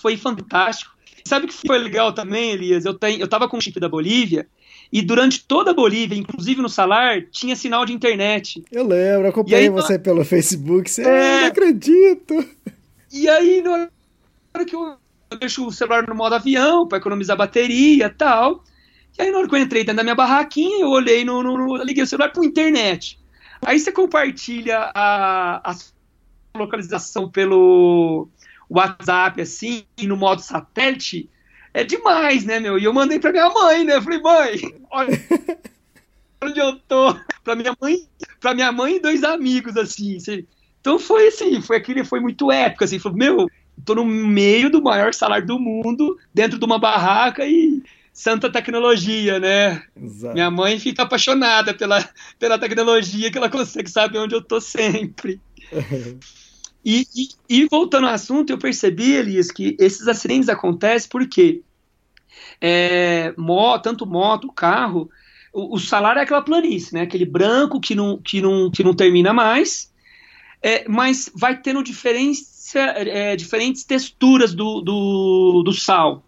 foi 0.00 0.16
fantástico. 0.16 0.94
Sabe 1.24 1.46
o 1.46 1.48
que 1.48 1.66
foi 1.66 1.78
legal 1.78 2.12
também, 2.12 2.52
Elias? 2.52 2.84
Eu, 2.84 2.94
tenho, 2.94 3.20
eu 3.20 3.28
tava 3.28 3.48
com 3.48 3.56
o 3.56 3.60
chip 3.60 3.78
da 3.78 3.88
Bolívia 3.88 4.46
e 4.92 5.02
durante 5.02 5.44
toda 5.44 5.70
a 5.70 5.74
Bolívia, 5.74 6.16
inclusive 6.16 6.60
no 6.60 6.68
Salar, 6.68 7.22
tinha 7.30 7.54
sinal 7.54 7.84
de 7.84 7.92
internet. 7.92 8.64
Eu 8.72 8.86
lembro, 8.86 9.28
acompanhei 9.28 9.64
aí, 9.64 9.68
você 9.68 9.98
pelo 9.98 10.24
Facebook, 10.24 10.90
você 10.90 11.02
é... 11.02 11.40
não 11.40 11.46
acredito. 11.46 12.44
E 13.12 13.28
aí, 13.28 13.60
no 13.62 13.70
hora 13.72 14.64
que 14.64 14.74
eu, 14.74 14.96
eu 15.30 15.38
deixo 15.38 15.66
o 15.66 15.72
celular 15.72 16.06
no 16.06 16.14
modo 16.14 16.34
avião 16.34 16.86
para 16.86 16.98
economizar 16.98 17.36
bateria 17.36 18.06
e 18.06 18.10
tal. 18.10 18.64
Aí, 19.20 19.30
na 19.30 19.38
hora 19.38 19.48
que 19.48 19.54
eu 19.54 19.58
entrei 19.58 19.82
dentro 19.82 19.96
da 19.96 20.02
minha 20.02 20.14
barraquinha, 20.14 20.80
eu 20.80 20.88
olhei 20.88 21.24
no. 21.24 21.42
no, 21.42 21.56
no 21.56 21.76
liguei 21.84 22.02
o 22.02 22.06
celular 22.06 22.30
para 22.30 22.44
internet. 22.44 23.18
Aí 23.62 23.78
você 23.78 23.92
compartilha 23.92 24.90
a, 24.94 25.70
a 25.70 25.76
localização 26.56 27.30
pelo 27.30 28.28
WhatsApp, 28.68 29.42
assim, 29.42 29.84
no 30.02 30.16
modo 30.16 30.40
satélite, 30.40 31.28
é 31.74 31.84
demais, 31.84 32.44
né, 32.44 32.58
meu? 32.58 32.78
E 32.78 32.84
eu 32.84 32.94
mandei 32.94 33.18
pra 33.18 33.32
minha 33.32 33.50
mãe, 33.50 33.84
né? 33.84 33.96
Eu 33.96 34.02
falei, 34.02 34.20
mãe, 34.20 34.60
olha 34.90 35.10
onde 36.42 36.58
eu 36.58 36.78
tô. 36.80 37.14
Pra 37.44 37.54
minha 37.54 37.76
mãe, 37.80 38.08
pra 38.40 38.54
minha 38.54 38.72
mãe 38.72 38.96
e 38.96 39.00
dois 39.00 39.22
amigos, 39.22 39.76
assim. 39.76 40.16
Então 40.80 40.98
foi 40.98 41.28
assim, 41.28 41.60
foi 41.60 41.76
aquele, 41.76 42.04
foi 42.04 42.20
muito 42.20 42.50
épico, 42.50 42.84
assim. 42.84 42.98
Falei, 42.98 43.18
meu, 43.18 43.46
tô 43.84 43.94
no 43.94 44.04
meio 44.04 44.70
do 44.70 44.82
maior 44.82 45.12
salário 45.12 45.46
do 45.46 45.58
mundo, 45.58 46.18
dentro 46.32 46.58
de 46.58 46.64
uma 46.64 46.78
barraca 46.78 47.44
e 47.46 47.82
santa 48.12 48.50
tecnologia, 48.50 49.38
né? 49.38 49.82
Exato. 49.96 50.34
Minha 50.34 50.50
mãe 50.50 50.78
fica 50.78 51.02
apaixonada 51.02 51.74
pela, 51.74 52.06
pela 52.38 52.58
tecnologia 52.58 53.30
que 53.30 53.38
ela 53.38 53.50
consegue 53.50 53.90
saber 53.90 54.18
onde 54.18 54.34
eu 54.34 54.42
tô 54.42 54.60
sempre. 54.60 55.40
e, 56.84 57.06
e, 57.14 57.28
e, 57.48 57.68
voltando 57.68 58.06
ao 58.06 58.14
assunto, 58.14 58.50
eu 58.50 58.58
percebi, 58.58 59.12
Elias, 59.12 59.50
que 59.50 59.76
esses 59.78 60.06
acidentes 60.08 60.48
acontecem 60.48 61.08
porque 61.08 61.62
é, 62.60 63.32
moto, 63.36 63.84
tanto 63.84 64.06
moto, 64.06 64.52
carro, 64.52 65.10
o, 65.52 65.76
o, 65.76 65.78
salário 65.78 66.20
é 66.20 66.22
aquela 66.22 66.42
planície, 66.42 66.94
né? 66.94 67.02
Aquele 67.02 67.24
branco 67.24 67.80
que 67.80 67.94
não, 67.94 68.18
que 68.18 68.40
não, 68.40 68.70
que 68.70 68.84
não 68.84 68.94
termina 68.94 69.32
mais, 69.32 69.92
é, 70.62 70.86
mas 70.88 71.30
vai 71.34 71.60
tendo 71.60 71.82
diferença 71.82 72.78
é, 72.78 73.34
diferentes 73.34 73.84
texturas 73.84 74.54
do, 74.54 74.80
do, 74.80 75.62
do, 75.64 75.72
sal. 75.72 76.24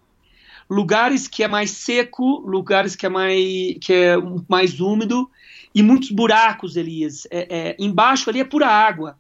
Lugares 0.73 1.29
que 1.29 1.43
é 1.43 1.49
mais 1.49 1.71
seco, 1.71 2.41
lugares 2.47 2.97
que 2.97 3.05
é 3.05 3.09
mais, 3.11 3.75
que 3.79 3.93
é 3.93 4.17
mais 4.49 4.81
úmido 4.81 5.31
e 5.75 5.83
muitos 5.83 6.11
buracos, 6.11 6.77
Elias. 6.77 7.27
É, 7.31 7.47
é, 7.51 7.77
embaixo 7.79 8.31
ali 8.31 8.41
é 8.41 8.45
pura 8.45 8.69
água. 8.69 9.19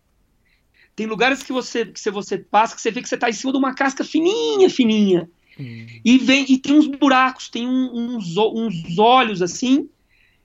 Tem 0.97 1.07
lugares 1.07 1.43
que 1.43 1.53
você, 1.53 1.85
que 1.85 2.11
você 2.11 2.39
passa 2.39 2.75
que 2.75 2.81
você 2.81 2.91
vê 2.91 3.03
que 3.03 3.09
você 3.09 3.17
está 3.17 3.29
em 3.29 3.35
cima 3.35 3.53
de 3.53 3.59
uma 3.59 3.75
casca 3.75 4.03
fininha, 4.03 4.71
fininha. 4.71 5.29
Hum. 5.61 5.87
E, 6.03 6.17
vem, 6.17 6.47
e 6.49 6.57
tem 6.57 6.75
uns 6.75 6.87
buracos, 6.87 7.51
tem 7.51 7.69
um, 7.69 8.17
uns, 8.17 8.35
uns 8.37 8.99
olhos 8.99 9.43
assim, 9.43 9.91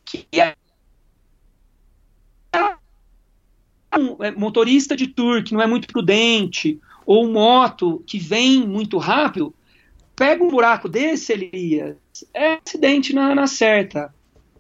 que 0.04 0.28
é 0.34 0.56
um 3.98 4.22
é, 4.22 4.32
motorista 4.32 4.94
de 4.94 5.08
tour 5.08 5.42
que 5.42 5.54
não 5.54 5.62
é 5.62 5.68
muito 5.68 5.88
prudente, 5.88 6.82
ou 7.06 7.32
moto 7.32 8.04
que 8.06 8.20
vem 8.20 8.68
muito 8.68 8.98
rápido, 8.98 9.56
pega 10.18 10.44
um 10.44 10.50
buraco 10.50 10.90
desse, 10.90 11.32
Elias, 11.32 11.96
é 12.34 12.58
acidente 12.66 13.14
na, 13.14 13.34
na 13.36 13.48
certa. 13.48 14.14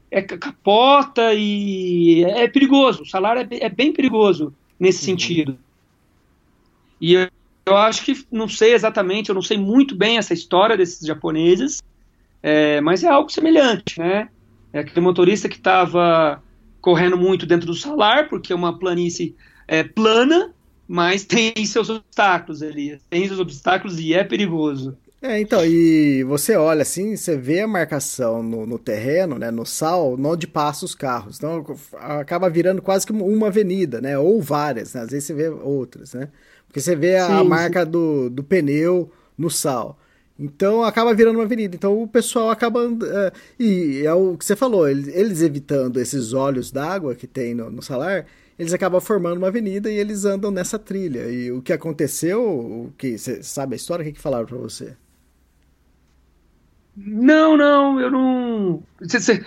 É 0.10 0.22
capota 0.22 1.34
e 1.34 2.24
é 2.24 2.47
perigoso. 2.47 3.01
O 3.01 3.05
salário 3.05 3.41
é, 3.41 3.66
é 3.66 3.68
bem 3.68 3.91
perigoso 3.91 4.53
nesse 4.80 4.99
uhum. 4.99 5.05
sentido. 5.05 5.60
E 7.01 7.16
eu, 7.16 7.30
eu, 7.66 7.76
acho 7.76 8.05
que, 8.05 8.26
não 8.32 8.47
sei 8.47 8.74
exatamente, 8.74 9.30
eu 9.30 9.36
não 9.36 9.41
sei 9.41 9.58
muito 9.58 9.95
bem 9.95 10.18
essa 10.18 10.34
história 10.34 10.78
desses 10.78 11.05
japoneses, 11.05 11.82
é, 12.41 12.80
mas 12.80 13.03
é 13.03 13.08
algo 13.08 13.30
semelhante, 13.30 13.99
né? 13.99 14.30
É 14.72 14.80
aquele 14.80 15.01
motorista 15.01 15.49
que 15.49 15.58
estava 15.58 16.41
correndo 16.80 17.18
muito 17.18 17.45
dentro 17.45 17.66
do 17.68 17.74
salar, 17.74 18.30
porque 18.30 18.53
é 18.53 18.55
uma 18.55 18.78
planície 18.78 19.36
é, 19.68 19.84
plana, 19.84 20.53
mas 20.88 21.26
tem 21.26 21.53
seus 21.66 21.89
obstáculos 21.89 22.62
ali. 22.62 22.99
Tem 23.10 23.28
seus 23.28 23.39
obstáculos 23.39 23.99
e 23.99 24.14
é 24.14 24.24
perigoso. 24.24 24.95
É, 25.20 25.39
então, 25.39 25.65
e 25.65 26.24
você 26.24 26.55
olha 26.55 26.84
assim, 26.84 27.15
você 27.15 27.36
vê 27.36 27.61
a 27.61 27.68
marcação 27.68 28.43
no, 28.43 28.68
no 28.68 28.78
terreno, 28.78 29.39
né, 29.39 29.49
no 29.49 29.65
sal, 29.65 30.15
onde 30.20 30.45
passam 30.45 30.86
os 30.86 30.93
carros. 30.93 31.38
Então, 31.38 31.65
acaba 31.93 32.49
virando 32.49 32.84
quase 32.84 33.05
que 33.05 33.11
uma 33.11 33.47
avenida, 33.47 33.99
né, 33.99 34.18
ou 34.18 34.39
várias, 34.39 34.93
né, 34.93 35.01
às 35.01 35.09
vezes 35.09 35.26
você 35.26 35.34
vê 35.34 35.49
outras, 35.49 36.13
né, 36.13 36.30
porque 36.68 36.80
você 36.80 36.95
vê 36.95 37.18
a, 37.18 37.39
sim, 37.39 37.47
marca. 37.47 37.86
Do, 37.86 38.30
do 38.30 38.43
pneu 38.43 39.11
no 39.38 39.49
sal. 39.49 39.97
Então 40.39 40.84
acaba 40.84 41.13
virando 41.13 41.38
uma 41.38 41.45
avenida. 41.45 41.76
Então 41.76 42.01
o 42.01 42.07
pessoal 42.07 42.49
acaba. 42.51 42.88
Uh, 42.88 43.32
e 43.59 44.03
é 44.05 44.13
o 44.13 44.38
que 44.38 44.45
você 44.45 44.55
falou, 44.55 44.88
eles, 44.88 45.07
eles 45.07 45.41
evitando 45.41 45.99
esses 45.99 46.34
olhos 46.34 46.72
d'água 46.72 47.15
que 47.15 47.26
tem 47.26 47.55
no, 47.55 47.72
no, 47.72 47.82
salar, 47.82 48.28
eles 48.59 48.74
acabam 48.74 49.01
formando 49.01 49.38
uma 49.38 49.47
avenida 49.47 49.89
e 49.89 49.95
eles 49.95 50.26
andam 50.26 50.51
nessa 50.51 50.78
trilha. 50.78 51.30
E 51.32 51.51
o 51.51 51.61
que 51.61 51.74
aconteceu, 51.74 52.43
o 52.43 52.93
que 52.97 53.18
você 53.18 53.41
sabe 53.41 53.74
a 53.74 53.78
história, 53.78 54.03
o 54.03 54.05
que, 54.05 54.13
que 54.13 54.22
falaram 54.22 54.45
para 54.45 54.57
você? 54.57 54.95
Não, 56.98 57.56
não, 57.56 58.00
eu 58.02 58.10
não. 58.10 58.84
Você, 59.00 59.20
você... 59.20 59.45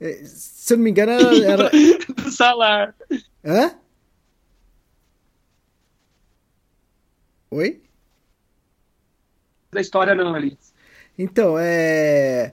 É, 0.00 0.24
se 0.24 0.74
eu 0.74 0.78
não 0.78 0.84
me 0.84 0.90
engano, 0.90 1.12
era. 1.44 1.70
Do 2.16 2.30
salar. 2.32 2.94
Hã? 3.44 3.72
Oi? 7.52 7.80
da 9.76 9.80
história, 9.80 10.14
não, 10.14 10.34
ali. 10.34 10.58
Então, 11.16 11.56
é. 11.58 12.52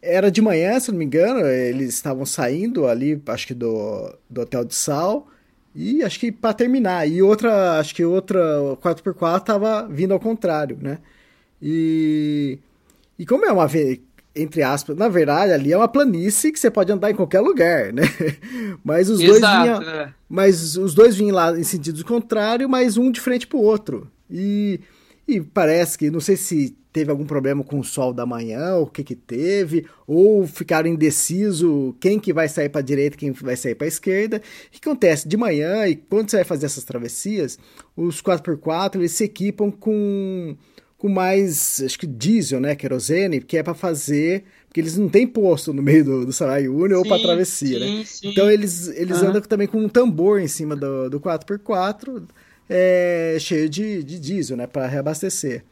Era 0.00 0.30
de 0.30 0.40
manhã, 0.40 0.78
se 0.78 0.92
não 0.92 0.98
me 0.98 1.04
engano, 1.04 1.44
eles 1.44 1.94
estavam 1.94 2.24
saindo 2.24 2.86
ali, 2.86 3.20
acho 3.26 3.48
que 3.48 3.54
do, 3.54 4.16
do 4.30 4.42
Hotel 4.42 4.64
de 4.64 4.74
Sal, 4.74 5.26
e 5.74 6.04
acho 6.04 6.20
que 6.20 6.30
para 6.30 6.54
terminar. 6.54 7.08
E 7.08 7.20
outra, 7.20 7.80
acho 7.80 7.92
que 7.94 8.04
outra 8.04 8.38
4x4 8.80 9.40
tava 9.42 9.88
vindo 9.88 10.14
ao 10.14 10.20
contrário, 10.20 10.78
né? 10.80 10.98
E, 11.60 12.60
e 13.18 13.26
como 13.26 13.44
é 13.44 13.52
uma, 13.52 13.68
entre 14.34 14.62
aspas, 14.62 14.96
na 14.96 15.08
verdade, 15.08 15.52
ali 15.52 15.72
é 15.72 15.76
uma 15.76 15.88
planície 15.88 16.52
que 16.52 16.58
você 16.58 16.70
pode 16.70 16.92
andar 16.92 17.10
em 17.10 17.14
qualquer 17.14 17.40
lugar, 17.40 17.92
né? 17.92 18.02
Mas 18.84 19.08
os 19.08 19.20
Exato, 19.20 19.40
dois 19.40 19.78
vinham, 19.80 19.94
é. 19.94 20.14
mas 20.28 20.76
os 20.76 20.94
dois 20.94 21.16
vinham 21.16 21.34
lá 21.34 21.58
em 21.58 21.64
sentido 21.64 22.04
contrário, 22.04 22.68
mas 22.68 22.96
um 22.96 23.10
de 23.10 23.20
frente 23.20 23.46
pro 23.46 23.58
outro. 23.58 24.10
E 24.30 24.80
e 25.28 25.42
parece 25.42 25.98
que, 25.98 26.10
não 26.10 26.20
sei 26.20 26.38
se 26.38 26.74
teve 26.90 27.10
algum 27.10 27.26
problema 27.26 27.62
com 27.62 27.78
o 27.78 27.84
sol 27.84 28.14
da 28.14 28.24
manhã, 28.24 28.76
o 28.76 28.86
que 28.86 29.04
que 29.04 29.14
teve, 29.14 29.84
ou 30.06 30.46
ficaram 30.46 30.88
indeciso 30.88 31.94
quem 32.00 32.18
que 32.18 32.32
vai 32.32 32.48
sair 32.48 32.70
para 32.70 32.80
direita, 32.80 33.14
quem 33.14 33.30
vai 33.32 33.54
sair 33.54 33.74
para 33.74 33.86
esquerda. 33.86 34.38
O 34.38 34.70
que 34.70 34.78
acontece? 34.80 35.28
De 35.28 35.36
manhã, 35.36 35.86
e 35.86 35.96
quando 35.96 36.30
você 36.30 36.36
vai 36.36 36.44
fazer 36.44 36.64
essas 36.64 36.82
travessias, 36.82 37.58
os 37.94 38.22
4x4 38.22 38.96
eles 38.96 39.12
se 39.12 39.24
equipam 39.24 39.70
com, 39.70 40.56
com 40.98 41.08
mais, 41.08 41.80
acho 41.84 41.98
que 41.98 42.06
diesel, 42.06 42.60
né, 42.60 42.74
querosene, 42.74 43.40
que 43.40 43.56
é 43.56 43.62
para 43.62 43.72
fazer 43.72 44.44
porque 44.68 44.80
eles 44.80 44.98
não 44.98 45.08
têm 45.08 45.26
posto 45.26 45.72
no 45.72 45.82
meio 45.82 46.04
do, 46.04 46.26
do 46.26 46.32
Sarai 46.32 46.68
Uni 46.68 46.92
ou 46.92 47.02
para 47.02 47.22
travessia, 47.22 47.78
sim, 47.78 47.98
né? 47.98 48.04
Sim. 48.04 48.28
Então 48.28 48.50
eles, 48.50 48.88
eles 48.88 49.22
uhum. 49.22 49.28
andam 49.28 49.40
também 49.40 49.66
com 49.66 49.78
um 49.78 49.88
tambor 49.88 50.40
em 50.40 50.46
cima 50.46 50.76
do, 50.76 51.08
do 51.08 51.18
4x4 51.18 52.22
é, 52.68 53.36
cheio 53.40 53.68
de, 53.68 54.02
de 54.02 54.18
diesel, 54.18 54.56
né, 54.56 54.66
para 54.66 54.86
reabastecer. 54.86 55.64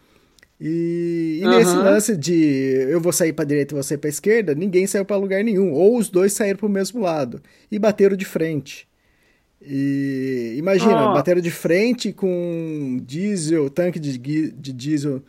E, 0.59 1.41
e 1.43 1.47
nesse 1.47 1.77
lance 1.77 2.16
de 2.16 2.87
eu 2.89 2.99
vou 2.99 3.12
sair 3.12 3.35
para 3.35 3.45
direita 3.45 3.74
e 3.74 3.77
você 3.77 3.99
para 3.99 4.09
esquerda, 4.09 4.55
ninguém 4.55 4.87
saiu 4.87 5.05
para 5.05 5.16
lugar 5.16 5.45
nenhum, 5.45 5.72
ou 5.72 5.99
os 5.99 6.09
dois 6.09 6.33
saíram 6.33 6.57
para 6.57 6.66
o 6.66 6.70
mesmo 6.70 7.03
lado 7.03 7.43
e 7.70 7.79
bateram 7.79 8.16
de 8.16 8.24
frente. 8.24 8.89
E 9.61 10.55
imagina, 10.59 11.11
oh. 11.11 11.15
bateram 11.15 11.41
de 11.41 11.51
frente 11.51 12.13
com 12.13 13.01
diesel, 13.05 13.69
tanque 13.71 13.99
de, 13.99 14.19
de 14.19 14.73
diesel 14.73 15.23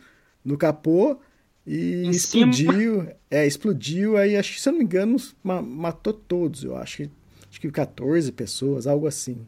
no 0.44 0.56
capô 0.56 1.18
e 1.66 2.06
em 2.06 2.10
explodiu. 2.10 3.00
Cima. 3.00 3.12
É, 3.30 3.46
explodiu, 3.46 4.16
aí 4.16 4.36
acho 4.36 4.54
que, 4.54 4.60
se 4.60 4.68
eu 4.68 4.72
não 4.72 4.78
me 4.78 4.84
engano, 4.84 5.16
matou 5.42 6.12
todos, 6.12 6.64
eu 6.64 6.76
acho. 6.76 7.10
Acho 7.50 7.60
que 7.60 7.70
14 7.70 8.32
pessoas, 8.32 8.86
algo 8.86 9.06
assim. 9.06 9.46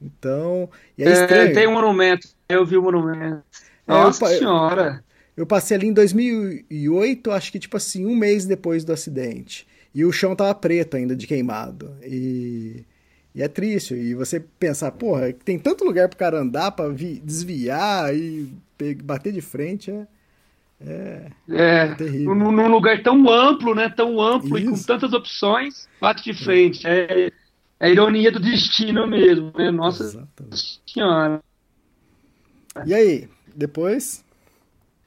Então. 0.00 0.68
E 0.96 1.04
é, 1.04 1.08
é 1.10 1.50
tem 1.52 1.68
um 1.68 1.74
monumento, 1.74 2.28
eu 2.48 2.64
vi 2.66 2.76
o 2.76 2.82
monumento. 2.82 3.42
É, 3.86 3.92
Nossa 3.92 4.24
eu, 4.26 4.38
senhora! 4.38 5.04
Eu 5.36 5.46
passei 5.46 5.76
ali 5.76 5.86
em 5.86 5.92
2008, 5.92 7.30
acho 7.30 7.52
que 7.52 7.60
tipo 7.60 7.76
assim, 7.76 8.04
um 8.04 8.16
mês 8.16 8.44
depois 8.44 8.84
do 8.84 8.92
acidente. 8.92 9.66
E 9.94 10.04
o 10.04 10.12
chão 10.12 10.34
tava 10.34 10.52
preto 10.54 10.96
ainda 10.96 11.14
de 11.14 11.26
queimado. 11.26 11.96
E, 12.02 12.84
e 13.34 13.42
é 13.42 13.48
triste. 13.48 13.94
E 13.94 14.14
você 14.14 14.40
pensar, 14.40 14.90
porra, 14.92 15.32
tem 15.32 15.58
tanto 15.58 15.84
lugar 15.84 16.08
pro 16.08 16.18
cara 16.18 16.40
andar 16.40 16.72
pra 16.72 16.88
desviar 16.88 18.14
e 18.14 18.52
bater 19.02 19.32
de 19.32 19.40
frente. 19.40 19.90
É, 19.90 20.06
é, 20.80 21.30
é, 21.50 21.78
é 21.86 21.94
terrível. 21.94 22.34
Num, 22.34 22.52
num, 22.52 22.68
lugar 22.68 23.02
tão 23.02 23.28
amplo, 23.28 23.74
né? 23.74 23.88
Tão 23.88 24.20
amplo 24.20 24.58
Isso. 24.58 24.68
e 24.68 24.70
com 24.70 24.82
tantas 24.82 25.12
opções, 25.12 25.88
bate 26.00 26.24
de 26.24 26.32
frente. 26.32 26.86
É, 26.86 27.26
é 27.26 27.32
a 27.80 27.88
ironia 27.88 28.30
do 28.30 28.40
destino 28.40 29.06
mesmo, 29.06 29.52
né? 29.56 29.70
Nossa 29.70 30.04
Exatamente. 30.04 30.80
senhora. 30.86 31.42
E 32.86 32.94
aí, 32.94 33.28
depois? 33.54 34.24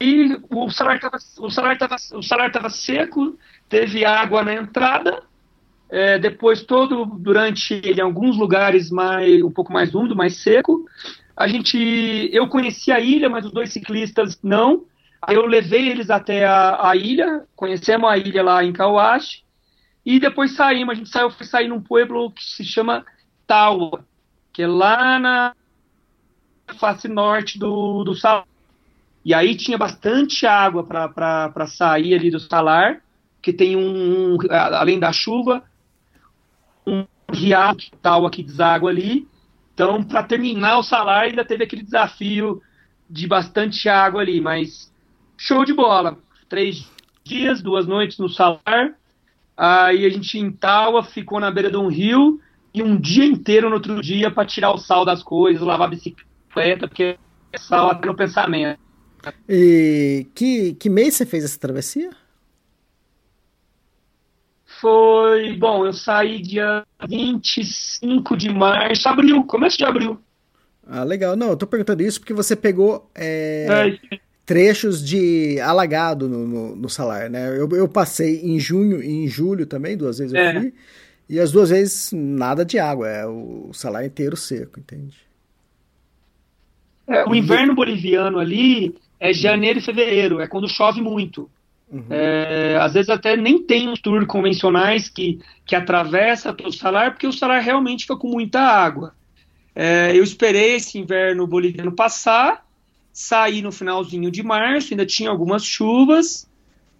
E 0.00 0.38
o 0.50 0.70
salário 0.70 0.96
estava 0.96 1.16
o 1.38 1.50
salário 1.50 1.78
tava, 1.78 1.96
o 2.14 2.22
salário 2.22 2.52
tava 2.52 2.68
seco, 2.70 3.38
teve 3.68 4.04
água 4.04 4.42
na 4.42 4.54
entrada. 4.54 5.22
É, 5.92 6.18
depois 6.18 6.62
todo 6.62 7.04
durante 7.04 7.74
em 7.74 8.00
alguns 8.00 8.34
lugares 8.38 8.90
mais 8.90 9.42
um 9.42 9.50
pouco 9.50 9.70
mais 9.70 9.94
úmido, 9.94 10.16
mais 10.16 10.38
seco. 10.38 10.86
A 11.36 11.46
gente 11.46 12.30
eu 12.32 12.48
conheci 12.48 12.90
a 12.90 12.98
ilha, 12.98 13.28
mas 13.28 13.44
os 13.44 13.52
dois 13.52 13.74
ciclistas 13.74 14.40
não. 14.42 14.86
Aí 15.20 15.36
eu 15.36 15.44
levei 15.44 15.90
eles 15.90 16.08
até 16.08 16.46
a, 16.46 16.88
a 16.88 16.96
ilha, 16.96 17.44
conhecemos 17.54 18.08
a 18.08 18.16
ilha 18.16 18.42
lá 18.42 18.64
em 18.64 18.72
Kawashi, 18.72 19.44
e 20.04 20.18
depois 20.18 20.52
saímos. 20.56 20.94
A 20.94 20.96
gente 20.96 21.10
saiu, 21.10 21.30
foi 21.30 21.44
sair 21.44 21.68
num 21.68 21.82
pueblo 21.82 22.30
que 22.30 22.42
se 22.42 22.64
chama 22.64 23.04
Tawa, 23.46 24.02
que 24.50 24.62
é 24.62 24.66
lá 24.66 25.18
na 25.18 25.54
face 26.78 27.06
norte 27.06 27.58
do, 27.58 28.02
do 28.02 28.14
salar. 28.14 28.46
E 29.22 29.34
aí 29.34 29.54
tinha 29.54 29.76
bastante 29.76 30.46
água 30.46 30.82
para 30.84 31.66
sair 31.66 32.14
ali 32.14 32.30
do 32.30 32.40
salar, 32.40 33.02
que 33.42 33.52
tem 33.52 33.76
um, 33.76 34.38
além 34.50 34.98
da 34.98 35.12
chuva, 35.12 35.62
um 36.86 37.04
riacho 37.32 37.90
tal 38.00 38.28
que 38.30 38.42
deságua 38.42 38.90
ali. 38.90 39.26
Então, 39.74 40.02
para 40.02 40.22
terminar 40.22 40.78
o 40.78 40.82
salar, 40.82 41.24
ainda 41.24 41.44
teve 41.44 41.64
aquele 41.64 41.82
desafio 41.82 42.60
de 43.08 43.26
bastante 43.26 43.88
água 43.88 44.20
ali, 44.20 44.40
mas 44.40 44.92
show 45.36 45.64
de 45.64 45.72
bola. 45.72 46.18
Três 46.48 46.88
dias, 47.24 47.62
duas 47.62 47.86
noites 47.86 48.18
no 48.18 48.28
salar. 48.28 48.94
Aí 49.56 50.04
a 50.04 50.10
gente 50.10 50.38
em 50.38 50.50
Taua 50.50 51.02
ficou 51.02 51.40
na 51.40 51.50
beira 51.50 51.70
de 51.70 51.76
um 51.76 51.88
rio 51.88 52.40
e 52.74 52.82
um 52.82 52.98
dia 52.98 53.24
inteiro 53.24 53.68
no 53.68 53.76
outro 53.76 54.00
dia 54.00 54.30
para 54.30 54.46
tirar 54.46 54.72
o 54.72 54.78
sal 54.78 55.04
das 55.04 55.22
coisas, 55.22 55.62
lavar 55.62 55.88
a 55.88 55.90
bicicleta, 55.90 56.88
porque 56.88 57.18
é 57.52 57.58
sal 57.58 57.90
até 57.90 58.06
no 58.06 58.16
pensamento. 58.16 58.80
E 59.48 60.26
que, 60.34 60.74
que 60.74 60.90
mês 60.90 61.14
você 61.14 61.26
fez 61.26 61.44
essa 61.44 61.58
travessia? 61.58 62.10
Foi, 64.82 65.52
bom, 65.52 65.86
eu 65.86 65.92
saí 65.92 66.42
dia 66.42 66.84
25 67.08 68.36
de 68.36 68.52
março, 68.52 69.08
abril, 69.08 69.44
começo 69.44 69.78
de 69.78 69.84
abril. 69.84 70.18
Ah, 70.84 71.04
legal. 71.04 71.36
Não, 71.36 71.50
eu 71.50 71.56
tô 71.56 71.68
perguntando 71.68 72.02
isso 72.02 72.18
porque 72.18 72.34
você 72.34 72.56
pegou 72.56 73.08
é, 73.14 73.96
é, 74.10 74.18
trechos 74.44 75.00
de 75.00 75.60
alagado 75.60 76.28
no, 76.28 76.48
no, 76.48 76.74
no 76.74 76.88
salar, 76.88 77.30
né? 77.30 77.56
Eu, 77.56 77.68
eu, 77.70 77.88
passei 77.88 78.40
em 78.40 78.58
junho 78.58 79.00
e 79.00 79.08
em 79.08 79.28
julho 79.28 79.66
também, 79.66 79.96
duas 79.96 80.18
vezes 80.18 80.34
eu 80.34 80.40
é. 80.40 80.52
fui, 80.52 80.74
e 81.28 81.38
as 81.38 81.52
duas 81.52 81.70
vezes 81.70 82.10
nada 82.12 82.64
de 82.64 82.80
água, 82.80 83.08
é 83.08 83.24
o, 83.24 83.68
o 83.68 83.72
salar 83.72 84.04
inteiro 84.04 84.36
seco, 84.36 84.80
entende? 84.80 85.16
É, 87.06 87.24
o 87.24 87.36
inverno 87.36 87.72
boliviano 87.72 88.40
ali 88.40 88.96
é 89.20 89.32
janeiro 89.32 89.78
e 89.78 89.82
fevereiro, 89.82 90.40
é 90.40 90.48
quando 90.48 90.68
chove 90.68 91.00
muito. 91.00 91.48
Uhum. 91.92 92.06
É, 92.08 92.78
às 92.80 92.94
vezes 92.94 93.10
até 93.10 93.36
nem 93.36 93.62
tem 93.62 93.90
os 93.90 94.00
tours 94.00 94.26
convencionais 94.26 95.10
que, 95.10 95.38
que 95.66 95.76
atravessa 95.76 96.54
todo 96.54 96.70
o 96.70 96.72
salar, 96.72 97.10
porque 97.10 97.26
o 97.26 97.32
salar 97.32 97.60
realmente 97.60 98.04
fica 98.04 98.16
com 98.16 98.28
muita 98.28 98.60
água. 98.60 99.14
É, 99.74 100.10
eu 100.16 100.24
esperei 100.24 100.76
esse 100.76 100.98
inverno 100.98 101.46
boliviano 101.46 101.92
passar, 101.92 102.66
saí 103.12 103.60
no 103.60 103.70
finalzinho 103.70 104.30
de 104.30 104.42
março, 104.42 104.94
ainda 104.94 105.04
tinha 105.04 105.28
algumas 105.28 105.64
chuvas, 105.64 106.48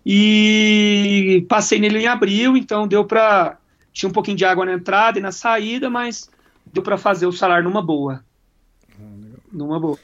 e 0.05 1.47
passei 1.49 1.79
nele 1.79 2.01
em 2.01 2.07
abril, 2.07 2.55
então 2.55 2.87
deu 2.87 3.05
para 3.05 3.57
tinha 3.95 4.09
um 4.09 4.13
pouquinho 4.13 4.37
de 4.37 4.45
água 4.45 4.67
na 4.67 4.75
entrada 4.75 5.19
e 5.19 5.23
na 5.23 5.33
saída, 5.33 5.89
mas 5.89 6.31
deu 6.71 6.83
para 6.83 6.99
fazer 6.99 7.27
o 7.27 7.33
salar 7.33 7.63
numa 7.63 7.83
boa. 7.83 8.23
Ah, 8.91 9.39
numa 9.51 9.81
boa. 9.81 9.99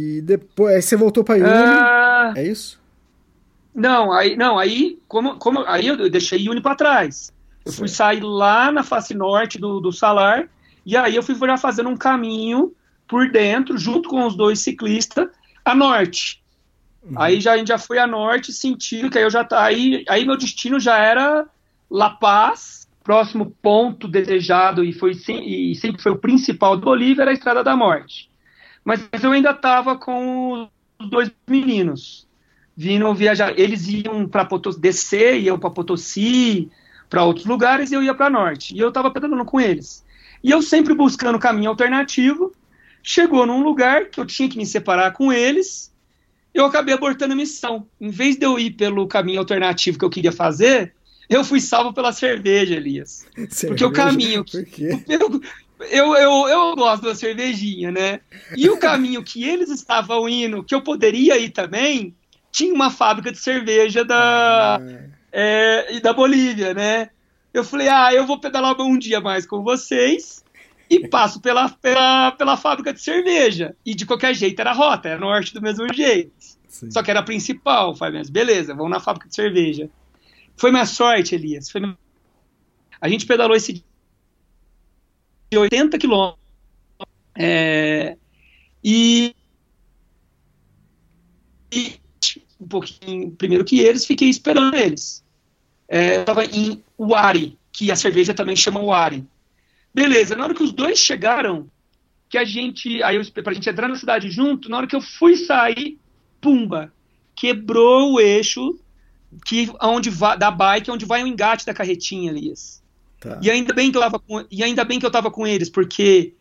E 0.00 0.20
depois 0.20 0.84
você 0.84 0.96
voltou 0.96 1.24
para 1.24 1.36
Uni, 1.36 1.44
uh... 1.44 2.38
é 2.38 2.46
isso? 2.46 2.79
Não, 3.74 4.12
aí 4.12 4.36
não, 4.36 4.58
aí 4.58 4.98
como, 5.06 5.36
como 5.36 5.64
aí 5.66 5.86
eu 5.86 6.10
deixei 6.10 6.48
Uni 6.48 6.60
para 6.60 6.74
trás. 6.74 7.32
Eu 7.64 7.72
certo. 7.72 7.78
fui 7.78 7.88
sair 7.88 8.20
lá 8.20 8.72
na 8.72 8.82
face 8.82 9.14
norte 9.14 9.58
do, 9.58 9.80
do 9.80 9.92
salar 9.92 10.48
e 10.84 10.96
aí 10.96 11.14
eu 11.14 11.22
fui 11.22 11.34
já 11.34 11.56
fazendo 11.56 11.88
um 11.88 11.96
caminho 11.96 12.74
por 13.06 13.30
dentro, 13.30 13.76
junto 13.76 14.08
com 14.08 14.26
os 14.26 14.36
dois 14.36 14.60
ciclistas, 14.60 15.28
a 15.64 15.74
norte. 15.74 16.42
Uhum. 17.02 17.20
Aí 17.20 17.40
já, 17.40 17.52
a 17.52 17.58
gente 17.58 17.68
já 17.68 17.78
foi 17.78 17.98
a 17.98 18.06
norte, 18.06 18.52
sentindo 18.52 19.10
que 19.10 19.18
aí 19.18 19.24
eu 19.24 19.30
já 19.30 19.44
tá, 19.44 19.64
aí, 19.64 20.04
aí 20.08 20.24
meu 20.24 20.36
destino 20.36 20.78
já 20.78 20.98
era 20.98 21.46
La 21.90 22.10
Paz, 22.10 22.88
próximo 23.02 23.54
ponto 23.62 24.06
desejado 24.06 24.84
e 24.84 24.92
foi 24.92 25.12
e 25.12 25.74
sempre 25.74 26.02
foi 26.02 26.12
o 26.12 26.18
principal 26.18 26.76
do 26.76 26.84
Bolívia 26.84 27.22
era 27.22 27.30
a 27.30 27.34
Estrada 27.34 27.64
da 27.64 27.76
Morte. 27.76 28.30
Mas 28.84 29.00
eu 29.22 29.32
ainda 29.32 29.50
estava 29.50 29.96
com 29.96 30.68
os 30.98 31.10
dois 31.10 31.30
meninos 31.48 32.26
vindo 32.80 33.14
viajar. 33.14 33.52
Eles 33.58 33.86
iam 33.88 34.26
para 34.26 34.42
Potosí, 34.42 34.80
descer, 34.80 35.38
iam 35.38 35.58
para 35.58 35.68
Potosí, 35.68 36.70
para 37.10 37.22
outros 37.22 37.44
lugares, 37.44 37.90
e 37.90 37.94
eu 37.94 38.02
ia 38.02 38.14
para 38.14 38.30
norte. 38.30 38.74
E 38.74 38.78
eu 38.78 38.88
estava 38.88 39.10
pedalando 39.10 39.44
com 39.44 39.60
eles. 39.60 40.02
E 40.42 40.50
eu 40.50 40.62
sempre 40.62 40.94
buscando 40.94 41.38
caminho 41.38 41.68
alternativo. 41.68 42.52
Chegou 43.02 43.44
num 43.44 43.62
lugar 43.62 44.06
que 44.06 44.18
eu 44.18 44.24
tinha 44.24 44.48
que 44.48 44.56
me 44.56 44.64
separar 44.64 45.12
com 45.12 45.30
eles. 45.30 45.92
Eu 46.54 46.64
acabei 46.64 46.94
abortando 46.94 47.34
a 47.34 47.36
missão. 47.36 47.86
Em 48.00 48.08
vez 48.08 48.36
de 48.36 48.46
eu 48.46 48.58
ir 48.58 48.70
pelo 48.70 49.06
caminho 49.06 49.40
alternativo 49.40 49.98
que 49.98 50.04
eu 50.04 50.10
queria 50.10 50.32
fazer, 50.32 50.94
eu 51.28 51.44
fui 51.44 51.60
salvo 51.60 51.92
pela 51.92 52.12
cerveja, 52.12 52.76
Elias. 52.76 53.26
Cerveja? 53.50 53.66
Porque 53.66 53.84
o 53.84 53.92
caminho. 53.92 54.42
Por 54.42 54.64
quê? 54.64 55.04
Eu, 55.90 56.14
eu, 56.14 56.14
eu, 56.14 56.48
eu 56.48 56.76
gosto 56.76 57.04
da 57.04 57.14
cervejinha, 57.14 57.90
né? 57.90 58.20
E 58.54 58.68
o 58.68 58.76
caminho 58.76 59.24
que 59.24 59.48
eles 59.48 59.70
estavam 59.70 60.28
indo, 60.28 60.62
que 60.62 60.74
eu 60.74 60.82
poderia 60.82 61.38
ir 61.38 61.48
também, 61.48 62.14
tinha 62.50 62.74
uma 62.74 62.90
fábrica 62.90 63.30
de 63.30 63.38
cerveja 63.38 64.04
da, 64.04 64.76
ah. 64.76 64.80
é, 65.32 66.00
da 66.00 66.12
Bolívia, 66.12 66.74
né? 66.74 67.10
Eu 67.52 67.64
falei, 67.64 67.88
ah, 67.88 68.12
eu 68.12 68.26
vou 68.26 68.38
pedalar 68.38 68.80
um 68.80 68.98
dia 68.98 69.20
mais 69.20 69.46
com 69.46 69.62
vocês 69.62 70.44
e 70.88 71.08
passo 71.08 71.40
pela, 71.40 71.68
pela, 71.68 72.32
pela 72.32 72.56
fábrica 72.56 72.92
de 72.92 73.00
cerveja. 73.00 73.76
E 73.84 73.94
de 73.94 74.06
qualquer 74.06 74.34
jeito 74.34 74.60
era 74.60 74.72
rota, 74.72 75.08
era 75.08 75.20
norte 75.20 75.54
do 75.54 75.62
mesmo 75.62 75.92
jeito. 75.92 76.32
Sim. 76.68 76.90
Só 76.90 77.02
que 77.02 77.10
era 77.10 77.20
a 77.20 77.24
principal. 77.24 77.94
Falei, 77.94 78.18
mas 78.18 78.30
beleza, 78.30 78.74
vamos 78.74 78.90
na 78.90 79.00
fábrica 79.00 79.28
de 79.28 79.34
cerveja. 79.34 79.90
Foi 80.56 80.70
minha 80.70 80.86
sorte, 80.86 81.34
Elias. 81.34 81.70
Foi 81.70 81.80
minha... 81.80 81.96
A 83.00 83.08
gente 83.08 83.26
pedalou 83.26 83.56
esse 83.56 83.72
de 83.72 83.82
80 85.58 85.98
quilômetros. 85.98 86.40
É, 87.36 88.16
e, 88.82 89.34
pouquinho 92.70 93.30
primeiro 93.32 93.64
que 93.64 93.80
eles, 93.80 94.06
fiquei 94.06 94.28
esperando 94.28 94.74
eles. 94.74 95.22
É, 95.88 96.20
Estava 96.20 96.44
em 96.44 96.82
Uari, 96.98 97.58
que 97.72 97.90
a 97.90 97.96
cerveja 97.96 98.32
também 98.32 98.56
chama 98.56 98.80
Uari. 98.80 99.26
Beleza, 99.92 100.36
na 100.36 100.44
hora 100.44 100.54
que 100.54 100.62
os 100.62 100.72
dois 100.72 100.98
chegaram, 100.98 101.68
que 102.28 102.38
a 102.38 102.44
gente, 102.44 103.02
aí 103.02 103.16
eu, 103.16 103.42
pra 103.42 103.52
gente 103.52 103.68
entrar 103.68 103.88
na 103.88 103.96
cidade 103.96 104.30
junto, 104.30 104.68
na 104.68 104.78
hora 104.78 104.86
que 104.86 104.96
eu 104.96 105.00
fui 105.00 105.36
sair, 105.36 105.98
pumba, 106.40 106.92
quebrou 107.34 108.14
o 108.14 108.20
eixo 108.20 108.78
que 109.44 109.70
onde 109.80 110.10
vai, 110.10 110.36
da 110.38 110.50
bike, 110.50 110.90
onde 110.90 111.04
vai 111.04 111.22
o 111.22 111.26
engate 111.26 111.66
da 111.66 111.74
carretinha, 111.74 112.30
Elias. 112.30 112.82
Tá. 113.20 113.38
E 113.42 113.50
ainda 113.50 113.74
bem 113.74 113.90
que 113.90 113.96
eu 113.96 114.02
tava 114.02 114.18
com, 114.18 114.44
e 114.50 114.62
ainda 114.62 114.84
bem 114.84 114.98
que 114.98 115.06
eu 115.06 115.10
tava 115.10 115.30
com 115.30 115.46
eles, 115.46 115.68
porque 115.68 116.34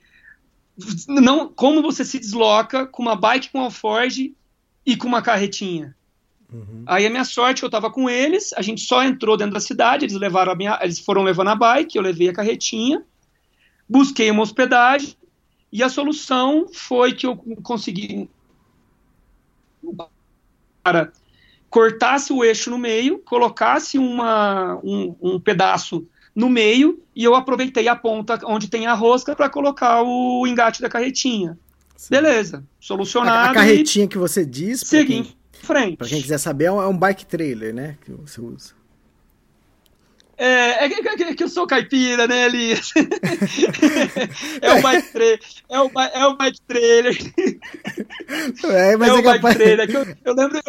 não 1.08 1.50
como 1.50 1.82
você 1.82 2.06
se 2.06 2.20
desloca 2.20 2.86
com 2.86 3.02
uma 3.02 3.16
bike 3.16 3.50
com 3.52 3.60
alforge 3.60 4.34
e 4.86 4.96
com 4.96 5.08
uma 5.08 5.22
carretinha. 5.22 5.96
Uhum. 6.52 6.84
Aí 6.86 7.06
a 7.06 7.10
minha 7.10 7.24
sorte, 7.24 7.64
eu 7.64 7.70
tava 7.70 7.92
com 7.92 8.10
eles, 8.10 8.54
a 8.54 8.62
gente 8.62 8.82
só 8.82 9.04
entrou 9.04 9.38
dentro 9.38 9.54
da 9.54 9.60
cidade, 9.60 10.06
eles 10.06 10.18
levaram 10.18 10.52
a 10.52 10.56
minha, 10.56 10.80
eles 10.82 11.00
foram 11.00 11.22
levando 11.22 11.50
a 11.50 11.56
bike, 11.56 11.96
eu 11.96 12.02
levei 12.02 12.30
a 12.30 12.34
carretinha, 12.34 13.04
busquei 13.88 14.32
uma 14.32 14.42
hospedagem 14.42 15.16
e 15.72 15.84
a 15.84 15.90
solução 15.90 16.68
foi 16.72 17.14
que 17.14 17.28
eu 17.28 17.38
consegui 17.62 18.30
cara 20.84 21.12
cortasse 21.70 22.34
o 22.34 22.44
eixo 22.44 22.72
no 22.72 22.80
meio, 22.80 23.20
colocasse 23.20 24.00
uma, 24.00 24.80
um, 24.84 25.16
um 25.22 25.40
pedaço 25.40 26.08
no 26.34 26.50
meio 26.50 27.00
e 27.16 27.24
eu 27.24 27.36
aproveitei 27.36 27.88
a 27.88 27.96
ponta 27.96 28.40
onde 28.44 28.68
tem 28.68 28.88
a 28.88 28.94
rosca 28.96 29.36
para 29.36 29.50
colocar 29.50 30.02
o 30.02 30.48
engate 30.48 30.82
da 30.82 30.90
carretinha. 30.90 31.56
Sim. 31.96 32.10
Beleza, 32.10 32.64
solucionado. 32.80 33.50
A, 33.50 33.52
a 33.52 33.54
carretinha 33.54 34.08
que 34.08 34.18
você 34.18 34.44
diz. 34.44 34.80
Seguinte 34.80 35.39
frente. 35.70 35.98
Pra 35.98 36.08
quem 36.08 36.22
quiser 36.22 36.40
saber, 36.40 36.66
é 36.66 36.72
um, 36.72 36.82
é 36.82 36.88
um 36.88 36.98
bike 36.98 37.26
trailer, 37.26 37.74
né? 37.74 37.98
Que 38.04 38.12
você 38.12 38.42
usa. 38.42 38.80
É, 40.42 40.86
é, 40.86 40.90
que, 40.90 41.24
é, 41.24 41.36
que 41.36 41.44
eu 41.44 41.50
sou 41.50 41.68
caipira, 41.68 42.26
né, 42.26 42.46
Elias? 42.46 42.94
é 44.62 44.74
o 44.74 44.82
bike 44.82 45.12
trailer. 45.12 45.40
É 45.70 45.82
o, 45.82 45.92
é 46.00 46.26
o 46.28 46.38
bike 46.38 46.62
trailer. 46.62 47.18
É, 48.64 48.96
mas 48.96 49.10
é, 49.10 49.14
o 49.14 49.22
bike 49.22 49.58
trailer. 49.58 49.92
Eu, 49.92 50.16
eu, 50.24 50.34
lembro. 50.34 50.62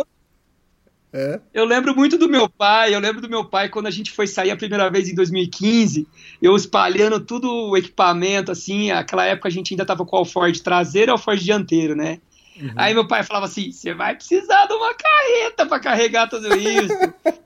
É? 1.13 1.41
eu 1.55 1.65
lembro 1.65 1.95
muito 1.95 2.19
do 2.19 2.29
meu 2.29 2.49
pai. 2.49 2.93
Eu 2.93 2.99
lembro 2.99 3.23
do 3.23 3.31
meu 3.31 3.45
pai 3.45 3.69
quando 3.69 3.87
a 3.87 3.93
gente 3.93 4.11
foi 4.11 4.27
sair 4.27 4.51
a 4.51 4.57
primeira 4.57 4.91
vez 4.91 5.09
em 5.09 5.15
2015. 5.15 6.05
Eu 6.43 6.57
espalhando 6.57 7.21
tudo 7.21 7.49
o 7.49 7.77
equipamento, 7.77 8.51
assim. 8.51 8.91
Aquela 8.91 9.25
época 9.25 9.47
a 9.47 9.53
gente 9.53 9.73
ainda 9.73 9.87
tava 9.87 10.05
com 10.05 10.21
o 10.21 10.25
Ford 10.25 10.59
traseiro 10.61 11.13
e 11.13 11.15
o 11.15 11.19
Ford 11.19 11.41
dianteiro, 11.41 11.95
né? 11.95 12.19
Uhum. 12.61 12.73
Aí 12.77 12.93
meu 12.93 13.07
pai 13.07 13.23
falava 13.23 13.47
assim: 13.47 13.73
você 13.73 13.95
vai 13.95 14.15
precisar 14.15 14.67
de 14.67 14.75
uma 14.75 14.95
carreta 14.95 15.67
para 15.67 15.81
carregar 15.81 16.29
tudo 16.29 16.55
isso. 16.55 16.95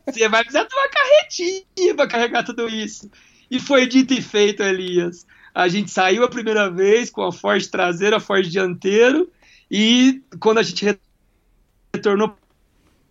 Você 0.06 0.28
vai 0.28 0.42
precisar 0.42 0.64
de 0.64 0.74
uma 0.74 0.88
carretinha 0.88 1.94
para 1.94 2.08
carregar 2.08 2.42
tudo 2.42 2.68
isso. 2.68 3.10
E 3.50 3.60
foi 3.60 3.86
dito 3.86 4.12
e 4.12 4.20
feito, 4.20 4.62
Elias. 4.62 5.26
A 5.54 5.68
gente 5.68 5.90
saiu 5.90 6.24
a 6.24 6.28
primeira 6.28 6.68
vez 6.68 7.10
com 7.10 7.22
a 7.22 7.32
Ford 7.32 7.64
traseira, 7.68 8.16
a 8.16 8.20
Ford 8.20 8.44
dianteiro, 8.48 9.30
e 9.70 10.20
quando 10.40 10.58
a 10.58 10.62
gente 10.62 10.98
retornou 11.94 12.36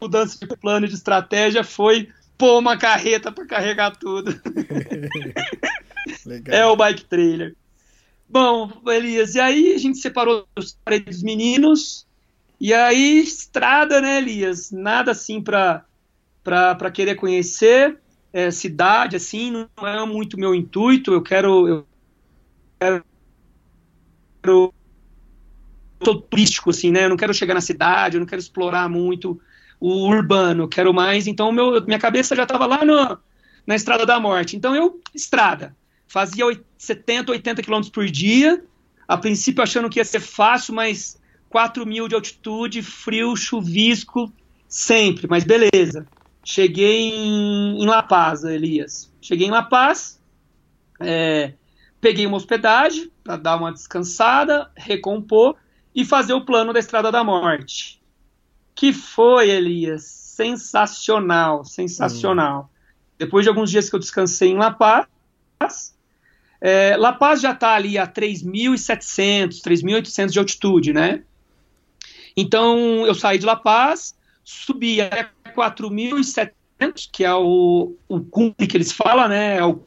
mudança 0.01 0.37
de 0.37 0.57
plano 0.57 0.85
de 0.85 0.93
estratégia 0.93 1.63
foi 1.63 2.09
pôr 2.37 2.59
uma 2.59 2.77
carreta 2.77 3.31
para 3.31 3.45
carregar 3.45 3.95
tudo. 3.95 4.33
é 6.47 6.65
o 6.65 6.75
bike 6.75 7.05
trailer. 7.05 7.55
Bom, 8.27 8.71
Elias, 8.87 9.35
e 9.35 9.39
aí 9.39 9.73
a 9.73 9.77
gente 9.77 9.97
separou 9.99 10.47
os 10.57 10.77
dos 11.05 11.21
meninos, 11.21 12.07
e 12.59 12.73
aí 12.73 13.19
estrada, 13.19 14.01
né, 14.01 14.17
Elias? 14.17 14.71
Nada 14.71 15.11
assim 15.11 15.41
para 15.41 15.85
para 16.43 16.91
querer 16.91 17.15
conhecer 17.15 17.97
é, 18.33 18.51
cidade, 18.51 19.15
assim, 19.15 19.51
não 19.51 19.87
é 19.87 20.05
muito 20.05 20.37
meu 20.37 20.53
intuito. 20.53 21.13
Eu 21.13 21.21
quero, 21.21 21.67
eu 21.67 21.87
quero, 22.79 23.05
eu 24.43 24.73
tô 25.99 26.15
turístico, 26.15 26.71
assim, 26.71 26.91
né? 26.91 27.05
Eu 27.05 27.09
não 27.09 27.17
quero 27.17 27.33
chegar 27.33 27.53
na 27.53 27.61
cidade, 27.61 28.17
eu 28.17 28.19
não 28.19 28.27
quero 28.27 28.41
explorar 28.41 28.89
muito 28.89 29.39
o 29.79 30.07
urbano, 30.07 30.67
quero 30.67 30.93
mais. 30.93 31.27
Então, 31.27 31.51
meu, 31.51 31.81
minha 31.85 31.99
cabeça 31.99 32.35
já 32.35 32.43
estava 32.43 32.65
lá 32.65 32.83
no, 32.83 33.17
na 33.65 33.75
Estrada 33.75 34.05
da 34.05 34.19
Morte. 34.19 34.57
Então, 34.57 34.75
eu, 34.75 34.99
estrada 35.15 35.75
fazia 36.13 36.45
70, 36.77 37.31
80 37.31 37.63
km 37.63 37.89
por 37.91 38.05
dia, 38.05 38.63
a 39.07 39.17
princípio 39.17 39.63
achando 39.63 39.89
que 39.89 39.99
ia 39.99 40.05
ser 40.05 40.19
fácil, 40.19 40.75
mas 40.75 41.19
4 41.49 41.83
mil 41.87 42.07
de 42.07 42.13
altitude, 42.13 42.83
frio, 42.83 43.35
chuvisco, 43.35 44.31
sempre, 44.67 45.25
mas 45.27 45.43
beleza. 45.43 46.05
Cheguei 46.43 47.09
em, 47.09 47.81
em 47.81 47.85
La 47.87 48.03
Paz, 48.03 48.43
Elias. 48.43 49.11
Cheguei 49.19 49.47
em 49.47 49.49
La 49.49 49.63
Paz, 49.63 50.21
é, 50.99 51.53
peguei 51.99 52.27
uma 52.27 52.37
hospedagem 52.37 53.11
para 53.23 53.35
dar 53.35 53.55
uma 53.55 53.73
descansada, 53.73 54.69
recompor 54.75 55.55
e 55.95 56.05
fazer 56.05 56.33
o 56.33 56.45
plano 56.45 56.71
da 56.71 56.79
Estrada 56.79 57.11
da 57.11 57.23
Morte. 57.23 57.99
Que 58.75 58.93
foi, 58.93 59.49
Elias, 59.49 60.03
sensacional, 60.03 61.65
sensacional. 61.65 62.69
Hum. 62.69 63.03
Depois 63.17 63.43
de 63.43 63.49
alguns 63.49 63.71
dias 63.71 63.89
que 63.89 63.95
eu 63.95 63.99
descansei 63.99 64.49
em 64.49 64.57
La 64.57 64.69
Paz, 64.69 65.92
é, 66.65 66.95
La 66.95 67.11
Paz 67.11 67.41
já 67.41 67.51
está 67.51 67.73
ali 67.75 67.97
a 67.97 68.07
3.700, 68.07 69.61
3.800 69.61 70.29
de 70.29 70.39
altitude, 70.39 70.93
né? 70.93 71.21
Então 72.37 73.05
eu 73.05 73.13
saí 73.13 73.37
de 73.37 73.45
La 73.45 73.57
Paz, 73.57 74.15
subi 74.45 75.01
até 75.01 75.29
4.700, 75.53 77.09
que 77.11 77.25
é 77.25 77.35
o, 77.35 77.97
o 78.07 78.21
cumbre 78.21 78.65
que 78.65 78.77
eles 78.77 78.93
falam, 78.93 79.27
né? 79.27 79.57
É 79.57 79.65
o 79.65 79.83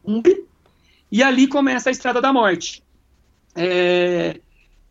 cumbre, 0.00 0.46
e 1.10 1.20
ali 1.20 1.48
começa 1.48 1.90
a 1.90 1.92
Estrada 1.92 2.20
da 2.20 2.32
Morte. 2.32 2.80
É, 3.56 4.38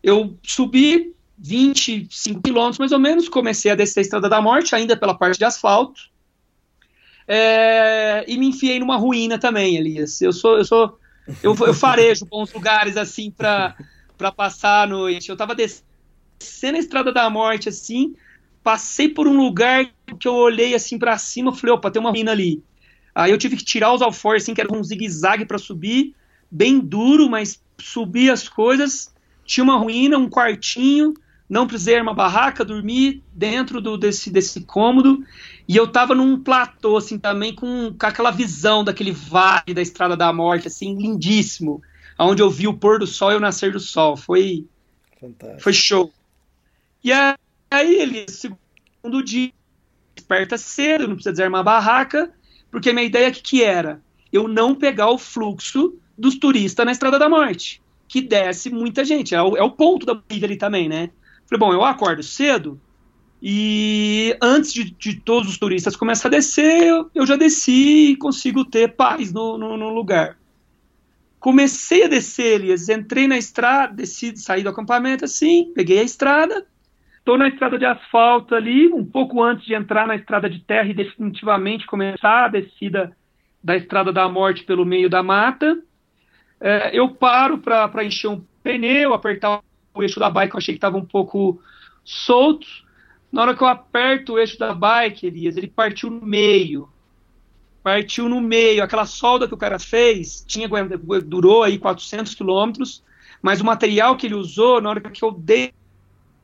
eu 0.02 0.36
subi 0.42 1.14
25 1.38 2.42
quilômetros 2.42 2.78
mais 2.78 2.92
ou 2.92 2.98
menos, 2.98 3.30
comecei 3.30 3.70
a 3.70 3.74
descer 3.74 4.00
a 4.00 4.02
Estrada 4.02 4.28
da 4.28 4.42
Morte, 4.42 4.74
ainda 4.74 4.94
pela 4.94 5.14
parte 5.14 5.38
de 5.38 5.46
asfalto, 5.46 6.10
é, 7.28 8.24
e 8.26 8.38
me 8.38 8.46
enfiei 8.46 8.80
numa 8.80 8.96
ruína 8.96 9.38
também, 9.38 9.76
Elias. 9.76 10.20
Eu 10.22 10.32
sou, 10.32 10.56
eu 10.56 10.64
sou, 10.64 10.98
eu, 11.42 11.54
eu 11.54 11.74
farejo 11.74 12.24
bons 12.24 12.52
lugares 12.52 12.96
assim 12.96 13.30
para 13.30 13.76
para 14.16 14.32
passar 14.32 14.82
a 14.82 14.86
noite. 14.86 15.28
Eu 15.28 15.36
tava 15.36 15.54
descendo 15.54 16.76
a 16.76 16.80
estrada 16.80 17.12
da 17.12 17.30
morte 17.30 17.68
assim, 17.68 18.16
passei 18.64 19.08
por 19.08 19.28
um 19.28 19.36
lugar 19.36 19.86
que 20.18 20.26
eu 20.26 20.34
olhei 20.34 20.74
assim 20.74 20.98
para 20.98 21.16
cima, 21.16 21.54
falei, 21.54 21.76
opa, 21.76 21.90
tem 21.90 22.00
uma 22.00 22.10
ruína 22.10 22.32
ali. 22.32 22.60
Aí 23.14 23.30
eu 23.30 23.38
tive 23.38 23.56
que 23.56 23.64
tirar 23.64 23.92
os 23.92 24.02
alforjes 24.02 24.42
assim, 24.42 24.54
que 24.54 24.60
era 24.60 24.74
um 24.74 24.82
zigue-zague 24.82 25.44
para 25.44 25.58
subir, 25.58 26.14
bem 26.50 26.80
duro, 26.80 27.30
mas 27.30 27.62
subi 27.80 28.28
as 28.28 28.48
coisas. 28.48 29.14
Tinha 29.44 29.62
uma 29.62 29.78
ruína, 29.78 30.18
um 30.18 30.28
quartinho, 30.28 31.14
não 31.48 31.66
precisei 31.66 32.00
uma 32.00 32.12
barraca, 32.12 32.64
dormi 32.64 33.22
dentro 33.32 33.80
do, 33.80 33.96
desse, 33.96 34.30
desse 34.30 34.60
cômodo 34.62 35.24
e 35.68 35.76
eu 35.76 35.86
tava 35.86 36.14
num 36.14 36.42
platô, 36.42 36.96
assim, 36.96 37.18
também 37.18 37.54
com, 37.54 37.94
com 37.98 38.06
aquela 38.06 38.30
visão 38.30 38.82
daquele 38.82 39.12
vale 39.12 39.74
da 39.74 39.82
Estrada 39.82 40.16
da 40.16 40.32
Morte, 40.32 40.68
assim, 40.68 40.96
lindíssimo. 40.96 41.82
Onde 42.18 42.42
eu 42.42 42.50
vi 42.50 42.66
o 42.66 42.74
pôr 42.74 42.98
do 42.98 43.06
sol 43.06 43.32
e 43.32 43.36
o 43.36 43.40
nascer 43.40 43.72
do 43.72 43.78
sol. 43.78 44.16
Foi. 44.16 44.66
Fantástico. 45.20 45.62
Foi 45.62 45.72
show. 45.72 46.12
E 47.04 47.12
aí, 47.12 47.94
ele, 47.94 48.26
segundo 48.28 49.22
dia, 49.22 49.52
desperta 50.14 50.56
cedo, 50.56 51.06
não 51.06 51.14
precisa 51.14 51.32
desarmar 51.32 51.60
a 51.60 51.64
barraca, 51.64 52.32
porque 52.70 52.90
a 52.90 52.92
minha 52.92 53.06
ideia 53.06 53.30
que, 53.30 53.42
que 53.42 53.62
era? 53.62 54.00
Eu 54.32 54.48
não 54.48 54.74
pegar 54.74 55.10
o 55.10 55.18
fluxo 55.18 55.94
dos 56.16 56.36
turistas 56.36 56.84
na 56.84 56.92
Estrada 56.92 57.18
da 57.18 57.28
Morte, 57.28 57.80
que 58.08 58.20
desce 58.20 58.70
muita 58.70 59.04
gente. 59.04 59.34
É 59.34 59.42
o, 59.42 59.56
é 59.56 59.62
o 59.62 59.70
ponto 59.70 60.04
da 60.04 60.20
vida 60.28 60.46
ali 60.46 60.56
também, 60.56 60.88
né? 60.88 61.10
Falei, 61.48 61.58
bom, 61.58 61.72
eu 61.72 61.82
acordo 61.82 62.22
cedo, 62.22 62.78
e 63.40 64.36
antes 64.42 64.72
de, 64.72 64.90
de, 64.90 65.20
todos 65.20 65.48
os 65.48 65.58
turistas 65.58 65.96
começarem 65.96 66.36
a 66.36 66.40
descer, 66.40 66.86
eu, 66.86 67.10
eu 67.14 67.26
já 67.26 67.36
desci 67.36 68.10
e 68.10 68.16
consigo 68.16 68.64
ter 68.64 68.96
paz 68.96 69.32
no, 69.32 69.56
no, 69.56 69.76
no, 69.76 69.88
lugar. 69.88 70.36
Comecei 71.38 72.04
a 72.04 72.08
descer, 72.08 72.60
Elias, 72.60 72.88
entrei 72.88 73.28
na 73.28 73.38
estrada, 73.38 73.94
desci, 73.94 74.36
saí 74.36 74.62
do 74.62 74.68
acampamento 74.68 75.24
assim, 75.24 75.72
peguei 75.72 76.00
a 76.00 76.02
estrada, 76.02 76.66
estou 77.16 77.38
na 77.38 77.48
estrada 77.48 77.78
de 77.78 77.86
asfalto 77.86 78.54
ali, 78.56 78.88
um 78.92 79.04
pouco 79.04 79.42
antes 79.42 79.64
de 79.64 79.72
entrar 79.72 80.06
na 80.06 80.16
estrada 80.16 80.50
de 80.50 80.58
terra 80.60 80.88
e 80.88 80.94
definitivamente 80.94 81.86
começar 81.86 82.46
a 82.46 82.48
descida 82.48 83.16
da 83.62 83.76
estrada 83.76 84.12
da 84.12 84.28
morte 84.28 84.64
pelo 84.64 84.84
meio 84.84 85.08
da 85.08 85.22
mata. 85.22 85.80
É, 86.60 86.98
eu 86.98 87.10
paro 87.10 87.58
para 87.58 88.04
encher 88.04 88.28
um 88.28 88.44
pneu, 88.64 89.14
apertar 89.14 89.62
o 89.94 90.02
eixo 90.02 90.20
da 90.20 90.30
bike, 90.30 90.54
eu 90.54 90.58
achei 90.58 90.74
que 90.74 90.78
estava 90.78 90.96
um 90.96 91.04
pouco 91.04 91.60
solto 92.04 92.66
na 93.30 93.42
hora 93.42 93.54
que 93.54 93.62
eu 93.62 93.66
aperto 93.66 94.32
o 94.32 94.38
eixo 94.38 94.58
da 94.58 94.74
bike, 94.74 95.26
Elias, 95.26 95.56
ele 95.56 95.68
partiu 95.68 96.10
no 96.10 96.24
meio. 96.24 96.88
Partiu 97.82 98.28
no 98.28 98.40
meio. 98.40 98.82
Aquela 98.82 99.06
solda 99.06 99.46
que 99.46 99.54
o 99.54 99.58
cara 99.58 99.78
fez 99.78 100.44
tinha 100.46 100.68
durou 101.24 101.62
aí 101.62 101.78
400 101.78 102.34
quilômetros, 102.34 103.02
mas 103.42 103.60
o 103.60 103.64
material 103.64 104.16
que 104.16 104.26
ele 104.26 104.34
usou, 104.34 104.80
na 104.80 104.90
hora 104.90 105.00
que 105.00 105.22
eu 105.22 105.30
dei 105.30 105.72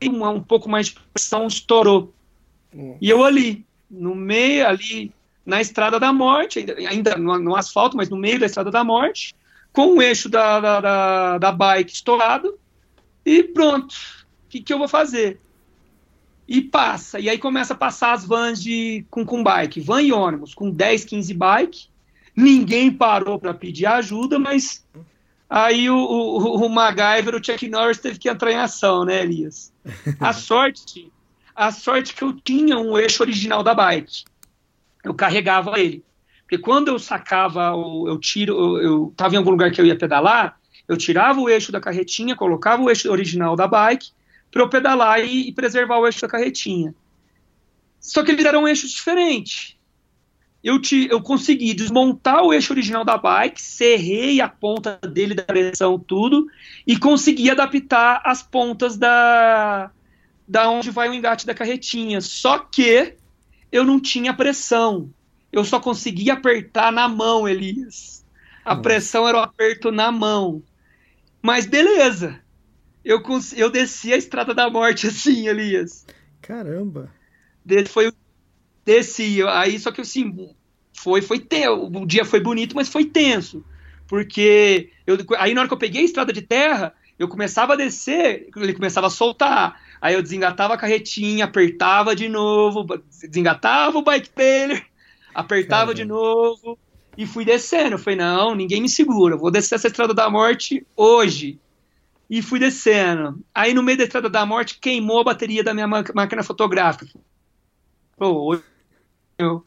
um, 0.03 0.27
um 0.29 0.43
pouco 0.43 0.69
mais 0.69 0.89
de 0.89 0.97
pressão, 1.13 1.47
estourou. 1.47 2.13
Hum. 2.75 2.97
E 3.01 3.09
eu 3.09 3.25
ali, 3.25 3.65
no 3.91 4.15
meio, 4.15 4.67
ali 4.67 5.11
na 5.45 5.61
Estrada 5.61 5.99
da 5.99 6.13
Morte, 6.13 6.59
ainda, 6.59 6.75
ainda 6.75 7.17
no, 7.17 7.39
no, 7.39 7.57
asfalto, 7.57 7.97
mas 7.97 8.11
no 8.11 8.17
meio 8.17 8.39
da 8.39 8.47
Estrada 8.47 8.71
da 8.71 8.85
Morte, 8.85 9.35
com 9.73 9.97
o 9.97 10.03
eixo 10.03 10.29
da, 10.29 10.61
da, 10.61 10.81
da, 10.81 11.39
da 11.39 11.53
bike 11.53 11.93
estourado, 11.93 12.59
e 13.25 13.43
pronto. 13.43 13.95
O 14.47 14.49
que, 14.49 14.61
que 14.61 14.73
eu 14.73 14.79
vou 14.79 14.89
fazer? 14.89 15.41
e 16.47 16.61
passa. 16.61 17.19
E 17.19 17.29
aí 17.29 17.39
começa 17.39 17.73
a 17.73 17.77
passar 17.77 18.13
as 18.13 18.25
vans 18.25 18.63
de, 18.63 19.05
com, 19.11 19.25
com 19.25 19.43
bike, 19.43 19.81
van 19.81 20.03
e 20.03 20.13
ônibus, 20.13 20.55
com 20.55 20.71
10, 20.71 21.05
15 21.05 21.35
bike. 21.35 21.89
Ninguém 22.37 22.93
parou 22.93 23.39
para 23.39 23.55
pedir 23.55 23.87
ajuda, 23.87 24.39
mas 24.39 24.85
aí 25.49 25.89
o, 25.89 25.97
o, 25.97 26.67
o 26.67 26.69
MacGyver, 26.69 27.35
o 27.35 27.45
Chuck 27.45 27.69
Norris, 27.69 27.99
teve 27.99 28.19
que 28.19 28.29
entrar 28.29 28.53
em 28.53 28.57
ação, 28.57 29.05
né, 29.05 29.23
Elias? 29.23 29.73
A 30.21 30.33
sorte, 30.35 31.11
A 31.55 31.71
sorte 31.71 32.15
que 32.15 32.23
eu 32.23 32.33
tinha 32.33 32.79
um 32.79 32.99
eixo 32.99 33.23
original 33.23 33.63
da 33.63 33.75
bike. 33.75 34.25
Eu 35.03 35.15
carregava 35.15 35.79
ele. 35.79 36.05
Porque 36.43 36.59
quando 36.59 36.89
eu 36.89 36.99
sacava, 36.99 37.73
eu 38.07 38.19
tiro, 38.19 38.79
eu 38.79 39.09
estava 39.09 39.35
em 39.35 39.39
algum 39.39 39.51
lugar 39.51 39.71
que 39.71 39.81
eu 39.81 39.87
ia 39.87 39.97
pedalar, 39.97 40.59
eu 40.87 40.97
tirava 40.97 41.41
o 41.41 41.49
eixo 41.49 41.73
da 41.73 41.81
carretinha, 41.81 42.37
colocava 42.37 42.83
o 42.83 42.91
eixo 42.91 43.11
original 43.11 43.57
da 43.57 43.67
bike 43.67 44.11
para 44.51 44.63
eu 44.63 44.69
pedalar 44.69 45.25
e, 45.25 45.49
e, 45.49 45.53
preservar 45.53 45.99
o 45.99 46.07
eixo 46.07 46.21
da 46.21 46.29
carretinha. 46.29 46.95
Só 47.99 48.23
que 48.23 48.31
eles 48.31 48.45
eram 48.45 48.69
eixos 48.69 48.91
diferentes. 48.91 49.77
Eu, 50.63 50.81
te, 50.81 51.09
eu 51.11 51.21
consegui 51.21 51.75
desmontar 51.75 52.43
o 52.43 52.53
eixo 52.53 52.73
original 52.73 53.05
da 53.05 53.19
bike, 53.19 53.61
serrei 53.61 54.41
a 54.41 54.49
ponta 54.49 54.99
dele 54.99 55.35
da 55.35 55.43
pressão, 55.43 55.99
tudo, 55.99 56.47
e 56.87 56.99
consegui 56.99 57.51
adaptar 57.51 58.23
as 58.25 58.43
pontas 58.43 58.97
da, 58.97 59.91
da 60.47 60.71
onde 60.71 60.91
vai 60.91 61.09
o 61.09 61.15
engate 61.15 61.47
da 61.47 61.55
carretinha. 61.55 62.21
Só 62.21 62.59
que 62.59 63.15
eu 63.73 63.85
não 63.85 63.99
tinha 63.99 64.33
pressão. 64.33 65.11
Eu 65.53 65.65
só 65.65 65.81
conseguia 65.81 66.35
apertar 66.35 66.93
na 66.93 67.09
mão, 67.09 67.49
Elias. 67.49 68.25
A 68.65 68.75
pressão 68.75 69.29
era 69.29 69.39
o 69.39 69.43
aperto 69.43 69.93
na 69.93 70.11
mão. 70.11 70.63
Mas 71.45 71.67
beleza. 71.67 72.41
Eu, 73.05 73.23
eu 73.55 73.69
desci 73.69 74.15
a 74.15 74.17
estrada 74.17 74.55
da 74.55 74.71
morte 74.71 75.07
assim, 75.09 75.47
Elias. 75.47 76.07
Caramba. 76.41 77.13
Desse 77.63 77.91
foi 77.91 78.11
desci, 78.83 79.43
aí 79.43 79.79
só 79.79 79.93
que 79.93 80.01
assim, 80.01 80.55
foi 80.97 81.21
foi 81.21 81.39
tenso, 81.39 81.85
o 81.85 82.07
dia 82.07 82.25
foi 82.25 82.41
bonito, 82.41 82.75
mas 82.75 82.89
foi 82.89 83.05
tenso. 83.05 83.63
Porque 84.07 84.91
eu, 85.07 85.19
aí 85.37 85.53
na 85.53 85.61
hora 85.61 85.69
que 85.69 85.75
eu 85.75 85.79
peguei 85.79 86.01
a 86.01 86.05
estrada 86.07 86.33
de 86.33 86.41
terra, 86.41 86.95
eu 87.19 87.29
começava 87.29 87.75
a 87.75 87.77
descer, 87.77 88.49
ele 88.57 88.73
começava 88.73 89.09
a 89.09 89.11
soltar. 89.11 89.79
Aí 90.01 90.15
eu 90.15 90.23
desengatava 90.23 90.73
a 90.73 90.79
carretinha, 90.79 91.45
apertava 91.45 92.17
de 92.17 92.27
novo, 92.27 92.87
desengatava 93.21 93.99
o 93.99 94.03
bike 94.03 94.31
trailer, 94.31 94.87
apertava 95.35 95.93
Caramba. 95.93 95.95
de 95.95 96.05
novo, 96.07 96.79
e 97.17 97.27
fui 97.27 97.45
descendo. 97.45 97.95
Eu 97.95 97.99
falei, 97.99 98.19
não, 98.19 98.55
ninguém 98.55 98.81
me 98.81 98.89
segura, 98.89 99.37
vou 99.37 99.51
descer 99.51 99.77
essa 99.77 99.87
estrada 99.87 100.15
da 100.15 100.29
morte 100.29 100.87
hoje. 100.97 101.59
E 102.29 102.41
fui 102.41 102.59
descendo. 102.59 103.39
Aí 103.55 103.75
no 103.75 103.83
meio 103.83 103.99
da 103.99 104.05
estrada 104.05 104.31
da 104.31 104.47
morte 104.47 104.79
queimou 104.81 105.21
a 105.21 105.25
bateria 105.25 105.63
da 105.63 105.75
minha 105.75 105.87
máquina 105.87 106.43
fotográfica. 106.43 107.07
Pô, 108.17 108.59
eu, 109.39 109.65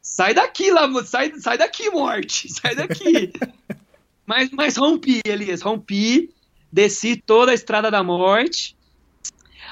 sai 0.00 0.32
daqui 0.32 0.70
lá, 0.70 0.88
sai, 1.04 1.32
sai 1.38 1.58
daqui, 1.58 1.90
morte, 1.90 2.48
sai 2.52 2.74
daqui. 2.74 3.32
mas, 4.24 4.50
mas 4.50 4.76
rompi, 4.76 5.20
Elias, 5.24 5.60
rompi, 5.60 6.30
desci 6.72 7.16
toda 7.16 7.52
a 7.52 7.54
estrada 7.54 7.90
da 7.90 8.02
morte. 8.02 8.76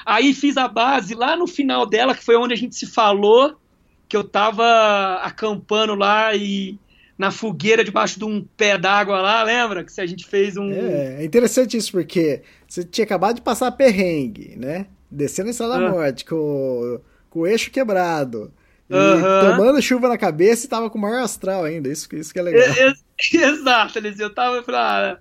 Aí 0.05 0.33
fiz 0.33 0.57
a 0.57 0.67
base 0.67 1.15
lá 1.15 1.35
no 1.35 1.47
final 1.47 1.85
dela, 1.85 2.15
que 2.15 2.23
foi 2.23 2.37
onde 2.37 2.53
a 2.53 2.57
gente 2.57 2.75
se 2.75 2.85
falou, 2.85 3.59
que 4.07 4.15
eu 4.15 4.23
tava 4.23 5.15
acampando 5.23 5.95
lá 5.95 6.35
e 6.35 6.79
na 7.17 7.31
fogueira 7.31 7.83
debaixo 7.83 8.19
de 8.19 8.25
um 8.25 8.45
pé 8.55 8.77
d'água 8.77 9.19
lá, 9.21 9.43
lembra? 9.43 9.83
Que 9.83 9.99
a 9.99 10.05
gente 10.05 10.25
fez 10.25 10.55
um. 10.55 10.71
É, 10.71 11.21
é 11.21 11.25
interessante 11.25 11.75
isso, 11.75 11.91
porque 11.91 12.41
você 12.67 12.83
tinha 12.83 13.05
acabado 13.05 13.37
de 13.37 13.41
passar 13.41 13.71
perrengue, 13.71 14.55
né? 14.55 14.85
Descendo 15.09 15.47
a 15.47 15.51
Estrada 15.51 15.87
ah. 15.87 15.89
Morte 15.89 16.25
com, 16.25 16.99
com 17.29 17.39
o 17.39 17.47
eixo 17.47 17.71
quebrado. 17.71 18.51
tomando 18.87 19.81
chuva 19.81 20.07
na 20.07 20.17
cabeça 20.17 20.65
e 20.65 20.69
tava 20.69 20.89
com 20.89 20.97
o 20.97 21.01
maior 21.01 21.23
astral 21.23 21.63
ainda. 21.63 21.89
Isso, 21.89 22.07
isso 22.13 22.31
que 22.31 22.39
é 22.39 22.43
legal. 22.43 22.61
Exato, 23.33 23.97
Eliseu. 23.97 24.27
Eu 24.27 24.33
tava 24.33 24.61
falando, 24.61 24.81
ah, 24.81 25.17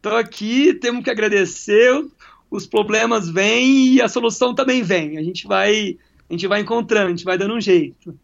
tô 0.00 0.16
aqui, 0.16 0.72
temos 0.74 1.04
que 1.04 1.10
agradecer. 1.10 1.92
Os 2.50 2.66
problemas 2.66 3.28
vêm 3.28 3.94
e 3.94 4.00
a 4.00 4.08
solução 4.08 4.54
também 4.54 4.82
vem. 4.82 5.18
A 5.18 5.22
gente 5.22 5.46
vai, 5.46 5.98
a 6.30 6.32
gente 6.32 6.46
vai 6.46 6.60
encontrando, 6.60 7.08
a 7.08 7.10
gente 7.10 7.24
vai 7.24 7.36
dando 7.36 7.54
um 7.54 7.60
jeito. 7.60 8.16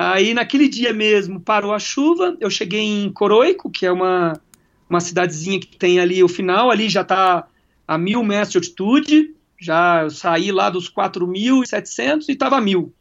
Aí 0.00 0.32
naquele 0.32 0.68
dia 0.68 0.92
mesmo 0.92 1.40
parou 1.40 1.74
a 1.74 1.78
chuva, 1.80 2.36
eu 2.38 2.48
cheguei 2.48 2.82
em 2.82 3.10
Coroico, 3.10 3.68
que 3.68 3.84
é 3.84 3.90
uma, 3.90 4.40
uma 4.88 5.00
cidadezinha 5.00 5.58
que 5.58 5.76
tem 5.76 5.98
ali 5.98 6.22
o 6.22 6.28
final, 6.28 6.70
ali 6.70 6.88
já 6.88 7.00
está 7.00 7.48
a 7.86 7.98
mil 7.98 8.22
metros 8.22 8.52
de 8.52 8.58
altitude, 8.58 9.34
já 9.60 10.02
eu 10.04 10.10
saí 10.10 10.52
lá 10.52 10.70
dos 10.70 10.88
4.700 10.88 12.26
e 12.28 12.32
estava 12.32 12.58
a 12.58 12.60
mil. 12.60 12.94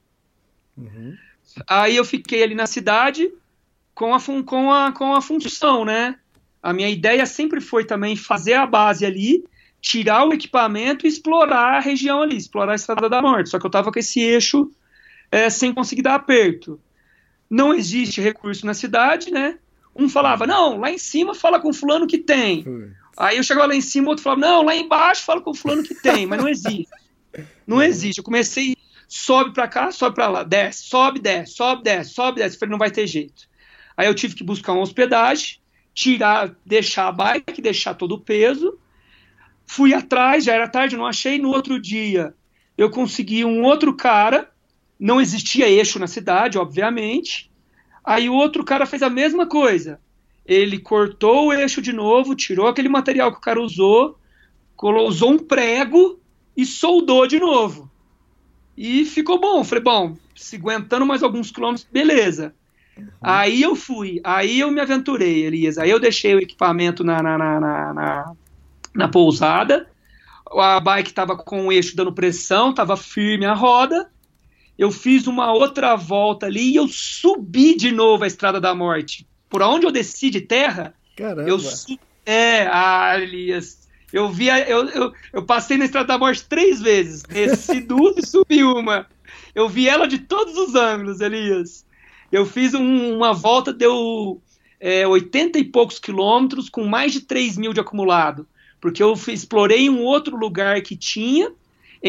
Uhum. 0.75 1.15
Aí 1.67 1.95
eu 1.95 2.03
fiquei 2.03 2.41
ali 2.41 2.55
na 2.55 2.65
cidade 2.65 3.31
com 3.93 4.15
a, 4.15 4.19
com, 4.43 4.71
a, 4.71 4.91
com 4.91 5.13
a 5.13 5.21
função, 5.21 5.85
né? 5.85 6.15
A 6.63 6.73
minha 6.73 6.89
ideia 6.89 7.27
sempre 7.27 7.61
foi 7.61 7.85
também 7.85 8.15
fazer 8.15 8.55
a 8.55 8.65
base 8.65 9.05
ali, 9.05 9.45
tirar 9.79 10.27
o 10.27 10.33
equipamento 10.33 11.05
e 11.05 11.09
explorar 11.09 11.75
a 11.75 11.79
região 11.79 12.23
ali, 12.23 12.37
explorar 12.37 12.71
a 12.71 12.75
Estrada 12.75 13.07
da 13.07 13.21
Morte. 13.21 13.51
Só 13.51 13.59
que 13.59 13.67
eu 13.67 13.69
estava 13.69 13.91
com 13.91 13.99
esse 13.99 14.19
eixo 14.19 14.71
é, 15.31 15.47
sem 15.51 15.71
conseguir 15.71 16.01
dar 16.01 16.15
aperto 16.15 16.79
não 17.49 17.73
existe 17.73 18.21
recurso 18.21 18.65
na 18.65 18.73
cidade, 18.73 19.31
né? 19.31 19.57
Um 19.95 20.07
falava, 20.07 20.45
não, 20.45 20.79
lá 20.79 20.91
em 20.91 20.97
cima 20.97 21.33
fala 21.33 21.59
com 21.59 21.73
fulano 21.73 22.05
que 22.05 22.17
tem. 22.17 22.63
Aí 23.17 23.37
eu 23.37 23.43
chegava 23.43 23.67
lá 23.67 23.75
em 23.75 23.81
cima, 23.81 24.09
outro 24.09 24.23
falava, 24.23 24.41
não, 24.41 24.63
lá 24.63 24.75
embaixo 24.75 25.23
fala 25.23 25.41
com 25.41 25.53
fulano 25.53 25.81
que 25.81 25.95
tem, 25.95 26.25
mas 26.27 26.39
não 26.39 26.47
existe. 26.47 26.87
Não 27.67 27.83
existe. 27.83 28.17
Eu 28.17 28.23
comecei, 28.23 28.75
sobe 29.07 29.53
para 29.53 29.67
cá, 29.67 29.91
sobe 29.91 30.15
para 30.15 30.27
lá, 30.27 30.43
desce, 30.43 30.83
sobe, 30.83 31.19
desce, 31.19 31.53
sobe, 31.53 31.83
desce, 31.83 32.13
sobe, 32.13 32.39
desce. 32.39 32.57
falei, 32.57 32.71
não 32.71 32.79
vai 32.79 32.89
ter 32.89 33.05
jeito. 33.05 33.47
Aí 33.95 34.07
eu 34.07 34.15
tive 34.15 34.33
que 34.33 34.43
buscar 34.43 34.73
uma 34.73 34.81
hospedagem, 34.81 35.59
tirar, 35.93 36.55
deixar 36.65 37.07
a 37.07 37.11
bike, 37.11 37.61
deixar 37.61 37.93
todo 37.93 38.13
o 38.13 38.19
peso. 38.19 38.79
Fui 39.67 39.93
atrás, 39.93 40.45
já 40.45 40.53
era 40.53 40.67
tarde, 40.67 40.95
não 40.95 41.05
achei. 41.05 41.37
No 41.37 41.49
outro 41.49 41.79
dia, 41.79 42.33
eu 42.77 42.89
consegui 42.89 43.43
um 43.43 43.63
outro 43.63 43.93
cara 43.95 44.49
não 44.99 45.21
existia 45.21 45.69
eixo 45.69 45.99
na 45.99 46.07
cidade, 46.07 46.57
obviamente. 46.57 47.51
Aí 48.03 48.29
o 48.29 48.33
outro 48.33 48.63
cara 48.63 48.85
fez 48.85 49.03
a 49.03 49.09
mesma 49.09 49.45
coisa. 49.45 49.99
Ele 50.45 50.79
cortou 50.79 51.47
o 51.47 51.53
eixo 51.53 51.81
de 51.81 51.93
novo, 51.93 52.35
tirou 52.35 52.67
aquele 52.67 52.89
material 52.89 53.31
que 53.31 53.37
o 53.37 53.41
cara 53.41 53.61
usou, 53.61 54.17
usou 54.81 55.31
um 55.31 55.37
prego 55.37 56.19
e 56.55 56.65
soldou 56.65 57.27
de 57.27 57.39
novo. 57.39 57.91
E 58.75 59.05
ficou 59.05 59.39
bom. 59.39 59.63
Falei, 59.63 59.83
bom, 59.83 60.17
se 60.35 60.55
aguentando 60.55 61.05
mais 61.05 61.21
alguns 61.21 61.51
quilômetros, 61.51 61.87
beleza. 61.91 62.55
Uhum. 62.97 63.07
Aí 63.21 63.61
eu 63.61 63.75
fui, 63.75 64.21
aí 64.23 64.59
eu 64.59 64.71
me 64.71 64.79
aventurei, 64.79 65.45
Elias. 65.45 65.77
Aí 65.77 65.89
eu 65.89 65.99
deixei 65.99 66.33
o 66.33 66.39
equipamento 66.39 67.03
na, 67.03 67.21
na, 67.21 67.37
na, 67.37 67.59
na, 67.59 68.31
na 68.95 69.07
pousada. 69.09 69.87
A 70.49 70.79
bike 70.79 71.09
estava 71.09 71.35
com 71.35 71.67
o 71.67 71.71
eixo 71.71 71.95
dando 71.95 72.13
pressão, 72.13 72.69
estava 72.69 72.95
firme 72.95 73.45
a 73.45 73.53
roda 73.53 74.09
eu 74.77 74.91
fiz 74.91 75.25
uma 75.27 75.51
outra 75.51 75.95
volta 75.95 76.45
ali 76.45 76.71
e 76.71 76.75
eu 76.75 76.87
subi 76.87 77.75
de 77.75 77.91
novo 77.91 78.23
a 78.23 78.27
Estrada 78.27 78.61
da 78.61 78.75
Morte. 78.75 79.27
Por 79.49 79.61
onde 79.61 79.85
eu 79.85 79.91
desci 79.91 80.29
de 80.29 80.41
terra, 80.41 80.93
Caramba. 81.15 81.49
eu 81.49 81.59
subi. 81.59 81.99
É, 82.25 82.67
Alias. 82.67 83.87
Eu 84.11 84.29
vi, 84.29 84.47
eu, 84.47 84.87
eu, 84.89 85.13
eu 85.33 85.43
passei 85.43 85.77
na 85.77 85.85
Estrada 85.85 86.07
da 86.07 86.17
Morte 86.17 86.45
três 86.45 86.79
vezes. 86.79 87.23
Desci 87.23 87.81
duas 87.81 88.17
e 88.17 88.25
subi 88.25 88.63
uma. 88.63 89.07
Eu 89.55 89.67
vi 89.67 89.87
ela 89.89 90.07
de 90.07 90.19
todos 90.19 90.55
os 90.57 90.75
ângulos, 90.75 91.19
Elias. 91.19 91.85
Eu 92.31 92.45
fiz 92.45 92.73
um, 92.73 93.15
uma 93.15 93.33
volta, 93.33 93.73
deu 93.73 94.41
é, 94.79 95.07
80 95.07 95.59
e 95.59 95.63
poucos 95.63 95.99
quilômetros, 95.99 96.69
com 96.69 96.85
mais 96.85 97.13
de 97.13 97.21
3 97.21 97.57
mil 97.57 97.73
de 97.73 97.79
acumulado. 97.79 98.47
Porque 98.79 99.01
eu 99.01 99.13
explorei 99.27 99.89
um 99.89 100.03
outro 100.03 100.37
lugar 100.37 100.81
que 100.81 100.95
tinha, 100.95 101.51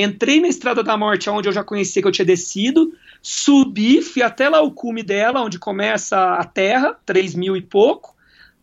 Entrei 0.02 0.40
na 0.40 0.48
Estrada 0.48 0.82
da 0.82 0.96
Morte, 0.96 1.28
onde 1.28 1.48
eu 1.48 1.52
já 1.52 1.64
conhecia 1.64 2.00
que 2.00 2.08
eu 2.08 2.12
tinha 2.12 2.24
descido, 2.24 2.92
subi, 3.22 4.00
fui 4.02 4.22
até 4.22 4.48
lá 4.48 4.60
o 4.60 4.70
cume 4.70 5.02
dela, 5.02 5.42
onde 5.42 5.58
começa 5.58 6.34
a 6.34 6.44
terra, 6.44 6.96
3 7.04 7.34
mil 7.34 7.56
e 7.56 7.62
pouco, 7.62 8.14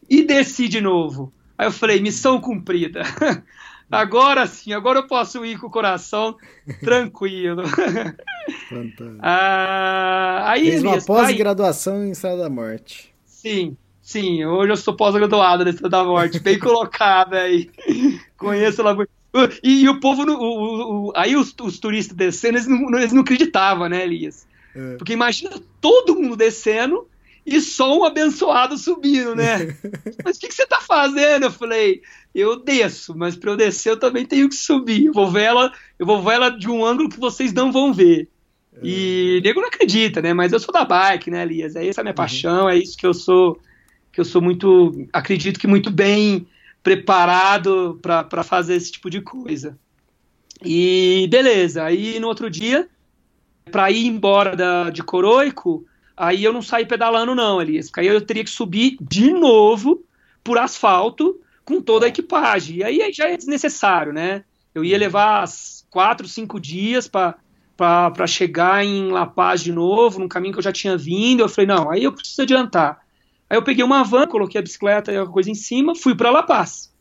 e 0.10 0.24
desci 0.24 0.68
de 0.68 0.82
novo. 0.82 1.34
Aí 1.58 1.68
eu 1.68 1.72
falei, 1.72 2.00
missão 2.00 2.40
cumprida. 2.40 3.04
agora 3.92 4.48
sim, 4.48 4.74
agora 4.74 5.00
eu 5.00 5.08
posso 5.08 5.46
ir 5.46 5.60
com 5.60 5.68
o 5.68 5.72
coração 5.72 6.36
tranquilo. 6.82 7.64
ah, 9.22 10.52
aí, 10.52 10.72
Fez 10.72 10.84
uma 10.84 11.02
pós-graduação 11.02 12.04
em 12.04 12.12
Estrada 12.12 12.44
da 12.44 12.50
Morte. 12.50 13.14
Sim, 13.26 13.78
sim. 14.02 14.44
Hoje 14.46 14.72
eu 14.72 14.78
sou 14.78 14.96
pós-graduado 14.96 15.64
na 15.64 15.70
Estrada 15.70 15.98
da 15.98 16.04
Morte, 16.04 16.40
bem 16.40 16.60
colocado 16.60 17.36
aí. 17.36 17.70
Conheço 18.38 18.84
lá 18.84 18.96
e, 19.62 19.84
e 19.84 19.90
o 19.90 20.00
povo, 20.00 20.24
o, 20.24 20.34
o, 20.34 21.08
o, 21.08 21.14
aí 21.16 21.36
os, 21.36 21.54
os, 21.62 21.80
turistas 21.80 22.16
descendo, 22.16 22.58
eles 22.58 22.68
não, 22.68 22.98
eles 22.98 23.12
não 23.12 23.22
acreditavam, 23.22 23.90
né, 23.90 24.04
Elias? 24.04 24.48
É. 24.76 24.96
Porque 24.98 25.14
imagina 25.14 25.52
todo 25.82 26.16
mundo 26.16 26.36
descendo 26.36 27.08
e 27.46 27.62
só 27.62 27.98
um 27.98 28.04
abençoado 28.04 28.78
subindo, 28.78 29.36
né? 29.36 29.76
mas 30.24 30.38
o 30.38 30.40
que, 30.40 30.48
que, 30.48 30.56
você 30.56 30.66
tá 30.66 30.80
fazendo? 30.82 31.44
Eu 31.44 31.52
falei, 31.52 32.02
eu 32.34 32.56
desço, 32.56 33.16
mas 33.16 33.36
para 33.36 33.52
eu 33.52 33.58
descer 33.58 33.92
eu 33.92 34.00
também 34.00 34.26
tenho 34.26 34.50
que 34.50 34.56
subir. 34.56 35.06
Eu 35.06 35.14
vou 35.14 35.30
ver 35.30 35.44
ela, 35.44 35.72
eu 36.00 36.06
vou 36.06 36.22
ver 36.24 36.34
ela 36.34 36.50
de 36.50 36.70
um 36.70 36.84
ângulo 36.86 37.10
que 37.10 37.20
vocês 37.20 37.54
não 37.54 37.72
vão 37.72 37.94
ver. 37.94 38.28
É. 38.78 38.80
E 38.84 39.42
nego 39.44 39.62
não 39.62 39.68
acredita, 39.68 40.22
né? 40.22 40.34
Mas 40.34 40.52
eu 40.52 40.60
sou 40.60 40.74
da 40.74 40.84
bike, 40.84 41.30
né, 41.30 41.44
Elias? 41.44 41.76
É 41.76 41.88
essa 41.88 42.02
a 42.02 42.04
minha 42.04 42.12
uhum. 42.12 42.16
paixão, 42.16 42.70
é 42.70 42.78
isso 42.78 42.98
que 42.98 43.06
eu 43.06 43.14
sou, 43.14 43.60
que 44.12 44.20
eu 44.20 44.26
sou 44.26 44.42
muito, 44.42 45.08
acredito 45.14 45.60
que 45.60 45.68
muito 45.68 45.92
bem 45.92 46.48
preparado 46.86 48.00
para 48.00 48.44
fazer 48.44 48.76
esse 48.76 48.92
tipo 48.92 49.10
de 49.10 49.20
coisa. 49.20 49.76
E 50.64 51.28
beleza, 51.32 51.84
aí 51.84 52.20
no 52.20 52.28
outro 52.28 52.48
dia 52.48 52.88
para 53.72 53.90
ir 53.90 54.06
embora 54.06 54.56
da, 54.56 54.92
de 54.92 55.02
Coroico, 55.02 55.84
aí 56.16 56.44
eu 56.44 56.54
não 56.54 56.62
saí 56.62 56.86
pedalando 56.86 57.34
não, 57.34 57.60
Elias. 57.60 57.90
Aí 57.98 58.06
eu 58.06 58.22
teria 58.22 58.44
que 58.44 58.52
subir 58.52 58.98
de 59.02 59.32
novo 59.32 60.06
por 60.44 60.60
asfalto 60.60 61.42
com 61.66 61.82
toda 61.82 62.06
a 62.06 62.10
equipagem. 62.10 62.78
E 62.78 62.84
aí 62.84 63.12
já 63.12 63.30
é 63.30 63.36
desnecessário, 63.36 64.14
né? 64.14 64.44
Eu 64.76 64.86
ia 64.86 64.96
levar 64.96 65.44
quatro, 65.90 66.28
cinco 66.28 66.60
dias 66.60 67.08
para 67.08 68.28
chegar 68.28 68.86
em 68.86 69.10
La 69.10 69.26
Paz 69.26 69.64
de 69.64 69.72
novo, 69.72 70.20
num 70.20 70.28
caminho 70.28 70.54
que 70.54 70.60
eu 70.60 70.64
já 70.64 70.72
tinha 70.72 70.96
vindo. 70.96 71.40
Eu 71.40 71.50
falei, 71.50 71.66
não, 71.66 71.90
aí 71.90 72.04
eu 72.04 72.14
preciso 72.14 72.44
adiantar. 72.44 73.04
Aí 73.50 73.58
eu 73.58 73.64
peguei 73.64 73.84
uma 73.84 74.04
van, 74.04 74.28
coloquei 74.28 74.60
a 74.60 74.62
bicicleta 74.62 75.12
e 75.12 75.18
a 75.18 75.26
coisa 75.26 75.50
em 75.50 75.56
cima, 75.56 75.96
fui 75.96 76.16
para 76.16 76.32
La 76.32 76.44
Paz. 76.44 76.94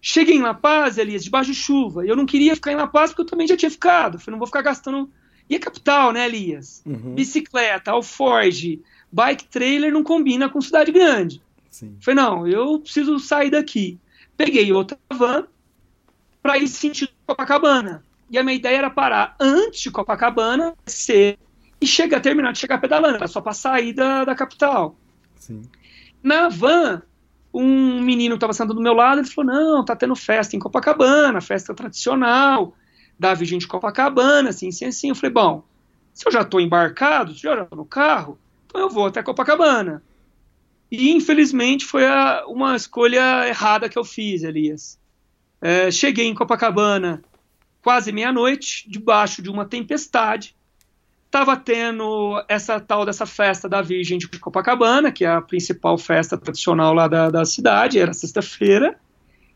Cheguei 0.00 0.36
em 0.36 0.42
La 0.42 0.54
Paz, 0.54 0.98
Elias, 0.98 1.22
debaixo 1.22 1.52
de 1.52 1.56
chuva. 1.56 2.04
E 2.04 2.08
eu 2.08 2.16
não 2.16 2.26
queria 2.26 2.54
ficar 2.56 2.72
em 2.72 2.76
La 2.76 2.88
Paz 2.88 3.10
porque 3.10 3.22
eu 3.22 3.26
também 3.26 3.46
já 3.46 3.56
tinha 3.56 3.70
ficado. 3.70 4.18
Falei, 4.18 4.32
não 4.32 4.38
vou 4.38 4.48
ficar 4.48 4.62
gastando. 4.62 5.08
E 5.48 5.54
a 5.54 5.60
capital, 5.60 6.12
né, 6.12 6.26
Elias? 6.26 6.82
Uhum. 6.84 7.14
Bicicleta, 7.14 7.92
alforge, 7.92 8.82
bike 9.12 9.44
trailer 9.44 9.92
não 9.92 10.02
combina 10.02 10.48
com 10.48 10.60
cidade 10.60 10.90
grande. 10.90 11.40
Sim. 11.70 11.96
Falei, 12.00 12.22
não, 12.22 12.48
eu 12.48 12.80
preciso 12.80 13.18
sair 13.20 13.50
daqui. 13.50 13.98
Peguei 14.36 14.72
outra 14.72 14.98
van 15.12 15.46
para 16.42 16.58
ir 16.58 16.66
sentido 16.66 17.12
Copacabana. 17.24 18.04
E 18.28 18.38
a 18.38 18.42
minha 18.42 18.56
ideia 18.56 18.78
era 18.78 18.90
parar 18.90 19.36
antes 19.38 19.82
de 19.82 19.90
Copacabana, 19.90 20.74
descer 20.84 21.38
e 21.80 21.86
chegar, 21.86 22.20
terminar 22.20 22.52
de 22.52 22.58
chegar 22.58 22.78
pedalando, 22.78 23.16
era 23.16 23.26
só 23.26 23.40
para 23.40 23.52
sair 23.52 23.92
da, 23.92 24.24
da 24.24 24.34
capital. 24.34 24.96
Sim. 25.42 25.62
Na 26.22 26.48
van, 26.48 27.02
um 27.52 28.00
menino 28.00 28.36
estava 28.36 28.52
sentado 28.52 28.74
do 28.74 28.80
meu 28.80 28.94
lado, 28.94 29.20
ele 29.20 29.28
falou: 29.28 29.52
Não, 29.52 29.84
tá 29.84 29.96
tendo 29.96 30.14
festa 30.14 30.54
em 30.54 30.58
Copacabana, 30.60 31.40
festa 31.40 31.74
tradicional 31.74 32.76
da 33.18 33.34
Virgem 33.34 33.58
de 33.58 33.66
Copacabana, 33.66 34.50
assim, 34.50 34.68
assim, 34.68 34.84
assim. 34.84 35.08
Eu 35.08 35.16
falei: 35.16 35.32
Bom, 35.32 35.64
se 36.12 36.28
eu 36.28 36.32
já 36.32 36.42
estou 36.42 36.60
embarcado, 36.60 37.34
se 37.34 37.44
eu 37.46 37.56
já 37.56 37.62
estou 37.64 37.76
no 37.76 37.84
carro, 37.84 38.38
então 38.66 38.80
eu 38.80 38.88
vou 38.88 39.06
até 39.06 39.20
Copacabana. 39.20 40.00
E 40.88 41.10
infelizmente 41.10 41.84
foi 41.84 42.06
a, 42.06 42.44
uma 42.46 42.76
escolha 42.76 43.48
errada 43.48 43.88
que 43.88 43.98
eu 43.98 44.04
fiz, 44.04 44.44
Elias. 44.44 44.96
É, 45.60 45.90
cheguei 45.90 46.26
em 46.26 46.34
Copacabana 46.34 47.20
quase 47.82 48.12
meia-noite, 48.12 48.88
debaixo 48.88 49.42
de 49.42 49.50
uma 49.50 49.64
tempestade. 49.64 50.54
Estava 51.32 51.56
tendo 51.56 52.44
essa 52.46 52.78
tal 52.78 53.06
dessa 53.06 53.24
festa 53.24 53.66
da 53.66 53.80
Virgem 53.80 54.18
de 54.18 54.28
Copacabana, 54.38 55.10
que 55.10 55.24
é 55.24 55.30
a 55.30 55.40
principal 55.40 55.96
festa 55.96 56.36
tradicional 56.36 56.92
lá 56.92 57.08
da, 57.08 57.30
da 57.30 57.42
cidade, 57.46 57.98
era 57.98 58.12
sexta-feira, 58.12 59.00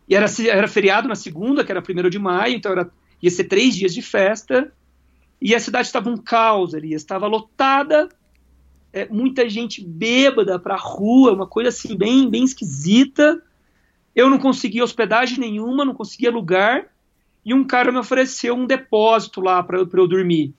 e 0.09 0.15
era, 0.15 0.25
era 0.49 0.69
feriado 0.69 1.07
na 1.07 1.15
segunda, 1.15 1.63
que 1.63 1.71
era 1.71 1.83
primeiro 1.83 2.09
de 2.09 2.19
maio, 2.19 2.55
então 2.55 2.73
era, 2.73 2.91
ia 3.23 3.31
ser 3.31 3.45
três 3.45 3.77
dias 3.77 3.93
de 3.93 4.01
festa, 4.01 4.73
e 5.39 5.55
a 5.55 5.61
cidade 5.61 5.87
estava 5.87 6.09
um 6.09 6.17
caos 6.17 6.75
ali, 6.75 6.95
estava 6.95 7.27
lotada, 7.27 8.09
é, 8.91 9.07
muita 9.11 9.47
gente 9.47 9.85
bêbada 9.85 10.59
para 10.59 10.77
a 10.77 10.81
rua, 10.81 11.35
uma 11.35 11.47
coisa 11.47 11.69
assim 11.69 11.95
bem, 11.95 12.31
bem 12.31 12.45
esquisita. 12.45 13.43
Eu 14.15 14.31
não 14.31 14.39
conseguia 14.39 14.83
hospedagem 14.83 15.39
nenhuma, 15.39 15.85
não 15.85 15.93
conseguia 15.93 16.31
lugar, 16.31 16.87
e 17.45 17.53
um 17.53 17.67
cara 17.67 17.93
me 17.93 17.99
ofereceu 17.99 18.55
um 18.55 18.65
depósito 18.65 19.43
lá 19.43 19.63
para 19.63 19.77
eu, 19.77 20.09
dormir. 20.09 20.55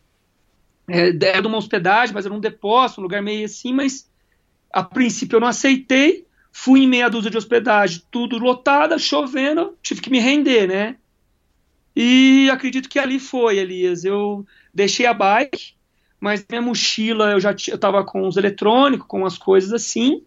É, 0.88 1.09
é 1.09 1.41
de 1.41 1.47
uma 1.47 1.57
hospedagem, 1.57 2.13
mas 2.13 2.25
era 2.25 2.33
um 2.33 2.39
depósito, 2.39 3.01
um 3.01 3.03
lugar 3.03 3.21
meio 3.21 3.45
assim, 3.45 3.73
mas 3.73 4.09
a 4.71 4.83
princípio 4.83 5.35
eu 5.35 5.41
não 5.41 5.47
aceitei, 5.47 6.25
fui 6.51 6.81
em 6.81 6.88
meia 6.88 7.09
dúzia 7.09 7.29
de 7.29 7.38
hospedagem, 7.38 8.01
tudo 8.09 8.38
lotada, 8.38 8.97
chovendo, 8.97 9.77
tive 9.81 10.01
que 10.01 10.09
me 10.09 10.19
render, 10.19 10.67
né? 10.67 10.95
E 11.99 12.47
acredito 12.51 12.88
que 12.88 12.99
ali 12.99 13.19
foi, 13.19 13.57
Elias. 13.57 14.05
Eu 14.05 14.45
deixei 14.71 15.07
a 15.07 15.15
bike, 15.15 15.73
mas 16.19 16.45
minha 16.47 16.61
mochila 16.61 17.31
eu 17.31 17.39
já 17.39 17.55
eu 17.67 17.77
tava 17.77 18.03
com 18.03 18.27
os 18.27 18.38
eletrônicos, 18.38 19.07
com 19.07 19.25
as 19.25 19.35
coisas 19.35 19.73
assim. 19.73 20.21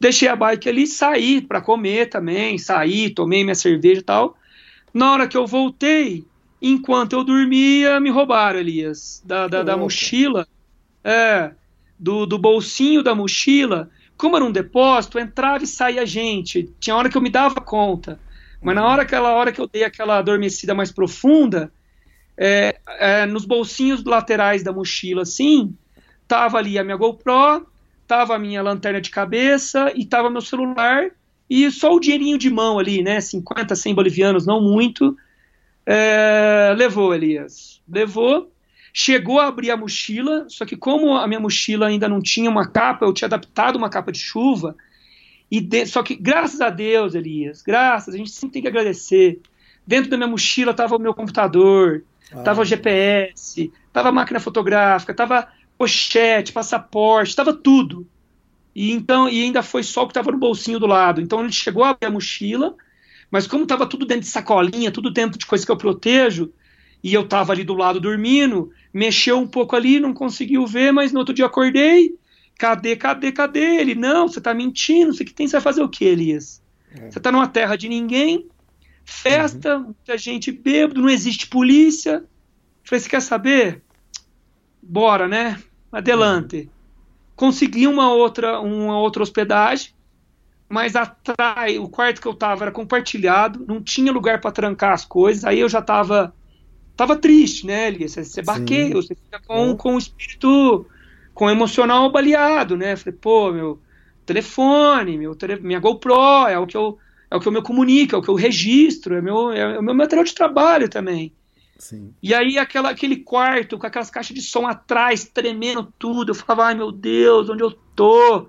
Deixei 0.00 0.26
a 0.26 0.34
bike 0.34 0.68
ali, 0.68 0.88
saí 0.88 1.40
para 1.40 1.60
comer 1.60 2.08
também, 2.08 2.58
saí, 2.58 3.10
tomei 3.10 3.44
minha 3.44 3.54
cerveja 3.54 4.00
e 4.00 4.04
tal. 4.04 4.36
Na 4.92 5.12
hora 5.12 5.28
que 5.28 5.36
eu 5.36 5.46
voltei, 5.46 6.24
enquanto 6.60 7.12
eu 7.12 7.24
dormia, 7.24 8.00
me 8.00 8.10
roubaram, 8.10 8.58
Elias, 8.58 9.22
da, 9.24 9.46
da, 9.46 9.62
da 9.62 9.76
mochila, 9.76 10.46
é, 11.02 11.52
do, 11.98 12.26
do 12.26 12.38
bolsinho 12.38 13.02
da 13.02 13.14
mochila. 13.14 13.90
Como 14.16 14.36
era 14.36 14.44
um 14.44 14.52
depósito, 14.52 15.18
entrava 15.18 15.62
e 15.62 15.66
saía 15.66 16.04
gente. 16.04 16.72
Tinha 16.80 16.96
hora 16.96 17.08
que 17.08 17.16
eu 17.16 17.22
me 17.22 17.30
dava 17.30 17.60
conta. 17.60 18.18
Mas 18.60 18.74
na 18.74 18.86
hora, 18.86 19.02
aquela 19.02 19.32
hora 19.32 19.52
que 19.52 19.60
eu 19.60 19.68
dei 19.68 19.84
aquela 19.84 20.18
adormecida 20.18 20.74
mais 20.74 20.90
profunda, 20.90 21.72
é, 22.36 22.80
é, 22.98 23.26
nos 23.26 23.44
bolsinhos 23.44 24.02
laterais 24.04 24.62
da 24.62 24.72
mochila, 24.72 25.22
assim, 25.22 25.74
tava 26.26 26.58
ali 26.58 26.78
a 26.78 26.84
minha 26.84 26.96
GoPro, 26.96 27.66
tava 28.06 28.34
a 28.34 28.38
minha 28.38 28.62
lanterna 28.62 29.00
de 29.00 29.10
cabeça 29.10 29.92
e 29.94 30.04
tava 30.04 30.30
meu 30.30 30.40
celular 30.40 31.10
e 31.48 31.70
só 31.70 31.94
o 31.94 32.00
dinheirinho 32.00 32.36
de 32.36 32.50
mão 32.50 32.78
ali, 32.78 33.02
né? 33.02 33.20
50, 33.20 33.74
100 33.74 33.94
bolivianos, 33.94 34.46
não 34.46 34.60
muito. 34.60 35.16
É, 35.90 36.74
levou, 36.76 37.14
Elias. 37.14 37.80
Levou. 37.88 38.52
Chegou 38.92 39.40
a 39.40 39.46
abrir 39.46 39.70
a 39.70 39.76
mochila, 39.76 40.44
só 40.48 40.66
que 40.66 40.76
como 40.76 41.16
a 41.16 41.26
minha 41.26 41.40
mochila 41.40 41.86
ainda 41.86 42.06
não 42.06 42.20
tinha 42.20 42.50
uma 42.50 42.68
capa, 42.68 43.06
eu 43.06 43.12
tinha 43.12 43.26
adaptado 43.26 43.76
uma 43.76 43.88
capa 43.88 44.12
de 44.12 44.18
chuva. 44.18 44.76
E 45.50 45.62
de, 45.62 45.86
só 45.86 46.02
que 46.02 46.14
graças 46.14 46.60
a 46.60 46.68
Deus, 46.68 47.14
Elias, 47.14 47.62
graças, 47.62 48.14
a 48.14 48.18
gente 48.18 48.30
sempre 48.30 48.54
tem 48.54 48.62
que 48.62 48.68
agradecer. 48.68 49.40
Dentro 49.86 50.10
da 50.10 50.18
minha 50.18 50.28
mochila 50.28 50.72
estava 50.72 50.94
o 50.94 50.98
meu 50.98 51.14
computador, 51.14 52.04
estava 52.22 52.60
ah. 52.60 52.62
o 52.62 52.66
GPS, 52.66 53.72
estava 53.86 54.10
a 54.10 54.12
máquina 54.12 54.40
fotográfica, 54.40 55.12
estava 55.12 55.48
pochete, 55.78 56.52
passaporte, 56.52 57.30
estava 57.30 57.54
tudo. 57.54 58.06
E 58.74 58.92
então 58.92 59.26
e 59.26 59.42
ainda 59.42 59.62
foi 59.62 59.82
só 59.82 60.02
o 60.02 60.06
que 60.06 60.10
estava 60.10 60.32
no 60.32 60.38
bolsinho 60.38 60.78
do 60.78 60.86
lado. 60.86 61.22
Então 61.22 61.40
ele 61.40 61.52
chegou 61.52 61.82
a 61.82 61.90
abrir 61.90 62.08
a 62.08 62.10
mochila, 62.10 62.74
mas 63.30 63.46
como 63.46 63.64
estava 63.64 63.86
tudo 63.86 64.06
dentro 64.06 64.22
de 64.22 64.28
sacolinha, 64.28 64.90
tudo 64.90 65.10
dentro 65.10 65.38
de 65.38 65.46
coisa 65.46 65.64
que 65.64 65.70
eu 65.70 65.76
protejo, 65.76 66.52
e 67.02 67.14
eu 67.14 67.22
estava 67.22 67.52
ali 67.52 67.62
do 67.62 67.74
lado 67.74 68.00
dormindo, 68.00 68.72
mexeu 68.92 69.38
um 69.38 69.46
pouco 69.46 69.76
ali, 69.76 70.00
não 70.00 70.12
conseguiu 70.12 70.66
ver, 70.66 70.92
mas 70.92 71.12
no 71.12 71.20
outro 71.20 71.34
dia 71.34 71.46
acordei, 71.46 72.16
cadê, 72.58 72.96
cadê, 72.96 73.30
cadê? 73.30 73.76
Ele, 73.76 73.94
não, 73.94 74.28
você 74.28 74.38
está 74.38 74.52
mentindo, 74.52 75.12
você 75.12 75.24
que 75.24 75.32
tem, 75.32 75.46
você 75.46 75.52
vai 75.52 75.60
fazer 75.60 75.82
o 75.82 75.88
que, 75.88 76.04
Elias? 76.04 76.62
É. 76.92 77.10
Você 77.10 77.18
está 77.18 77.30
numa 77.30 77.46
terra 77.46 77.76
de 77.76 77.88
ninguém, 77.88 78.46
festa, 79.04 79.76
uhum. 79.76 79.84
muita 79.84 80.18
gente 80.18 80.50
bêbado, 80.50 81.00
não 81.00 81.08
existe 81.08 81.46
polícia. 81.46 82.24
falei, 82.82 83.00
você 83.00 83.08
quer 83.08 83.22
saber? 83.22 83.82
Bora, 84.82 85.28
né? 85.28 85.62
Adelante. 85.92 86.62
Uhum 86.62 86.78
consegui 87.38 87.86
uma 87.86 88.12
outra, 88.12 88.60
uma 88.60 88.98
outra 88.98 89.22
hospedagem, 89.22 89.92
mas 90.68 90.94
atrás, 90.94 91.78
o 91.78 91.88
quarto 91.88 92.20
que 92.20 92.28
eu 92.28 92.34
tava 92.34 92.64
era 92.64 92.72
compartilhado, 92.72 93.64
não 93.66 93.82
tinha 93.82 94.12
lugar 94.12 94.40
para 94.40 94.52
trancar 94.52 94.92
as 94.92 95.04
coisas, 95.04 95.44
aí 95.44 95.60
eu 95.60 95.68
já 95.68 95.80
tava 95.80 96.34
tava 96.96 97.16
triste, 97.16 97.64
né, 97.64 97.88
Elias? 97.88 98.12
Você, 98.12 98.24
você 98.24 98.42
baqueia, 98.42 98.92
você 98.92 99.14
fica 99.14 99.40
com, 99.46 99.76
com 99.76 99.94
o 99.94 99.98
espírito, 99.98 100.84
com 101.32 101.46
o 101.46 101.50
emocional 101.50 102.10
baleado, 102.10 102.76
né? 102.76 102.96
Falei, 102.96 103.16
pô, 103.18 103.52
meu 103.52 103.80
telefone, 104.26 105.16
meu 105.16 105.34
tele, 105.34 105.60
minha 105.60 105.78
GoPro, 105.78 106.48
é 106.48 106.58
o 106.58 106.66
que 106.66 106.76
eu 106.76 106.98
é 107.30 107.36
o 107.36 107.40
que 107.40 107.46
eu 107.46 107.52
me 107.52 107.62
comunico, 107.62 108.14
é 108.14 108.18
o 108.18 108.22
que 108.22 108.28
eu 108.28 108.34
registro, 108.34 109.14
é, 109.14 109.20
meu, 109.20 109.52
é 109.52 109.78
o 109.78 109.82
meu 109.82 109.94
material 109.94 110.24
de 110.24 110.34
trabalho 110.34 110.88
também. 110.88 111.32
Sim. 111.78 112.12
E 112.22 112.34
aí 112.34 112.58
aquela, 112.58 112.90
aquele 112.90 113.16
quarto 113.16 113.78
com 113.78 113.86
aquelas 113.86 114.10
caixas 114.10 114.34
de 114.34 114.42
som 114.42 114.66
atrás, 114.66 115.24
tremendo 115.24 115.92
tudo. 115.98 116.30
Eu 116.30 116.34
falava, 116.34 116.68
ai 116.68 116.74
meu 116.74 116.90
Deus, 116.90 117.48
onde 117.48 117.62
eu 117.62 117.70
tô? 117.94 118.48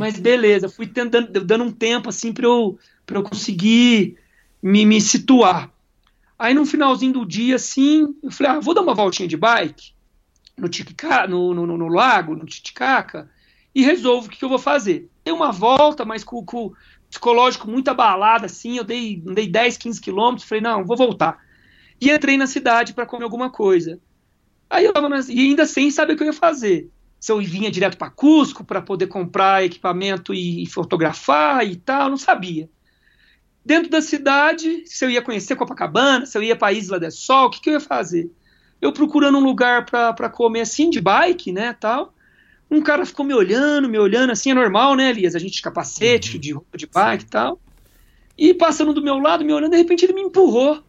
Mas 0.00 0.18
beleza, 0.18 0.66
fui 0.66 0.86
tentando, 0.86 1.44
dando 1.44 1.64
um 1.64 1.70
tempo 1.70 2.08
assim 2.08 2.32
para 2.32 2.46
eu, 2.46 2.78
eu 3.06 3.22
conseguir 3.22 4.16
me, 4.62 4.86
me 4.86 4.98
situar. 4.98 5.70
Aí 6.38 6.54
no 6.54 6.64
finalzinho 6.64 7.12
do 7.12 7.26
dia, 7.26 7.56
assim, 7.56 8.14
eu 8.22 8.30
falei, 8.30 8.52
ah, 8.52 8.60
vou 8.60 8.72
dar 8.72 8.80
uma 8.80 8.94
voltinha 8.94 9.28
de 9.28 9.36
bike 9.36 9.92
no, 10.56 10.70
Titicaca, 10.70 11.26
no, 11.28 11.52
no, 11.52 11.66
no, 11.66 11.88
lago, 11.88 12.34
no 12.34 12.46
Titicaca, 12.46 13.30
e 13.74 13.82
resolvo 13.82 14.26
o 14.26 14.30
que, 14.30 14.38
que, 14.38 14.44
eu 14.44 14.48
vou 14.48 14.58
fazer. 14.58 15.10
Dei 15.22 15.34
uma 15.34 15.52
volta, 15.52 16.02
mas 16.02 16.24
com, 16.24 16.38
o 16.38 16.72
psicológico 17.10 17.70
muito 17.70 17.88
abalado, 17.88 18.46
assim, 18.46 18.78
eu 18.78 18.84
dei, 18.84 19.22
dei 19.22 19.46
10, 19.46 19.76
15 19.76 20.00
quilômetros, 20.00 20.48
falei, 20.48 20.62
não, 20.62 20.82
vou 20.82 20.96
voltar 20.96 21.38
e 22.00 22.10
entrei 22.10 22.38
na 22.38 22.46
cidade 22.46 22.94
para 22.94 23.04
comer 23.04 23.24
alguma 23.24 23.50
coisa. 23.50 24.00
Aí 24.68 24.84
eu 24.84 24.92
tava 24.92 25.08
na, 25.08 25.20
e 25.28 25.40
ainda 25.40 25.66
sem 25.66 25.90
saber 25.90 26.14
o 26.14 26.16
que 26.16 26.22
eu 26.22 26.28
ia 26.28 26.32
fazer. 26.32 26.88
Se 27.20 27.30
eu 27.30 27.38
vinha 27.38 27.70
direto 27.70 27.96
para 27.96 28.10
Cusco 28.10 28.64
para 28.64 28.82
poder 28.82 29.06
comprar 29.06 29.62
equipamento 29.62 30.34
e, 30.34 30.64
e, 30.64 30.66
fotografar 30.66 31.64
e 31.66 31.76
tal, 31.76 32.08
não 32.08 32.16
sabia. 32.16 32.68
Dentro 33.64 33.90
da 33.90 34.00
cidade, 34.00 34.84
se 34.86 35.04
eu 35.04 35.10
ia 35.10 35.20
conhecer 35.20 35.54
Copacabana, 35.54 36.24
se 36.24 36.36
eu 36.36 36.42
ia 36.42 36.56
para 36.56 36.72
Isla 36.72 36.98
del 36.98 37.10
Sol, 37.10 37.46
o 37.46 37.50
que, 37.50 37.60
que 37.60 37.68
eu 37.68 37.74
ia 37.74 37.80
fazer? 37.80 38.30
Eu 38.80 38.90
procurando 38.90 39.36
um 39.36 39.44
lugar 39.44 39.84
para 39.84 40.30
comer 40.30 40.62
assim, 40.62 40.88
de 40.88 41.00
bike, 41.00 41.52
né, 41.52 41.76
tal. 41.78 42.14
Um 42.70 42.80
cara 42.80 43.04
ficou 43.04 43.24
me 43.24 43.34
olhando, 43.34 43.88
me 43.88 43.98
olhando, 43.98 44.30
assim, 44.30 44.50
é 44.50 44.54
normal, 44.54 44.96
né, 44.96 45.10
Elias? 45.10 45.34
A 45.34 45.38
gente 45.38 45.56
de 45.56 45.62
capacete, 45.62 46.34
uhum. 46.34 46.40
de 46.40 46.52
roupa 46.52 46.78
de 46.78 46.86
bike 46.86 47.24
e 47.24 47.28
tal. 47.28 47.60
E 48.38 48.54
passando 48.54 48.94
do 48.94 49.02
meu 49.02 49.18
lado, 49.18 49.44
me 49.44 49.52
olhando, 49.52 49.72
de 49.72 49.76
repente 49.76 50.06
ele 50.06 50.14
me 50.14 50.22
empurrou 50.22 50.82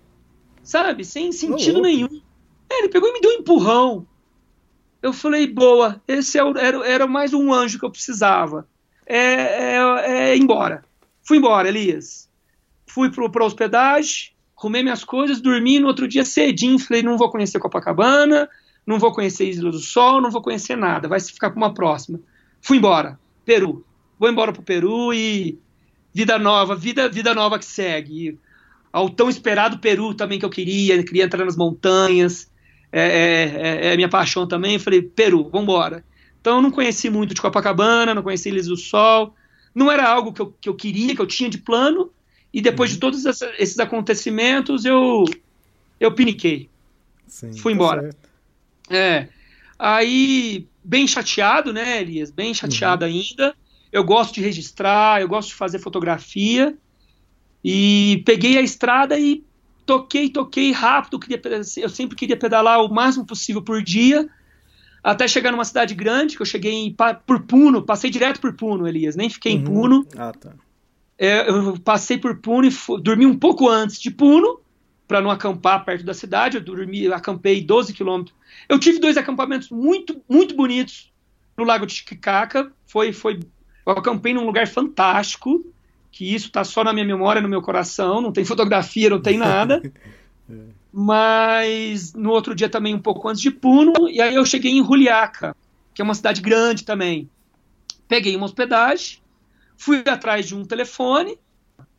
sabe? 0.64 1.04
Sem 1.04 1.32
sentido 1.32 1.80
oh, 1.80 1.82
nenhum. 1.82 2.22
É, 2.70 2.80
ele 2.80 2.90
pegou 2.90 3.10
e 3.10 3.14
me 3.14 3.22
deu 3.22 3.32
um 3.32 3.40
empurrão. 3.40 4.08
Eu 5.02 5.12
falei, 5.12 5.48
boa, 5.48 6.02
esse 6.08 6.38
é 6.38 6.42
era, 6.42 6.88
era 6.88 7.08
mais 7.08 7.34
um 7.34 7.52
anjo 7.52 7.80
que 7.80 7.86
eu 7.86 7.92
precisava. 7.92 8.68
É, 9.06 9.18
é, 9.18 10.30
é 10.32 10.38
embora. 10.38 10.84
Fui 11.24 11.38
embora, 11.38 11.68
Elias. 11.68 12.30
Fui 12.86 13.10
para 13.10 13.46
hospedagem, 13.46 14.32
arrumei 14.58 14.84
minhas 14.84 15.04
coisas, 15.04 15.42
dormi 15.42 15.80
no 15.80 15.88
outro 15.88 16.08
dia 16.08 16.26
cedinho, 16.26 16.78
falei, 16.78 17.02
não 17.02 17.18
vou 17.18 17.32
conhecer 17.32 17.58
Copacabana, 17.58 18.48
não 18.86 19.00
vou 19.00 19.12
conhecer 19.14 19.50
Isla 19.50 19.72
do 19.72 19.80
Sol, 19.80 20.22
não 20.22 20.30
vou 20.30 20.42
conhecer 20.42 20.76
nada, 20.76 21.08
vai 21.08 21.20
se 21.20 21.32
ficar 21.32 21.50
para 21.50 21.58
uma 21.58 21.74
próxima. 21.74 22.20
Fui 22.62 22.78
embora, 22.78 23.20
Peru. 23.46 23.86
Vou 24.20 24.30
embora 24.30 24.54
pro 24.54 24.62
Peru 24.62 25.14
e 25.14 25.58
vida 26.14 26.38
nova, 26.38 26.76
vida, 26.76 27.10
vida 27.10 27.34
nova 27.34 27.58
que 27.58 27.66
segue. 27.66 28.38
Ao 28.92 29.10
tão 29.10 29.30
esperado 29.30 29.80
Peru 29.80 30.14
também 30.14 30.38
que 30.38 30.46
eu 30.46 30.50
queria, 30.50 31.02
queria 31.04 31.24
entrar 31.24 31.46
nas 31.46 31.56
montanhas, 31.56 32.51
é, 32.92 33.02
é, 33.02 33.88
é, 33.90 33.94
é 33.94 33.96
minha 33.96 34.10
paixão 34.10 34.48
também. 34.48 34.78
Falei, 34.80 35.02
Peru, 35.02 35.44
vamos 35.44 35.64
embora. 35.64 36.04
Então 36.40 36.58
eu 36.58 36.62
não 36.62 36.72
conheci 36.72 37.10
muito 37.10 37.34
de 37.34 37.42
Copacabana, 37.42 38.16
não 38.16 38.24
conheci 38.24 38.50
Ilhas 38.50 38.66
do 38.66 38.76
Sol, 38.76 39.36
não 39.74 39.92
era 39.92 40.08
algo 40.10 40.34
que 40.34 40.42
eu, 40.42 40.54
que 40.60 40.68
eu 40.68 40.76
queria, 40.76 41.16
que 41.16 41.22
eu 41.22 41.28
tinha 41.28 41.50
de 41.50 41.60
plano, 41.60 42.12
e 42.54 42.62
depois 42.62 42.90
uhum. 42.90 42.96
de 42.96 43.00
todos 43.00 43.26
esses 43.26 43.80
acontecimentos 43.80 44.84
eu, 44.84 45.24
eu 46.00 46.12
piniquei. 46.12 46.70
Sim, 47.28 47.54
Fui 47.54 47.74
embora. 47.74 48.10
Tá 48.90 48.98
é. 48.98 49.30
Aí, 49.80 50.68
bem 50.84 51.08
chateado, 51.08 51.72
né, 51.72 52.02
Elias? 52.02 52.30
Bem 52.30 52.54
chateado 52.54 53.06
uhum. 53.06 53.12
ainda. 53.12 53.56
Eu 53.92 54.04
gosto 54.04 54.36
de 54.36 54.42
registrar, 54.42 55.22
eu 55.22 55.28
gosto 55.28 55.50
de 55.50 55.56
fazer 55.56 55.80
fotografia. 55.80 56.76
E 57.64 58.22
peguei 58.26 58.58
a 58.58 58.62
estrada 58.62 59.18
e 59.18 59.44
toquei, 59.86 60.30
toquei 60.30 60.72
rápido. 60.72 61.20
Queria, 61.20 61.42
eu 61.78 61.90
sempre 61.90 62.16
queria 62.16 62.38
pedalar 62.38 62.84
o 62.84 62.94
máximo 62.94 63.26
possível 63.26 63.62
por 63.62 63.82
dia, 63.82 64.30
até 65.04 65.28
chegar 65.28 65.52
numa 65.52 65.66
cidade 65.66 65.94
grande, 65.96 66.36
que 66.36 66.42
eu 66.42 66.46
cheguei 66.46 66.74
em, 66.74 66.96
por 67.26 67.42
Puno, 67.44 67.82
passei 67.82 68.10
direto 68.10 68.40
por 68.40 68.54
Puno, 68.54 68.88
Elias, 68.88 69.16
nem 69.16 69.30
fiquei 69.30 69.54
uhum. 69.54 69.60
em 69.60 69.64
Puno. 69.64 70.08
Ah, 70.16 70.32
tá. 70.32 70.54
É, 71.18 71.50
eu 71.50 71.80
passei 71.80 72.18
por 72.18 72.38
Puno 72.38 72.68
e 72.68 73.02
dormi 73.02 73.26
um 73.26 73.38
pouco 73.38 73.70
antes 73.70 74.00
de 74.00 74.10
Puno, 74.10 74.60
para 75.08 75.22
não 75.22 75.30
acampar 75.30 75.84
perto 75.84 76.06
da 76.06 76.14
cidade. 76.14 76.58
Eu 76.58 76.64
dormi, 76.64 77.08
acampei 77.12 77.62
12 77.62 77.94
quilômetros. 77.94 78.36
Eu 78.70 78.80
tive 78.80 79.00
dois 79.00 79.18
acampamentos 79.18 79.70
muito, 79.70 80.22
muito 80.28 80.56
bonitos 80.56 81.12
no 81.58 81.64
Lago 81.64 81.86
de 81.86 81.96
Titicaca. 81.96 82.72
Foi, 82.88 83.12
foi, 83.12 83.40
eu 83.86 83.94
acampei 83.94 84.34
num 84.34 84.46
lugar 84.46 84.68
fantástico 84.68 85.66
que 86.12 86.36
isso 86.36 86.48
está 86.48 86.64
só 86.64 86.84
na 86.84 86.94
minha 86.94 87.06
memória, 87.06 87.42
no 87.42 87.48
meu 87.48 87.62
coração, 87.62 88.22
não 88.22 88.32
tem 88.32 88.44
fotografia, 88.44 89.10
não 89.10 89.22
tem 89.22 89.38
nada. 89.38 89.82
Mas 90.92 92.14
no 92.14 92.32
outro 92.32 92.54
dia 92.54 92.68
também, 92.68 92.94
um 92.94 93.00
pouco 93.00 93.30
antes 93.30 93.42
de 93.42 93.50
Puno, 93.50 94.10
e 94.10 94.22
aí 94.22 94.36
eu 94.36 94.46
cheguei 94.46 94.72
em 94.74 94.84
Juliaca, 94.84 95.56
que 95.94 96.02
é 96.02 96.06
uma 96.06 96.14
cidade 96.14 96.42
grande 96.42 96.84
também. 96.84 97.30
Peguei 98.10 98.36
uma 98.36 98.46
hospedagem, 98.46 99.20
fui 99.78 100.04
atrás 100.06 100.46
de 100.46 100.54
um 100.54 100.66
telefone, 100.66 101.40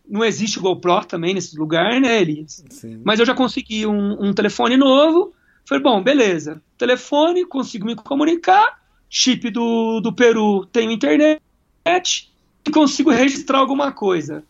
não 0.07 0.23
existe 0.23 0.61
GoPro 0.61 1.07
também 1.07 1.33
nesse 1.33 1.57
lugar, 1.57 1.99
né, 1.99 2.21
Elias? 2.21 2.63
Sim. 2.69 3.01
Mas 3.03 3.19
eu 3.19 3.25
já 3.25 3.35
consegui 3.35 3.87
um, 3.87 4.23
um 4.23 4.35
telefone 4.35 4.77
novo, 4.77 5.33
falei, 5.65 5.83
bom, 5.83 6.03
beleza, 6.03 6.61
telefone, 6.77 7.47
consigo 7.47 7.87
me 7.87 7.97
comunicar, 7.97 8.79
chip 9.09 9.49
do, 9.51 10.01
do 10.01 10.13
Peru, 10.13 10.67
tenho 10.67 10.91
internet, 10.91 12.32
consigo 12.71 13.11
registrar 13.11 13.59
alguma 13.59 13.91
coisa. 13.91 14.45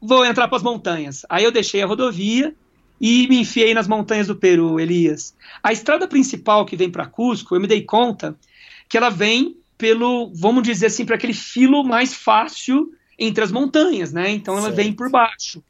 Vou 0.00 0.24
entrar 0.24 0.48
para 0.48 0.56
as 0.56 0.62
montanhas. 0.62 1.24
Aí 1.28 1.44
eu 1.44 1.52
deixei 1.52 1.82
a 1.82 1.86
rodovia 1.86 2.54
e 3.00 3.28
me 3.28 3.40
enfiei 3.40 3.74
nas 3.74 3.86
montanhas 3.86 4.26
do 4.26 4.36
Peru, 4.36 4.80
Elias. 4.80 5.34
A 5.62 5.72
estrada 5.72 6.08
principal 6.08 6.64
que 6.64 6.76
vem 6.76 6.90
para 6.90 7.06
Cusco, 7.06 7.54
eu 7.54 7.60
me 7.60 7.66
dei 7.66 7.82
conta 7.82 8.36
que 8.88 8.96
ela 8.96 9.10
vem 9.10 9.56
pelo, 9.78 10.30
vamos 10.34 10.62
dizer 10.62 10.86
assim, 10.86 11.04
para 11.04 11.16
aquele 11.16 11.34
filo 11.34 11.82
mais 11.82 12.14
fácil 12.14 12.92
entre 13.18 13.42
as 13.42 13.52
montanhas, 13.52 14.12
né? 14.12 14.30
Então 14.30 14.54
ela 14.54 14.64
certo. 14.64 14.76
vem 14.76 14.92
por 14.92 15.10
baixo. 15.10 15.62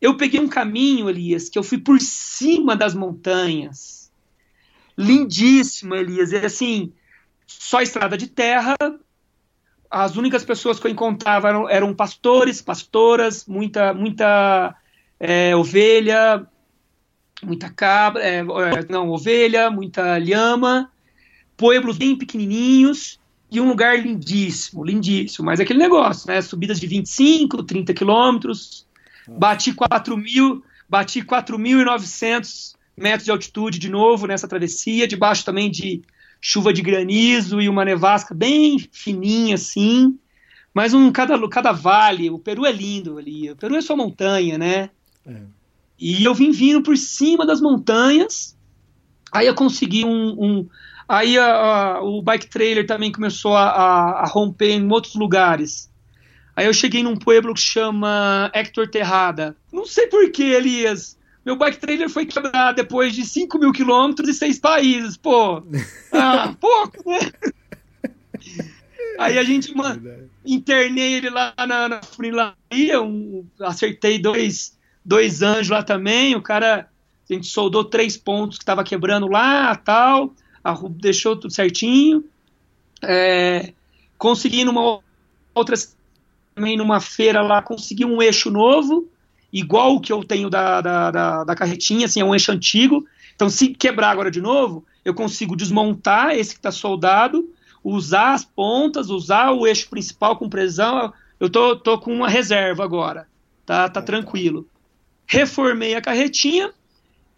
Eu 0.00 0.16
peguei 0.16 0.40
um 0.40 0.48
caminho, 0.48 1.08
Elias, 1.08 1.48
que 1.48 1.58
eu 1.58 1.62
fui 1.62 1.78
por 1.78 2.00
cima 2.00 2.76
das 2.76 2.94
montanhas. 2.94 4.10
Lindíssimo, 4.98 5.94
Elias. 5.94 6.32
É 6.32 6.46
assim, 6.46 6.92
só 7.46 7.80
estrada 7.80 8.16
de 8.16 8.26
terra, 8.26 8.76
as 9.94 10.16
únicas 10.16 10.44
pessoas 10.44 10.80
que 10.80 10.88
eu 10.88 10.90
encontrava 10.90 11.48
eram, 11.48 11.70
eram 11.70 11.94
pastores, 11.94 12.60
pastoras, 12.60 13.46
muita, 13.46 13.94
muita 13.94 14.74
é, 15.20 15.54
ovelha, 15.54 16.44
muita 17.40 17.70
cabra, 17.70 18.20
é, 18.20 18.38
é, 18.38 18.86
não, 18.88 19.08
ovelha, 19.10 19.70
muita 19.70 20.18
lhama, 20.18 20.90
pueblos 21.56 21.96
bem 21.96 22.18
pequenininhos 22.18 23.20
e 23.48 23.60
um 23.60 23.68
lugar 23.68 23.96
lindíssimo, 23.96 24.84
lindíssimo. 24.84 25.46
Mas 25.46 25.60
aquele 25.60 25.78
negócio, 25.78 26.26
né? 26.26 26.42
Subidas 26.42 26.80
de 26.80 26.88
25, 26.88 27.62
30 27.62 27.94
quilômetros, 27.94 28.88
bati 29.28 29.72
4 29.72 30.16
mil, 30.16 30.64
bati 30.88 31.22
4.900 31.22 32.74
metros 32.96 33.26
de 33.26 33.30
altitude 33.30 33.78
de 33.78 33.88
novo 33.88 34.26
nessa 34.26 34.48
travessia, 34.48 35.06
debaixo 35.06 35.44
também 35.44 35.70
de 35.70 36.02
chuva 36.46 36.74
de 36.74 36.82
granizo 36.82 37.58
e 37.58 37.70
uma 37.70 37.86
nevasca 37.86 38.34
bem 38.34 38.78
fininha 38.92 39.54
assim. 39.54 40.18
Mas 40.74 40.92
um 40.92 41.10
cada, 41.10 41.48
cada 41.48 41.72
vale, 41.72 42.28
o 42.28 42.38
Peru 42.38 42.66
é 42.66 42.72
lindo 42.72 43.16
ali. 43.16 43.50
O 43.50 43.56
Peru 43.56 43.74
é 43.76 43.80
só 43.80 43.96
montanha, 43.96 44.58
né? 44.58 44.90
É. 45.26 45.40
E 45.98 46.22
eu 46.22 46.34
vim 46.34 46.50
vindo 46.50 46.82
por 46.82 46.98
cima 46.98 47.46
das 47.46 47.62
montanhas. 47.62 48.54
Aí 49.32 49.46
eu 49.46 49.54
consegui 49.54 50.04
um. 50.04 50.36
um 50.38 50.68
aí 51.08 51.38
a, 51.38 51.46
a, 51.46 52.02
o 52.02 52.20
bike 52.20 52.50
trailer 52.50 52.86
também 52.86 53.10
começou 53.10 53.56
a, 53.56 53.70
a, 54.20 54.26
romper 54.26 54.72
em 54.72 54.92
outros 54.92 55.14
lugares. 55.14 55.90
Aí 56.54 56.66
eu 56.66 56.74
cheguei 56.74 57.02
num 57.02 57.16
pueblo 57.16 57.54
que 57.54 57.60
chama 57.60 58.50
Hector 58.52 58.86
Terrada. 58.86 59.56
Não 59.72 59.86
sei 59.86 60.08
porquê, 60.08 60.42
Elias. 60.42 61.16
Meu 61.44 61.56
bike 61.56 61.78
trailer 61.78 62.08
foi 62.08 62.24
quebrado 62.24 62.76
depois 62.76 63.14
de 63.14 63.24
5 63.24 63.58
mil 63.58 63.70
quilômetros 63.70 64.28
e 64.28 64.34
seis 64.34 64.58
países. 64.58 65.16
Pô, 65.16 65.62
ah, 66.12 66.54
pouco, 66.58 67.08
né? 67.08 67.18
Aí 69.18 69.38
a 69.38 69.44
gente 69.44 69.74
mano, 69.76 70.28
internei 70.44 71.14
ele 71.14 71.30
lá 71.30 71.52
na, 71.58 71.88
na 71.88 72.02
Funilaria, 72.02 73.00
um, 73.00 73.46
acertei 73.60 74.18
dois, 74.18 74.76
dois 75.04 75.42
anjos 75.42 75.68
lá 75.68 75.82
também. 75.82 76.34
O 76.34 76.42
cara, 76.42 76.88
a 77.28 77.32
gente 77.32 77.46
soldou 77.46 77.84
três 77.84 78.16
pontos 78.16 78.56
que 78.56 78.62
estava 78.62 78.82
quebrando 78.82 79.28
lá, 79.28 79.76
tal, 79.76 80.32
deixou 80.92 81.36
tudo 81.36 81.52
certinho. 81.52 82.24
É, 83.02 83.72
consegui 84.16 84.64
numa 84.64 85.00
outra 85.54 85.76
também 86.54 86.76
numa 86.76 87.00
feira 87.00 87.42
lá, 87.42 87.60
consegui 87.60 88.04
um 88.04 88.22
eixo 88.22 88.50
novo 88.50 89.08
igual 89.54 89.94
o 89.94 90.00
que 90.00 90.12
eu 90.12 90.24
tenho 90.24 90.50
da, 90.50 90.80
da, 90.80 91.10
da, 91.12 91.44
da 91.44 91.54
carretinha, 91.54 92.06
assim, 92.06 92.20
é 92.20 92.24
um 92.24 92.34
eixo 92.34 92.50
antigo. 92.50 93.06
Então, 93.36 93.48
se 93.48 93.68
quebrar 93.68 94.10
agora 94.10 94.28
de 94.28 94.40
novo, 94.40 94.84
eu 95.04 95.14
consigo 95.14 95.54
desmontar 95.54 96.34
esse 96.34 96.54
que 96.54 96.58
está 96.58 96.72
soldado, 96.72 97.48
usar 97.82 98.32
as 98.32 98.44
pontas, 98.44 99.10
usar 99.10 99.52
o 99.52 99.64
eixo 99.64 99.88
principal 99.88 100.36
com 100.36 100.48
presão. 100.48 101.12
Eu 101.38 101.48
tô, 101.48 101.76
tô 101.76 101.96
com 101.98 102.12
uma 102.12 102.28
reserva 102.28 102.82
agora, 102.82 103.28
tá, 103.64 103.88
tá 103.88 104.02
tranquilo. 104.02 104.66
Reformei 105.24 105.94
a 105.94 106.02
carretinha 106.02 106.72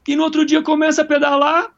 e 0.09 0.17
no 0.17 0.23
outro 0.23 0.47
dia 0.47 0.63
começo 0.63 1.01
a 1.01 1.05
pedalar. 1.05 1.77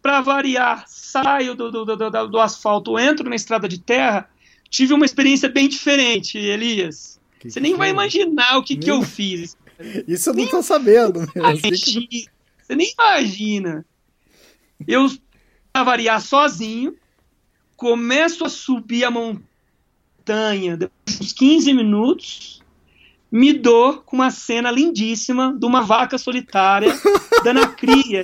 Para 0.00 0.20
variar, 0.20 0.84
saio 0.86 1.56
do, 1.56 1.72
do, 1.72 1.84
do, 1.84 2.28
do, 2.28 2.40
asfalto, 2.40 2.96
entro 2.98 3.28
na 3.28 3.34
estrada 3.34 3.68
de 3.68 3.80
terra. 3.80 4.30
Tive 4.70 4.94
uma 4.94 5.04
experiência 5.04 5.48
bem 5.48 5.68
diferente, 5.68 6.38
Elias. 6.38 7.18
Que 7.40 7.50
Você 7.50 7.54
que 7.54 7.60
nem 7.60 7.72
foi? 7.72 7.78
vai 7.78 7.90
imaginar 7.90 8.58
o 8.58 8.62
que, 8.62 8.76
que 8.76 8.90
eu 8.90 9.02
fiz. 9.02 9.56
Isso 10.06 10.30
eu 10.30 10.34
não 10.34 10.46
tô 10.46 10.62
sabendo. 10.62 11.20
Você 11.30 12.74
nem 12.74 12.92
imagina. 12.92 13.84
Eu, 14.86 15.10
pra 15.72 15.84
variar 15.84 16.20
sozinho, 16.20 16.96
começo 17.76 18.44
a 18.44 18.48
subir 18.48 19.04
a 19.04 19.10
montanha 19.10 20.76
depois 20.76 21.18
de 21.18 21.34
15 21.34 21.72
minutos, 21.72 22.62
me 23.30 23.52
dou 23.52 23.98
com 24.02 24.16
uma 24.16 24.30
cena 24.30 24.70
lindíssima 24.70 25.56
de 25.58 25.64
uma 25.64 25.82
vaca 25.82 26.18
solitária 26.18 26.92
dando 27.44 27.60
a 27.60 27.68
cria. 27.68 28.22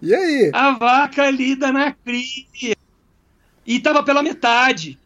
E 0.00 0.14
aí? 0.14 0.50
A 0.52 0.72
vaca 0.72 1.22
ali 1.22 1.54
dando 1.54 1.78
a 1.78 1.92
cria. 1.92 2.76
E 3.66 3.80
tava 3.80 4.02
pela 4.02 4.22
metade. 4.22 4.98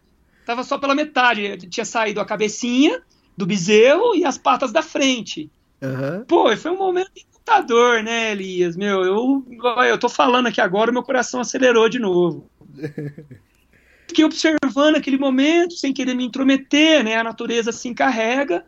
Tava 0.45 0.65
só 0.65 0.79
pela 0.79 0.95
metade. 0.95 1.57
Tinha 1.69 1.85
saído 1.85 2.21
a 2.21 2.25
cabecinha 2.25 3.03
do 3.39 3.47
bezerro 3.47 4.17
e 4.17 4.25
as 4.25 4.37
patas 4.37 4.73
da 4.73 4.83
frente. 4.83 5.49
Uhum. 5.81 6.25
Pô, 6.25 6.57
foi 6.57 6.73
um 6.73 6.77
momento 6.77 7.13
encantador, 7.17 8.03
né, 8.03 8.33
Elias? 8.33 8.77
Meu, 8.77 9.05
eu, 9.05 9.47
eu 9.85 9.97
tô 9.97 10.09
falando 10.09 10.49
aqui 10.49 10.61
agora, 10.61 10.91
meu 10.91 11.05
coração 11.05 11.41
acelerou 11.41 11.89
de 11.89 12.01
novo. 12.01 12.51
Fiquei 14.09 14.25
observando 14.25 14.97
aquele 14.97 15.19
momento, 15.19 15.75
sem 15.75 15.93
querer 15.93 16.15
me 16.15 16.25
intrometer, 16.25 17.05
né? 17.05 17.17
A 17.17 17.23
natureza 17.23 17.71
se 17.71 17.89
encarrega. 17.89 18.67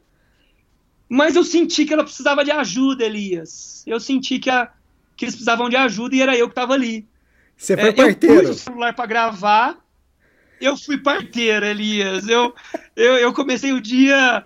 Mas 1.09 1.35
eu 1.35 1.43
senti 1.43 1.85
que 1.85 1.93
ela 1.93 2.05
precisava 2.05 2.45
de 2.45 2.53
ajuda, 2.53 3.05
Elias. 3.05 3.83
Eu 3.89 3.99
senti 3.99 4.39
que, 4.39 4.51
a, 4.51 4.71
que 5.17 5.25
eles 5.25 5.35
precisavam 5.35 5.69
de 5.69 5.75
ajuda 5.75 6.15
e 6.15 6.23
era 6.23 6.37
eu 6.37 6.47
que 6.47 6.53
estava 6.53 6.75
ali. 6.75 7.09
Você 7.57 7.77
foi 7.77 7.89
é, 7.89 7.93
parteiro? 7.93 8.35
Eu 8.37 8.43
pus 8.43 8.51
o 8.51 8.55
celular 8.55 8.95
para 8.95 9.07
gravar, 9.07 9.79
eu 10.61 10.77
fui 10.77 10.99
parteiro, 10.99 11.67
Elias. 11.67 12.29
Eu, 12.29 12.55
eu, 12.95 13.17
eu 13.17 13.33
comecei 13.33 13.73
o 13.73 13.81
dia 13.81 14.45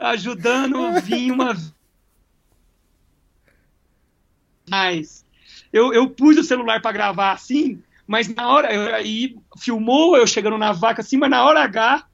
ajudando, 0.00 1.00
vim 1.02 1.30
uma 1.30 1.54
mais. 4.68 5.26
Eu, 5.72 5.92
eu 5.92 6.08
pus 6.08 6.36
o 6.38 6.44
celular 6.44 6.80
para 6.80 6.92
gravar 6.92 7.32
assim, 7.32 7.82
mas 8.06 8.32
na 8.32 8.48
hora, 8.48 8.96
aí 8.96 9.36
filmou 9.58 10.16
eu 10.16 10.26
chegando 10.26 10.56
na 10.56 10.72
vaca 10.72 11.02
assim, 11.02 11.16
mas 11.16 11.30
na 11.30 11.44
hora 11.44 11.64
H, 11.64 12.04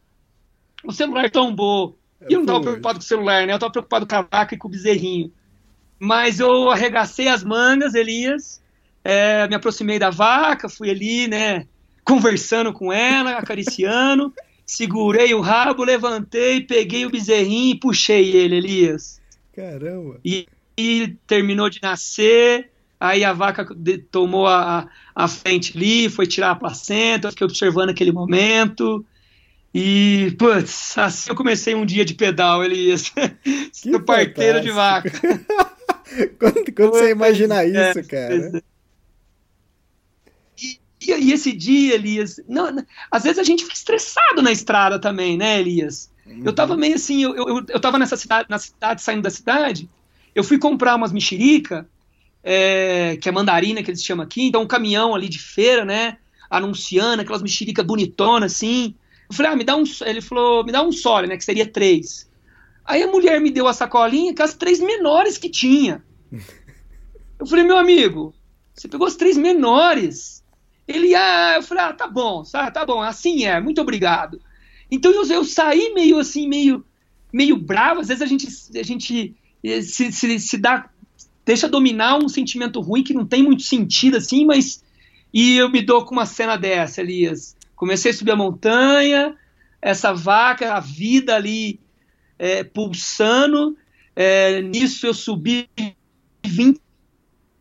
o 0.82 0.92
celular 0.92 1.30
tombou. 1.30 1.98
E 2.28 2.32
eu 2.32 2.38
não 2.38 2.44
estava 2.44 2.60
preocupado 2.60 2.98
com 2.98 3.04
o 3.04 3.06
celular, 3.06 3.46
né? 3.46 3.52
Eu 3.52 3.56
estava 3.56 3.72
preocupado 3.72 4.06
com 4.06 4.16
a 4.16 4.22
vaca 4.22 4.54
e 4.54 4.58
com 4.58 4.68
o 4.68 4.70
bezerrinho. 4.70 5.30
Mas 5.98 6.40
eu 6.40 6.70
arregacei 6.70 7.28
as 7.28 7.44
mangas, 7.44 7.94
Elias, 7.94 8.62
é, 9.04 9.46
me 9.48 9.54
aproximei 9.54 9.98
da 9.98 10.10
vaca, 10.10 10.68
fui 10.68 10.90
ali, 10.90 11.28
né, 11.28 11.66
conversando 12.04 12.72
com 12.72 12.92
ela, 12.92 13.32
acariciando, 13.32 14.34
segurei 14.66 15.32
o 15.32 15.40
rabo, 15.40 15.84
levantei, 15.84 16.60
peguei 16.60 17.06
o 17.06 17.10
bezerrinho 17.10 17.74
e 17.74 17.78
puxei 17.78 18.34
ele, 18.34 18.56
Elias. 18.56 19.20
Caramba! 19.54 20.20
E, 20.24 20.46
e 20.76 21.16
terminou 21.26 21.70
de 21.70 21.80
nascer, 21.80 22.70
Aí 22.98 23.24
a 23.24 23.32
vaca 23.32 23.66
tomou 24.10 24.46
a, 24.46 24.88
a 25.14 25.28
frente 25.28 25.76
ali, 25.76 26.08
foi 26.08 26.26
tirar 26.26 26.52
a 26.52 26.54
placenta, 26.54 27.28
eu 27.28 27.32
fiquei 27.32 27.44
observando 27.44 27.90
aquele 27.90 28.10
momento. 28.10 29.04
E, 29.74 30.34
putz, 30.38 30.96
assim 30.96 31.30
eu 31.30 31.36
comecei 31.36 31.74
um 31.74 31.84
dia 31.84 32.04
de 32.04 32.14
pedal, 32.14 32.64
Elias. 32.64 33.12
Do 33.84 34.00
parteiro 34.00 34.62
de 34.62 34.70
vaca. 34.70 35.10
quando, 36.40 36.72
quando 36.72 36.90
você 36.92 37.10
imagina 37.10 37.62
é, 37.62 37.90
isso, 37.90 38.08
cara? 38.08 38.62
E, 41.06 41.12
e, 41.12 41.32
esse 41.32 41.52
dia, 41.52 41.94
Elias, 41.94 42.40
não, 42.48 42.84
às 43.10 43.22
vezes 43.22 43.38
a 43.38 43.42
gente 43.42 43.64
fica 43.64 43.74
estressado 43.74 44.42
na 44.42 44.52
estrada 44.52 44.98
também, 44.98 45.36
né, 45.36 45.60
Elias? 45.60 46.10
Uhum. 46.26 46.42
Eu 46.44 46.52
tava 46.52 46.76
meio 46.76 46.94
assim, 46.94 47.22
eu, 47.22 47.34
eu, 47.34 47.64
eu 47.68 47.80
tava 47.80 47.98
nessa 47.98 48.16
cidade, 48.16 48.48
na 48.48 48.58
cidade, 48.58 49.02
saindo 49.02 49.22
da 49.22 49.30
cidade, 49.30 49.88
eu 50.34 50.44
fui 50.44 50.58
comprar 50.58 50.96
umas 50.96 51.12
mexerica 51.12 51.88
é, 52.42 53.16
que 53.16 53.28
é 53.28 53.32
mandarina, 53.32 53.82
que 53.82 53.90
eles 53.90 54.04
chamam 54.04 54.24
aqui, 54.24 54.46
então 54.46 54.62
um 54.62 54.66
caminhão 54.66 55.14
ali 55.14 55.28
de 55.28 55.38
feira, 55.38 55.84
né, 55.84 56.18
anunciando 56.48 57.22
aquelas 57.22 57.42
mexericas 57.42 57.84
bonitonas, 57.84 58.52
assim. 58.52 58.94
Eu 59.28 59.34
falei, 59.34 59.52
ah, 59.52 59.56
me 59.56 59.64
dá 59.64 59.76
um, 59.76 59.82
ele 60.04 60.20
falou, 60.20 60.64
me 60.64 60.70
dá 60.70 60.82
um 60.82 60.92
só, 60.92 61.20
né, 61.22 61.36
que 61.36 61.44
seria 61.44 61.66
três. 61.66 62.30
Aí 62.84 63.02
a 63.02 63.08
mulher 63.08 63.40
me 63.40 63.50
deu 63.50 63.66
a 63.66 63.72
sacolinha 63.72 64.32
com 64.32 64.44
as 64.44 64.54
três 64.54 64.78
menores 64.78 65.36
que 65.36 65.50
tinha. 65.50 66.04
Eu 67.38 67.46
falei, 67.46 67.64
meu 67.64 67.76
amigo, 67.76 68.32
você 68.72 68.88
pegou 68.88 69.06
as 69.06 69.16
três 69.16 69.36
menores. 69.36 70.35
Ele, 70.86 71.14
ah, 71.14 71.54
eu 71.56 71.62
falei, 71.62 71.84
ah, 71.84 71.92
tá 71.92 72.06
bom, 72.06 72.42
tá 72.72 72.84
bom, 72.84 73.02
assim 73.02 73.44
é, 73.44 73.60
muito 73.60 73.80
obrigado. 73.80 74.40
Então 74.90 75.10
eu, 75.10 75.26
eu 75.26 75.44
saí 75.44 75.92
meio 75.94 76.18
assim, 76.18 76.48
meio, 76.48 76.84
meio 77.32 77.56
bravo, 77.56 78.00
às 78.00 78.08
vezes 78.08 78.22
a 78.22 78.26
gente, 78.26 78.46
a 78.78 78.82
gente 78.82 79.34
eh, 79.64 79.82
se, 79.82 80.12
se, 80.12 80.38
se 80.38 80.58
dá 80.58 80.88
deixa 81.46 81.68
dominar 81.68 82.18
um 82.18 82.28
sentimento 82.28 82.80
ruim 82.80 83.04
que 83.04 83.14
não 83.14 83.24
tem 83.24 83.42
muito 83.42 83.62
sentido 83.62 84.16
assim, 84.16 84.44
mas. 84.44 84.84
E 85.32 85.56
eu 85.56 85.70
me 85.70 85.82
dou 85.82 86.04
com 86.04 86.14
uma 86.14 86.26
cena 86.26 86.56
dessa, 86.56 87.02
Elias. 87.02 87.56
Comecei 87.74 88.10
a 88.10 88.14
subir 88.14 88.32
a 88.32 88.36
montanha, 88.36 89.36
essa 89.82 90.12
vaca, 90.12 90.72
a 90.72 90.80
vida 90.80 91.34
ali 91.34 91.78
é, 92.38 92.64
pulsando. 92.64 93.76
É, 94.14 94.62
nisso 94.62 95.06
eu 95.06 95.12
subi 95.12 95.68
20 96.44 96.80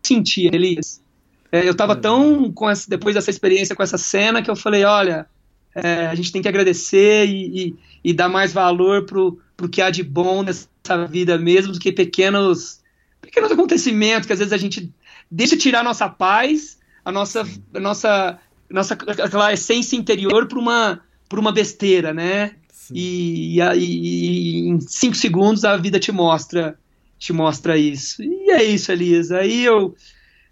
sentia, 0.02 0.52
Elias. 0.54 1.04
É, 1.52 1.66
eu 1.68 1.72
estava 1.72 1.96
tão 1.96 2.52
com 2.52 2.70
essa, 2.70 2.90
depois 2.90 3.16
dessa 3.16 3.30
experiência 3.30 3.76
com 3.76 3.84
essa 3.84 3.98
cena 3.98 4.42
que 4.42 4.50
eu 4.50 4.56
falei, 4.56 4.84
olha, 4.84 5.28
é, 5.76 6.08
a 6.08 6.16
gente 6.16 6.32
tem 6.32 6.42
que 6.42 6.48
agradecer 6.48 7.28
e, 7.28 7.68
e, 7.68 7.76
e, 8.04 8.14
dar 8.14 8.30
mais 8.30 8.54
valor 8.54 9.06
pro, 9.06 9.40
pro 9.56 9.70
que 9.70 9.82
há 9.82 9.90
de 9.90 10.04
bom 10.04 10.42
nessa 10.42 11.06
vida 11.08 11.38
mesmo 11.38 11.74
do 11.74 11.80
que 11.80 11.92
pequenos 11.92 12.82
pequenos 13.22 13.52
acontecimentos 13.52 14.28
que 14.28 14.34
às 14.34 14.40
vezes 14.40 14.54
a 14.54 14.58
gente 14.58 14.94
deixa 15.30 15.58
tirar 15.58 15.82
a 15.82 15.84
nossa 15.84 16.08
paz, 16.08 16.78
a 17.04 17.12
nossa, 17.12 17.46
a 17.74 17.80
nossa, 17.80 18.40
nossa 18.70 18.94
aquela 18.94 19.52
essência 19.52 19.98
interior 19.98 20.48
por 20.48 20.58
uma, 20.58 21.02
por 21.28 21.40
uma 21.40 21.52
besteira, 21.52 22.14
né? 22.14 22.56
E, 22.94 23.60
e, 23.60 24.70
em 24.70 24.80
cinco 24.80 25.16
segundos 25.16 25.66
a 25.66 25.76
vida 25.76 26.00
te 26.00 26.12
mostra 26.12 26.78
te 27.18 27.34
mostra 27.34 27.78
isso. 27.78 28.22
E 28.22 28.52
é 28.52 28.64
isso, 28.64 28.92
Elisa. 28.92 29.40
Aí 29.40 29.64
eu 29.64 29.96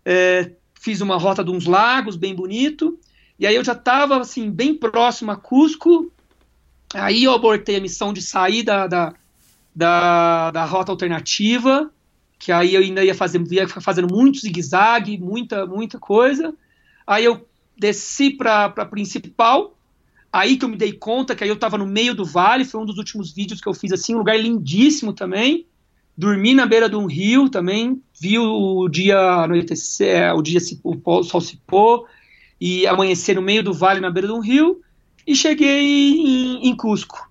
é, 0.05 0.51
fiz 0.83 1.01
uma 1.01 1.17
rota 1.17 1.43
de 1.43 1.49
uns 1.51 1.65
lagos 1.65 2.15
bem 2.15 2.35
bonito, 2.35 2.99
e 3.39 3.47
aí 3.47 3.55
eu 3.55 3.63
já 3.63 3.73
estava 3.73 4.19
assim, 4.19 4.51
bem 4.51 4.75
próximo 4.75 5.31
a 5.31 5.35
Cusco. 5.35 6.11
Aí 6.93 7.23
eu 7.23 7.33
abortei 7.33 7.77
a 7.77 7.81
missão 7.81 8.13
de 8.13 8.21
sair 8.21 8.61
da, 8.61 8.85
da, 8.85 9.13
da, 9.75 10.51
da 10.51 10.65
rota 10.65 10.91
alternativa 10.91 11.91
que 12.43 12.51
aí 12.51 12.75
eu 12.75 12.81
ainda 12.81 13.05
ia 13.05 13.15
fazer, 13.15 13.41
ia 13.53 13.65
fazendo 13.69 14.13
muito 14.13 14.39
zigue-zague, 14.39 15.17
muita, 15.17 15.65
muita 15.65 15.97
coisa. 15.97 16.53
Aí 17.07 17.23
eu 17.23 17.47
desci 17.77 18.31
para 18.31 18.65
a 18.65 18.85
principal, 18.85 19.77
aí 20.29 20.57
que 20.57 20.65
eu 20.65 20.69
me 20.69 20.75
dei 20.75 20.91
conta 20.91 21.37
que 21.37 21.45
aí 21.45 21.49
eu 21.49 21.55
estava 21.55 21.77
no 21.77 21.87
meio 21.87 22.13
do 22.13 22.25
vale, 22.25 22.65
foi 22.65 22.81
um 22.81 22.85
dos 22.85 22.97
últimos 22.97 23.31
vídeos 23.31 23.61
que 23.61 23.69
eu 23.69 23.73
fiz 23.73 23.93
assim, 23.93 24.13
um 24.13 24.17
lugar 24.17 24.37
lindíssimo 24.37 25.13
também. 25.13 25.65
Dormi 26.15 26.53
na 26.53 26.65
beira 26.65 26.87
de 26.87 26.95
um 26.95 27.05
rio 27.05 27.49
também, 27.49 28.01
vi 28.19 28.37
o 28.37 28.87
dia 28.87 29.17
anoitecer, 29.17 30.15
é, 30.15 30.33
o 30.33 30.41
dia 30.41 30.59
o 30.83 31.23
sol 31.23 31.41
se 31.41 31.57
pôr 31.65 32.07
e 32.61 32.85
amanhecer 32.85 33.35
no 33.35 33.41
meio 33.41 33.63
do 33.63 33.73
vale 33.73 33.99
na 33.99 34.11
beira 34.11 34.27
de 34.27 34.33
um 34.33 34.39
rio 34.39 34.81
e 35.25 35.35
cheguei 35.35 35.81
em, 35.81 36.69
em 36.69 36.75
Cusco. 36.75 37.29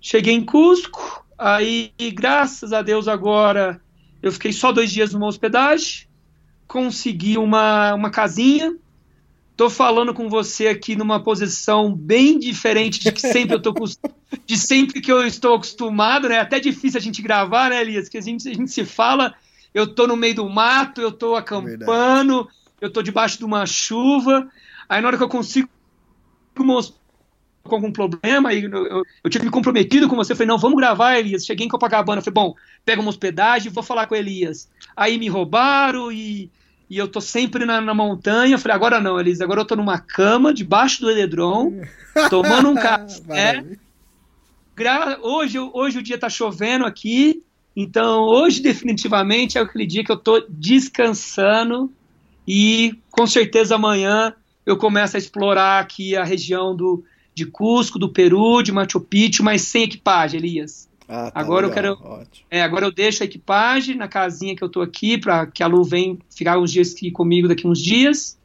Cheguei 0.00 0.34
em 0.34 0.44
Cusco, 0.44 1.24
aí 1.38 1.92
graças 2.14 2.72
a 2.72 2.82
Deus 2.82 3.08
agora 3.08 3.80
eu 4.22 4.30
fiquei 4.30 4.52
só 4.52 4.70
dois 4.70 4.90
dias 4.90 5.12
numa 5.14 5.26
hospedagem, 5.26 6.06
consegui 6.66 7.38
uma, 7.38 7.94
uma 7.94 8.10
casinha. 8.10 8.76
Tô 9.56 9.68
falando 9.68 10.14
com 10.14 10.28
você 10.28 10.68
aqui 10.68 10.94
numa 10.94 11.22
posição 11.22 11.94
bem 11.94 12.38
diferente 12.38 13.00
de 13.00 13.12
que 13.12 13.20
sempre 13.20 13.56
eu 13.56 13.62
tô 13.62 13.74
de 14.46 14.56
sempre 14.56 15.00
que 15.00 15.10
eu 15.10 15.26
estou 15.26 15.54
acostumado, 15.54 16.28
né? 16.28 16.38
Até 16.38 16.60
difícil 16.60 16.98
a 16.98 17.02
gente 17.02 17.22
gravar, 17.22 17.70
né, 17.70 17.80
Elias? 17.80 18.08
Que 18.08 18.18
a 18.18 18.20
gente, 18.20 18.48
a 18.48 18.54
gente 18.54 18.70
se 18.70 18.84
fala, 18.84 19.34
eu 19.74 19.86
tô 19.86 20.06
no 20.06 20.16
meio 20.16 20.34
do 20.34 20.48
mato, 20.48 21.00
eu 21.00 21.12
tô 21.12 21.36
acampando, 21.36 22.36
Verdade. 22.36 22.56
eu 22.80 22.90
tô 22.90 23.02
debaixo 23.02 23.38
de 23.38 23.44
uma 23.44 23.66
chuva. 23.66 24.48
Aí 24.88 25.00
na 25.00 25.08
hora 25.08 25.16
que 25.16 25.22
eu 25.22 25.28
consigo 25.28 25.68
com 26.54 27.74
algum 27.74 27.92
problema, 27.92 28.52
e 28.52 28.64
eu, 28.64 28.70
eu, 28.70 29.02
eu, 29.22 29.30
tinha 29.30 29.44
me 29.44 29.50
comprometido 29.50 30.08
com 30.08 30.16
você, 30.16 30.34
falei, 30.34 30.48
não, 30.48 30.58
vamos 30.58 30.78
gravar, 30.78 31.18
Elias. 31.18 31.44
Cheguei 31.44 31.66
em 31.66 31.68
Copacabana, 31.68 32.20
falei, 32.20 32.34
bom, 32.34 32.54
pega 32.84 33.00
uma 33.00 33.10
hospedagem, 33.10 33.72
vou 33.72 33.82
falar 33.82 34.06
com 34.06 34.14
Elias. 34.14 34.68
Aí 34.96 35.18
me 35.18 35.28
roubaram 35.28 36.10
e, 36.10 36.50
e 36.88 36.98
eu 36.98 37.06
tô 37.06 37.20
sempre 37.20 37.64
na, 37.64 37.80
na 37.80 37.94
montanha. 37.94 38.58
Falei, 38.58 38.74
agora 38.74 39.00
não, 39.00 39.18
Elias, 39.20 39.40
agora 39.40 39.60
eu 39.60 39.64
tô 39.64 39.76
numa 39.76 39.98
cama, 39.98 40.52
debaixo 40.52 41.00
do 41.00 41.10
edredom, 41.10 41.80
tomando 42.28 42.70
um 42.70 42.74
café. 42.80 43.64
Hoje, 45.22 45.58
hoje 45.58 45.98
o 45.98 46.02
dia 46.02 46.18
tá 46.18 46.28
chovendo 46.28 46.84
aqui, 46.84 47.42
então 47.74 48.22
hoje 48.22 48.60
definitivamente 48.62 49.58
é 49.58 49.60
aquele 49.60 49.86
dia 49.86 50.04
que 50.04 50.12
eu 50.12 50.16
tô 50.16 50.44
descansando 50.48 51.92
e 52.46 52.98
com 53.10 53.26
certeza 53.26 53.74
amanhã 53.74 54.34
eu 54.64 54.76
começo 54.76 55.16
a 55.16 55.18
explorar 55.18 55.80
aqui 55.80 56.16
a 56.16 56.24
região 56.24 56.74
do, 56.74 57.04
de 57.34 57.46
Cusco, 57.46 57.98
do 57.98 58.08
Peru, 58.08 58.62
de 58.62 58.72
Machu 58.72 59.00
Picchu, 59.00 59.42
mas 59.42 59.62
sem 59.62 59.84
equipagem, 59.84 60.38
Elias. 60.38 60.88
Ah, 61.08 61.30
tá 61.30 61.40
agora 61.40 61.66
legal, 61.66 61.84
eu 61.84 61.96
quero. 62.04 62.26
É, 62.50 62.62
agora 62.62 62.86
eu 62.86 62.92
deixo 62.92 63.22
a 63.22 63.26
equipagem 63.26 63.96
na 63.96 64.06
casinha 64.06 64.54
que 64.54 64.62
eu 64.62 64.68
tô 64.68 64.80
aqui, 64.80 65.18
para 65.18 65.46
que 65.46 65.62
a 65.62 65.66
Lu 65.66 65.82
venha 65.82 66.16
ficar 66.30 66.58
uns 66.58 66.70
dias 66.70 66.94
aqui 66.94 67.10
comigo 67.10 67.48
daqui 67.48 67.66
uns 67.66 67.80
dias. 67.82 68.38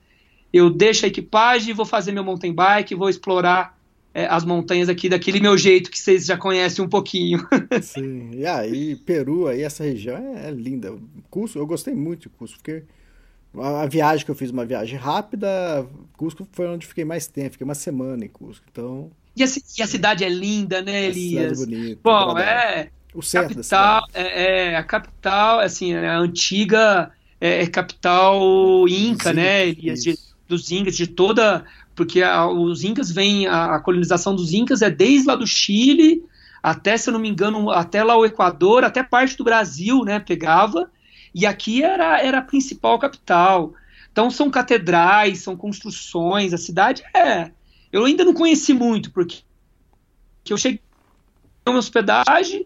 Eu 0.52 0.70
deixo 0.70 1.06
a 1.06 1.07
equipagem, 1.07 1.74
vou 1.74 1.86
fazer 1.86 2.12
meu 2.12 2.24
mountain 2.24 2.53
bike, 2.53 2.95
vou 2.95 3.10
explorar 3.10 3.74
é, 4.16 4.28
as 4.28 4.46
montanhas 4.46 4.88
aqui 4.88 5.10
daquele 5.10 5.42
meu 5.42 5.58
jeito 5.58 5.92
que 5.92 6.00
vocês 6.00 6.26
já 6.26 6.38
conhecem 6.38 6.84
um 6.84 6.88
pouquinho. 6.88 7.46
Sim, 7.84 8.32
e 8.34 8.46
aí, 8.46 8.96
Peru, 8.96 9.46
aí 9.46 9.62
essa 9.62 9.84
região 9.84 10.16
é, 10.16 10.48
é 10.48 10.52
linda. 10.52 10.96
Cusco, 11.30 11.60
eu 11.60 11.68
gostei 11.68 11.94
muito 11.94 12.22
de 12.22 12.30
Cusco, 12.30 12.58
porque 12.60 12.84
a 13.62 13.86
viagem 13.86 14.24
que 14.24 14.32
eu 14.32 14.36
fiz, 14.36 14.52
uma 14.52 14.66
viagem 14.66 14.98
rápida, 14.98 15.86
Cusco 16.14 16.48
foi 16.54 16.66
onde 16.66 16.88
fiquei 16.88 17.04
mais 17.04 17.28
tempo, 17.28 17.52
fiquei 17.52 17.66
uma 17.66 17.76
semana 17.76 18.24
em 18.24 18.30
Cusco, 18.30 18.66
então... 18.72 19.12
E 19.36 19.44
a, 19.44 19.48
e 19.78 19.82
a 19.82 19.88
cidade 19.88 20.24
é 20.24 20.30
linda, 20.30 20.82
né, 20.82 21.08
Elias? 21.08 21.62
A 21.62 21.66
bonita, 21.66 22.00
Bom, 22.02 22.40
é... 22.40 22.90
O 23.14 23.22
centro 23.22 23.56
capital, 23.56 24.06
é, 24.14 24.72
é, 24.72 24.76
a 24.78 24.84
capital, 24.84 25.60
assim, 25.60 25.94
é 25.94 26.08
a 26.08 26.18
antiga 26.18 27.12
é, 27.40 27.66
capital 27.68 28.88
inca, 28.88 29.34
né, 29.34 29.68
Elias? 29.68 30.02
De, 30.02 30.18
dos 30.48 30.72
incas, 30.72 30.96
de 30.96 31.06
toda... 31.06 31.66
Porque 31.96 32.22
a, 32.22 32.48
os 32.48 32.84
incas 32.84 33.10
vêm, 33.10 33.48
a, 33.48 33.76
a 33.76 33.80
colonização 33.80 34.36
dos 34.36 34.54
incas 34.54 34.82
é 34.82 34.90
desde 34.90 35.28
lá 35.28 35.36
do 35.36 35.48
Chile 35.48 36.24
até, 36.66 36.98
se 36.98 37.08
eu 37.08 37.14
não 37.14 37.20
me 37.20 37.30
engano, 37.30 37.70
até 37.70 38.04
lá 38.04 38.18
o 38.18 38.26
Equador, 38.26 38.84
até 38.84 39.04
parte 39.04 39.38
do 39.38 39.44
Brasil, 39.44 40.04
né, 40.04 40.20
pegava 40.20 40.92
E 41.32 41.46
aqui 41.46 41.84
era, 41.84 42.20
era 42.20 42.40
a 42.40 42.42
principal 42.42 42.98
capital. 42.98 43.76
Então 44.12 44.32
são 44.32 44.50
catedrais, 44.50 45.44
são 45.44 45.56
construções, 45.56 46.54
a 46.54 46.58
cidade 46.58 47.04
é. 47.16 47.52
Eu 47.92 48.06
ainda 48.06 48.26
não 48.26 48.34
conheci 48.34 48.74
muito, 48.74 49.12
porque 49.12 49.44
eu 50.50 50.58
cheguei 50.58 50.82
uma 51.68 51.78
hospedagem, 51.78 52.66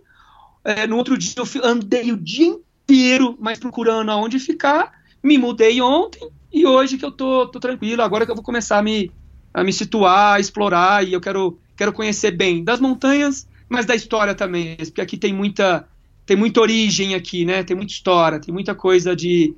é, 0.63 0.87
no 0.87 0.95
outro 0.95 1.17
dia 1.17 1.33
eu 1.35 1.65
andei 1.65 2.13
o 2.13 2.17
dia 2.17 2.47
inteiro, 2.47 3.35
mas 3.37 3.59
procurando 3.59 4.11
aonde 4.11 4.39
ficar, 4.39 4.93
me 5.21 5.37
mudei 5.37 5.81
ontem 5.81 6.29
e 6.53 6.65
hoje 6.65 6.97
que 6.97 7.03
eu 7.03 7.11
tô, 7.11 7.47
tô 7.47 7.59
tranquilo, 7.59 8.01
agora 8.01 8.25
que 8.25 8.31
eu 8.31 8.35
vou 8.35 8.45
começar 8.45 8.77
a 8.77 8.83
me, 8.83 9.11
a 9.53 9.63
me 9.63 9.73
situar, 9.73 10.35
a 10.35 10.39
explorar 10.39 11.05
e 11.05 11.13
eu 11.13 11.21
quero, 11.21 11.59
quero 11.75 11.93
conhecer 11.93 12.31
bem 12.31 12.63
das 12.63 12.79
montanhas, 12.79 13.47
mas 13.67 13.85
da 13.85 13.95
história 13.95 14.33
também, 14.35 14.75
porque 14.77 15.01
aqui 15.01 15.17
tem 15.17 15.33
muita 15.33 15.87
tem 16.25 16.37
muita 16.37 16.61
origem 16.61 17.15
aqui, 17.15 17.43
né? 17.43 17.63
Tem 17.63 17.75
muita 17.75 17.91
história, 17.91 18.39
tem 18.39 18.53
muita 18.53 18.75
coisa 18.75 19.15
de 19.15 19.55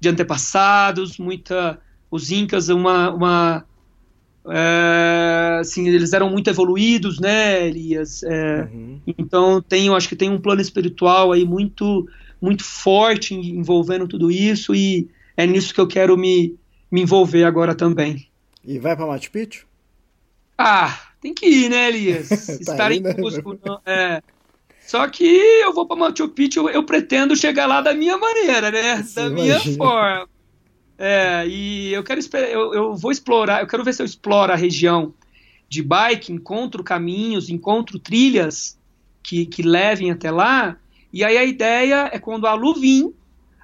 de 0.00 0.08
antepassados, 0.08 1.18
muita 1.18 1.78
os 2.10 2.30
incas 2.30 2.68
uma, 2.68 3.12
uma 3.12 3.64
é, 4.48 5.58
assim 5.60 5.88
eles 5.88 6.12
eram 6.12 6.30
muito 6.30 6.48
evoluídos, 6.48 7.18
né, 7.18 7.66
Elias? 7.66 8.22
É, 8.22 8.68
uhum. 8.72 9.00
Então 9.18 9.62
tem, 9.62 9.86
eu 9.86 9.94
acho 9.94 10.08
que 10.08 10.16
tem 10.16 10.30
um 10.30 10.40
plano 10.40 10.60
espiritual 10.60 11.32
aí 11.32 11.44
muito 11.44 12.06
muito 12.40 12.62
forte 12.62 13.34
envolvendo 13.34 14.06
tudo 14.06 14.30
isso 14.30 14.74
e 14.74 15.08
é 15.36 15.46
nisso 15.46 15.72
que 15.72 15.80
eu 15.80 15.86
quero 15.86 16.16
me, 16.16 16.54
me 16.90 17.00
envolver 17.00 17.44
agora 17.44 17.74
também. 17.74 18.28
E 18.66 18.78
vai 18.78 18.96
para 18.96 19.06
Machu 19.06 19.30
Picchu? 19.30 19.66
Ah, 20.56 20.98
tem 21.20 21.34
que 21.34 21.46
ir, 21.46 21.68
né, 21.68 21.88
Elias? 21.88 22.28
tá 22.46 22.52
Estar 22.60 22.90
aí, 22.90 22.98
em 22.98 23.00
né? 23.00 23.14
Cusco, 23.14 23.58
não, 23.64 23.80
é. 23.84 24.22
Só 24.80 25.06
que 25.08 25.24
eu 25.24 25.72
vou 25.72 25.86
para 25.86 25.96
Machu 25.96 26.28
Picchu, 26.28 26.60
eu, 26.60 26.68
eu, 26.68 26.82
pretendo 26.84 27.36
chegar 27.36 27.66
lá 27.66 27.80
da 27.80 27.94
minha 27.94 28.18
maneira, 28.18 28.70
né? 28.70 29.02
Sim, 29.02 29.14
da 29.14 29.30
minha 29.30 29.54
imagina. 29.54 29.76
forma. 29.76 30.28
É, 30.96 31.44
e 31.46 31.92
eu 31.92 32.04
quero 32.04 32.20
eu, 32.34 32.74
eu 32.74 32.94
vou 32.94 33.10
explorar, 33.10 33.60
eu 33.60 33.66
quero 33.66 33.82
ver 33.82 33.92
se 33.92 34.02
eu 34.02 34.06
exploro 34.06 34.52
a 34.52 34.56
região 34.56 35.12
de 35.68 35.82
bike, 35.82 36.32
encontro 36.32 36.84
caminhos, 36.84 37.48
encontro 37.48 37.98
trilhas 37.98 38.78
que, 39.22 39.44
que 39.46 39.62
levem 39.62 40.10
até 40.10 40.30
lá. 40.30 40.76
E 41.12 41.24
aí 41.24 41.36
a 41.36 41.44
ideia 41.44 42.10
é 42.12 42.18
quando 42.18 42.46
a 42.46 42.54
Lu 42.54 42.74
vir, 42.74 43.12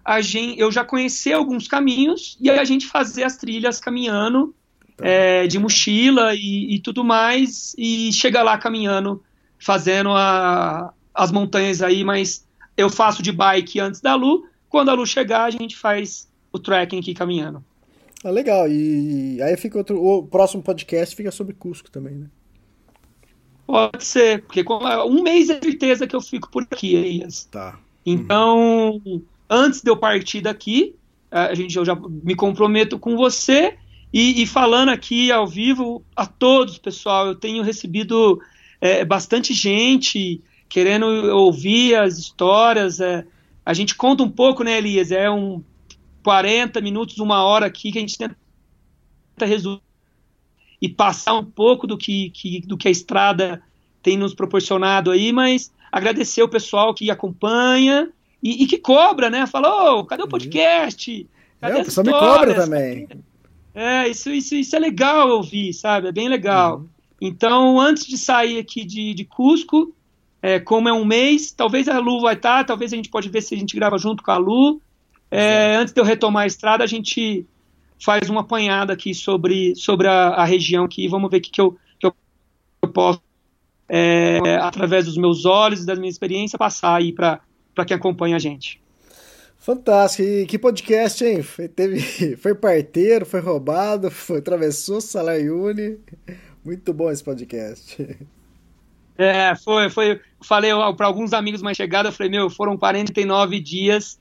a 0.05 0.20
gente, 0.20 0.59
eu 0.59 0.72
já 0.72 0.85
conhecer 0.85 1.32
alguns 1.32 1.68
caminhos 1.68 2.36
e 2.40 2.51
aí 2.51 2.59
a 2.59 2.64
gente 2.64 2.86
fazer 2.86 3.22
as 3.22 3.36
trilhas 3.36 3.78
caminhando. 3.78 4.55
É, 5.02 5.47
de 5.47 5.59
mochila 5.59 6.35
e, 6.35 6.74
e, 6.74 6.78
tudo 6.81 7.05
mais 7.05 7.74
e 7.78 8.12
chegar 8.12 8.43
lá 8.43 8.59
caminhando, 8.59 9.22
fazendo 9.59 10.10
a, 10.10 10.93
as 11.14 11.31
montanhas 11.31 11.82
aí, 11.82 12.05
mas 12.05 12.47
eu 12.77 12.89
faço 12.89 13.22
de 13.22 13.32
bike 13.32 13.81
antes 13.81 14.01
da 14.01 14.14
Lu. 14.14 14.47
Quando 14.68 14.90
a 14.90 14.94
Lu 14.94 15.06
chegar, 15.06 15.44
a 15.44 15.51
gente 15.51 15.77
faz 15.77 16.28
o 16.52 16.59
trekking 16.59 17.01
aqui 17.01 17.14
caminhando. 17.14 17.64
Ah, 18.24 18.31
legal. 18.31 18.68
E 18.68 19.40
aí 19.43 19.56
fica 19.56 19.78
outro. 19.78 20.02
O 20.02 20.22
próximo 20.22 20.62
podcast 20.62 21.16
fica 21.16 21.31
sobre 21.31 21.55
Cusco 21.55 21.90
também, 21.90 22.14
né? 22.14 22.27
Pode 23.66 24.05
ser, 24.05 24.43
porque 24.43 24.64
um 25.06 25.22
mês 25.22 25.48
é 25.48 25.60
certeza 25.60 26.06
que 26.06 26.16
eu 26.16 26.20
fico 26.20 26.51
por 26.51 26.66
aqui, 26.68 26.97
Elias. 26.97 27.44
Tá. 27.44 27.78
Então, 28.05 29.01
uhum. 29.05 29.22
antes 29.48 29.81
de 29.81 29.89
eu 29.89 29.97
partir 29.97 30.40
daqui, 30.40 30.97
a 31.31 31.55
gente, 31.55 31.77
eu 31.77 31.85
já 31.85 31.94
me 31.94 32.35
comprometo 32.35 32.98
com 32.98 33.16
você 33.16 33.78
e, 34.12 34.43
e 34.43 34.47
falando 34.47 34.89
aqui 34.89 35.31
ao 35.31 35.47
vivo 35.47 36.05
a 36.16 36.27
todos, 36.27 36.78
pessoal, 36.78 37.28
eu 37.28 37.35
tenho 37.35 37.62
recebido 37.62 38.41
é, 38.81 39.05
bastante 39.05 39.55
gente 39.55 40.41
querendo 40.69 41.07
ouvir 41.37 41.95
as 41.95 42.19
histórias. 42.19 43.01
É, 43.01 43.24
a 43.65 43.73
gente 43.73 43.95
conta 43.95 44.23
um 44.23 44.31
pouco, 44.31 44.65
né, 44.65 44.78
Elias? 44.78 45.12
É 45.12 45.31
um 45.31 45.62
40 46.24 46.81
minutos, 46.81 47.19
uma 47.19 47.43
hora 47.43 47.66
aqui 47.66 47.93
que 47.93 47.99
a 47.99 48.01
gente 48.01 48.19
tenta 48.19 48.37
resolver 49.41 49.82
e 50.82 50.89
passar 50.89 51.35
um 51.35 51.45
pouco 51.45 51.87
do 51.87 51.97
que, 51.97 52.31
que, 52.31 52.61
do 52.62 52.77
que 52.77 52.89
a 52.89 52.91
estrada 52.91 53.62
tem 54.03 54.16
nos 54.16 54.35
proporcionado 54.35 55.11
aí, 55.11 55.31
mas 55.31 55.70
agradecer 55.93 56.43
o 56.43 56.49
pessoal 56.49 56.95
que 56.95 57.11
acompanha 57.11 58.11
e, 58.43 58.65
e 58.65 58.66
que 58.66 58.78
cobra, 58.78 59.28
né? 59.28 59.47
Falou, 59.47 60.01
oh, 60.01 60.05
cadê 60.05 60.23
o 60.23 60.28
podcast? 60.28 61.28
Cadê 61.61 61.78
é, 61.78 61.82
o 61.82 61.85
pessoal 61.85 62.07
me 62.07 62.12
cobra 62.12 62.55
também. 62.55 63.07
É, 63.74 64.09
isso, 64.09 64.30
isso, 64.30 64.55
isso 64.55 64.74
é 64.74 64.78
legal 64.78 65.28
ouvir, 65.28 65.72
sabe? 65.72 66.09
É 66.09 66.12
bem 66.12 66.28
legal. 66.28 66.78
Uhum. 66.78 66.88
Então, 67.20 67.80
antes 67.80 68.06
de 68.06 68.16
sair 68.16 68.59
aqui 68.59 68.84
de, 68.84 69.14
de 69.14 69.24
Cusco, 69.24 69.94
é, 70.42 70.59
como 70.59 70.88
é 70.88 70.92
um 70.92 71.05
mês, 71.05 71.52
talvez 71.52 71.88
a 71.88 71.98
Lu 71.98 72.20
vai 72.20 72.34
estar, 72.34 72.59
tá, 72.59 72.64
talvez 72.64 72.92
a 72.92 72.97
gente 72.97 73.10
pode 73.10 73.28
ver 73.28 73.42
se 73.42 73.55
a 73.55 73.59
gente 73.59 73.76
grava 73.76 73.98
junto 73.98 74.22
com 74.22 74.30
a 74.30 74.38
Lu. 74.38 74.80
É, 75.30 75.76
antes 75.76 75.92
de 75.92 76.01
eu 76.01 76.05
retomar 76.05 76.44
a 76.44 76.47
estrada, 76.47 76.82
a 76.82 76.86
gente 76.86 77.47
faz 78.02 78.30
uma 78.30 78.40
apanhada 78.40 78.92
aqui 78.92 79.14
sobre, 79.14 79.74
sobre 79.76 80.09
a, 80.09 80.28
a 80.28 80.44
região 80.44 80.84
aqui. 80.84 81.06
Vamos 81.06 81.30
ver 81.30 81.36
o 81.36 81.40
que, 81.40 81.51
que, 81.51 81.60
eu, 81.60 81.76
que 81.98 82.06
eu, 82.06 82.14
posso, 82.88 83.22
é, 83.88 84.56
através 84.62 85.05
dos 85.05 85.16
meus 85.16 85.44
olhos 85.44 85.82
e 85.82 85.86
da 85.86 85.94
minha 85.94 86.09
experiência, 86.09 86.59
passar 86.59 86.97
aí 86.97 87.12
para 87.12 87.40
quem 87.86 87.97
acompanha 87.97 88.36
a 88.36 88.38
gente. 88.40 88.80
Fantástico. 89.61 90.27
E 90.27 90.47
que 90.47 90.59
podcast, 90.59 91.23
hein? 91.23 91.43
Foi, 91.43 91.69
teve, 91.69 92.01
foi 92.37 92.55
parteiro, 92.55 93.27
foi 93.27 93.41
roubado, 93.41 94.11
foi, 94.11 94.39
atravessou 94.39 95.01
Salayune. 95.01 95.99
Muito 96.65 96.93
bom 96.93 97.11
esse 97.11 97.23
podcast. 97.23 98.19
É, 99.23 99.55
foi, 99.55 99.91
foi. 99.91 100.19
Falei 100.41 100.70
para 100.97 101.07
alguns 101.07 101.35
amigos 101.35 101.61
mais 101.61 101.77
chegados, 101.77 102.11
eu 102.11 102.16
falei, 102.16 102.31
meu, 102.31 102.49
foram 102.49 102.74
49 102.74 103.61
dias 103.61 104.19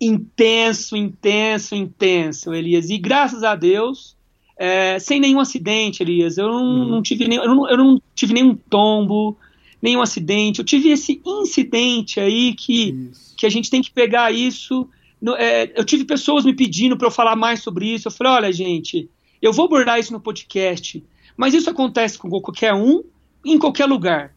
intenso, 0.00 0.96
intenso, 0.96 1.74
intenso, 1.74 2.54
Elias. 2.54 2.88
E 2.88 2.96
graças 2.96 3.42
a 3.42 3.54
Deus, 3.54 4.16
é, 4.56 4.98
sem 4.98 5.20
nenhum 5.20 5.40
acidente, 5.40 6.02
Elias. 6.02 6.38
Eu 6.38 6.48
não, 6.48 6.64
uhum. 6.64 6.88
não 6.88 7.02
tive 7.02 7.28
nem, 7.28 7.38
eu 7.38 7.46
não, 7.46 7.68
eu 7.68 7.76
não 7.76 8.02
tive 8.14 8.32
nenhum 8.32 8.54
tombo, 8.54 9.36
nenhum 9.80 10.02
acidente. 10.02 10.58
Eu 10.58 10.64
tive 10.64 10.90
esse 10.90 11.20
incidente 11.24 12.20
aí 12.20 12.54
que, 12.54 13.10
que 13.36 13.46
a 13.46 13.50
gente 13.50 13.70
tem 13.70 13.82
que 13.82 13.90
pegar 13.90 14.32
isso. 14.32 14.88
No, 15.20 15.34
é, 15.36 15.72
eu 15.74 15.84
tive 15.84 16.04
pessoas 16.04 16.44
me 16.44 16.54
pedindo 16.54 16.96
para 16.96 17.06
eu 17.06 17.12
falar 17.12 17.36
mais 17.36 17.62
sobre 17.62 17.86
isso. 17.86 18.08
Eu 18.08 18.12
falei, 18.12 18.32
olha, 18.32 18.52
gente, 18.52 19.08
eu 19.40 19.52
vou 19.52 19.66
abordar 19.66 19.98
isso 19.98 20.12
no 20.12 20.20
podcast, 20.20 21.02
mas 21.36 21.54
isso 21.54 21.70
acontece 21.70 22.18
com 22.18 22.28
qualquer 22.28 22.74
um, 22.74 23.02
em 23.44 23.58
qualquer 23.58 23.86
lugar. 23.86 24.34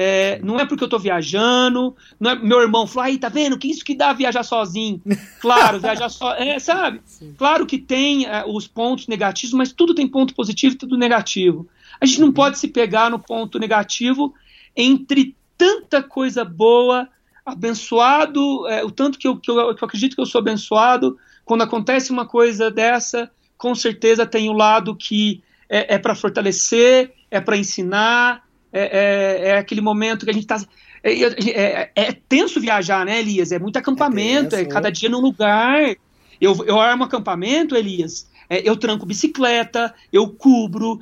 É, 0.00 0.38
não 0.44 0.60
é 0.60 0.64
porque 0.64 0.84
eu 0.84 0.86
estou 0.86 1.00
viajando, 1.00 1.96
não 2.20 2.30
é, 2.30 2.34
meu 2.36 2.60
irmão 2.60 2.86
falou, 2.86 3.06
aí, 3.06 3.18
tá 3.18 3.28
vendo? 3.28 3.58
Que 3.58 3.68
isso 3.68 3.84
que 3.84 3.96
dá 3.96 4.12
viajar 4.12 4.44
sozinho. 4.44 5.02
Claro, 5.40 5.80
viajar 5.80 6.08
só. 6.08 6.34
É, 6.34 6.58
sabe? 6.58 7.00
Sim. 7.04 7.34
Claro 7.36 7.66
que 7.66 7.78
tem 7.78 8.26
é, 8.26 8.44
os 8.46 8.66
pontos 8.66 9.06
negativos, 9.06 9.54
mas 9.54 9.72
tudo 9.72 9.94
tem 9.94 10.06
ponto 10.06 10.34
positivo 10.34 10.74
e 10.74 10.78
tudo 10.78 10.96
negativo. 10.96 11.66
A 12.00 12.06
gente 12.06 12.20
não 12.20 12.28
uhum. 12.28 12.32
pode 12.32 12.58
se 12.58 12.68
pegar 12.68 13.10
no 13.10 13.18
ponto 13.18 13.58
negativo 13.58 14.34
entre 14.78 15.36
tanta 15.56 16.00
coisa 16.00 16.44
boa, 16.44 17.08
abençoado, 17.44 18.68
é, 18.68 18.84
o 18.84 18.90
tanto 18.92 19.18
que 19.18 19.26
eu, 19.26 19.36
que, 19.36 19.50
eu, 19.50 19.74
que 19.74 19.82
eu 19.82 19.86
acredito 19.86 20.14
que 20.14 20.22
eu 20.22 20.26
sou 20.26 20.38
abençoado. 20.38 21.18
Quando 21.44 21.62
acontece 21.62 22.12
uma 22.12 22.24
coisa 22.24 22.70
dessa, 22.70 23.28
com 23.56 23.74
certeza 23.74 24.24
tem 24.24 24.48
o 24.48 24.52
um 24.52 24.56
lado 24.56 24.94
que 24.94 25.42
é, 25.68 25.96
é 25.96 25.98
para 25.98 26.14
fortalecer, 26.14 27.12
é 27.28 27.40
para 27.40 27.56
ensinar, 27.56 28.44
é, 28.72 28.82
é, 28.82 29.48
é, 29.48 29.58
aquele 29.58 29.80
momento 29.80 30.24
que 30.24 30.30
a 30.30 30.34
gente 30.34 30.44
está. 30.44 30.64
É, 31.02 31.12
é, 31.12 31.90
é, 31.94 32.12
tenso 32.28 32.60
viajar, 32.60 33.04
né, 33.04 33.18
Elias? 33.18 33.50
É 33.50 33.58
muito 33.58 33.78
acampamento, 33.78 34.54
é, 34.54 34.60
tenso, 34.60 34.70
cada 34.70 34.90
dia 34.90 35.08
num 35.08 35.20
lugar. 35.20 35.96
Eu, 36.40 36.64
eu 36.64 36.80
armo 36.80 37.04
acampamento, 37.04 37.74
Elias. 37.74 38.28
Eu 38.48 38.76
tranco 38.76 39.06
bicicleta, 39.06 39.94
eu 40.12 40.28
cubro. 40.28 40.98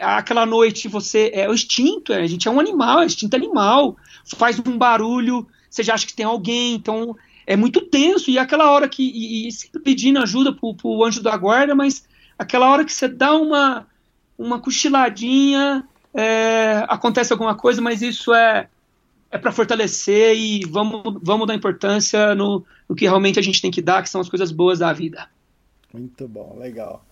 aquela 0.00 0.46
noite 0.46 0.88
você. 0.88 1.30
É 1.34 1.48
o 1.48 1.54
instinto, 1.54 2.12
a 2.12 2.26
gente 2.26 2.48
é 2.48 2.50
um 2.50 2.60
animal, 2.60 3.02
é 3.02 3.06
instinto 3.06 3.36
animal. 3.36 3.96
Faz 4.36 4.58
um 4.58 4.76
barulho, 4.76 5.46
você 5.70 5.82
já 5.82 5.94
acha 5.94 6.06
que 6.06 6.14
tem 6.14 6.26
alguém, 6.26 6.74
então 6.74 7.16
é 7.46 7.56
muito 7.56 7.80
tenso. 7.82 8.30
E 8.30 8.38
aquela 8.38 8.70
hora 8.70 8.88
que. 8.88 9.02
E, 9.02 9.48
e 9.48 9.78
pedindo 9.80 10.18
ajuda 10.18 10.52
pro, 10.52 10.74
pro 10.74 11.04
anjo 11.04 11.22
da 11.22 11.36
guarda, 11.36 11.74
mas 11.74 12.04
aquela 12.38 12.70
hora 12.70 12.84
que 12.84 12.92
você 12.92 13.08
dá 13.08 13.34
uma, 13.34 13.86
uma 14.38 14.58
cochiladinha 14.58 15.86
é, 16.12 16.84
acontece 16.88 17.32
alguma 17.32 17.54
coisa, 17.54 17.80
mas 17.80 18.02
isso 18.02 18.32
é, 18.32 18.68
é 19.30 19.38
para 19.38 19.52
fortalecer 19.52 20.36
e 20.36 20.60
vamos, 20.66 21.02
vamos 21.22 21.46
dar 21.46 21.54
importância 21.54 22.34
no, 22.34 22.64
no 22.88 22.96
que 22.96 23.04
realmente 23.04 23.38
a 23.38 23.42
gente 23.42 23.60
tem 23.60 23.70
que 23.70 23.82
dar, 23.82 24.02
que 24.02 24.08
são 24.08 24.20
as 24.20 24.28
coisas 24.28 24.50
boas 24.50 24.78
da 24.78 24.92
vida. 24.92 25.28
Muito 25.92 26.26
bom, 26.28 26.56
legal. 26.58 27.04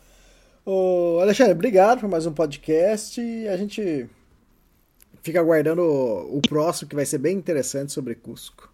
Ô, 0.64 1.18
Alexandre, 1.20 1.52
obrigado 1.52 2.00
por 2.00 2.08
mais 2.08 2.26
um 2.26 2.32
podcast. 2.32 3.20
A 3.48 3.56
gente 3.56 4.08
fica 5.22 5.40
aguardando 5.40 5.82
o, 5.82 6.38
o, 6.38 6.40
próximo, 6.40 6.88
que 6.88 6.94
vai 6.94 7.06
ser 7.06 7.18
bem 7.18 7.36
interessante 7.36 7.92
sobre 7.92 8.14
Cusco. 8.14 8.72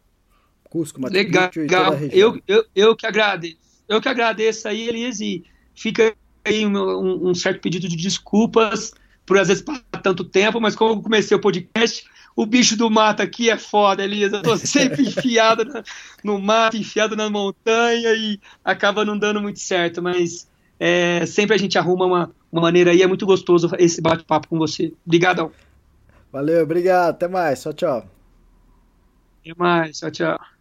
Cusco, 0.64 1.01
Machu 1.01 1.14
Legal. 1.14 1.51
e 1.55 1.66
toda 1.66 1.78
a 1.78 1.94
região. 1.94 2.35
Eu, 2.36 2.43
eu, 2.47 2.64
eu 2.74 2.97
que 2.97 3.06
agradeço. 3.06 3.59
Eu 3.89 4.01
que 4.01 4.09
agradeço 4.09 4.68
aí, 4.68 4.89
Elias, 4.89 5.20
e 5.20 5.44
fica 5.74 6.14
aí 6.44 6.64
um, 6.64 7.28
um 7.28 7.35
certo 7.35 7.60
pedido 7.60 7.89
de 7.89 7.97
desculpas 7.97 8.93
por 9.27 9.39
às 9.39 9.48
vezes 9.48 9.62
passar 9.62 10.02
tanto 10.02 10.24
tempo, 10.24 10.60
mas 10.60 10.74
como 10.74 10.94
eu 10.94 11.02
comecei 11.02 11.36
o 11.36 11.40
podcast, 11.40 12.05
o 12.40 12.46
bicho 12.46 12.74
do 12.74 12.90
mato 12.90 13.20
aqui 13.20 13.50
é 13.50 13.58
foda, 13.58 14.02
Elisa. 14.02 14.36
Eu 14.38 14.42
tô 14.42 14.56
sempre 14.58 15.02
enfiado 15.02 15.62
na, 15.62 15.84
no 16.24 16.40
mato, 16.40 16.74
enfiado 16.74 17.14
na 17.14 17.28
montanha 17.28 18.14
e 18.14 18.40
acaba 18.64 19.04
não 19.04 19.18
dando 19.18 19.42
muito 19.42 19.60
certo, 19.60 20.00
mas 20.00 20.48
é, 20.78 21.26
sempre 21.26 21.54
a 21.54 21.58
gente 21.58 21.76
arruma 21.76 22.06
uma, 22.06 22.34
uma 22.50 22.62
maneira 22.62 22.92
aí. 22.92 23.02
É 23.02 23.06
muito 23.06 23.26
gostoso 23.26 23.70
esse 23.78 24.00
bate-papo 24.00 24.48
com 24.48 24.56
você. 24.56 24.94
Obrigadão. 25.04 25.52
Valeu, 26.32 26.62
obrigado. 26.62 27.10
Até 27.10 27.28
mais. 27.28 27.60
Tchau, 27.60 27.74
tchau. 27.74 28.10
Até 29.42 29.54
mais. 29.58 29.98
Tchau, 29.98 30.10
tchau. 30.10 30.60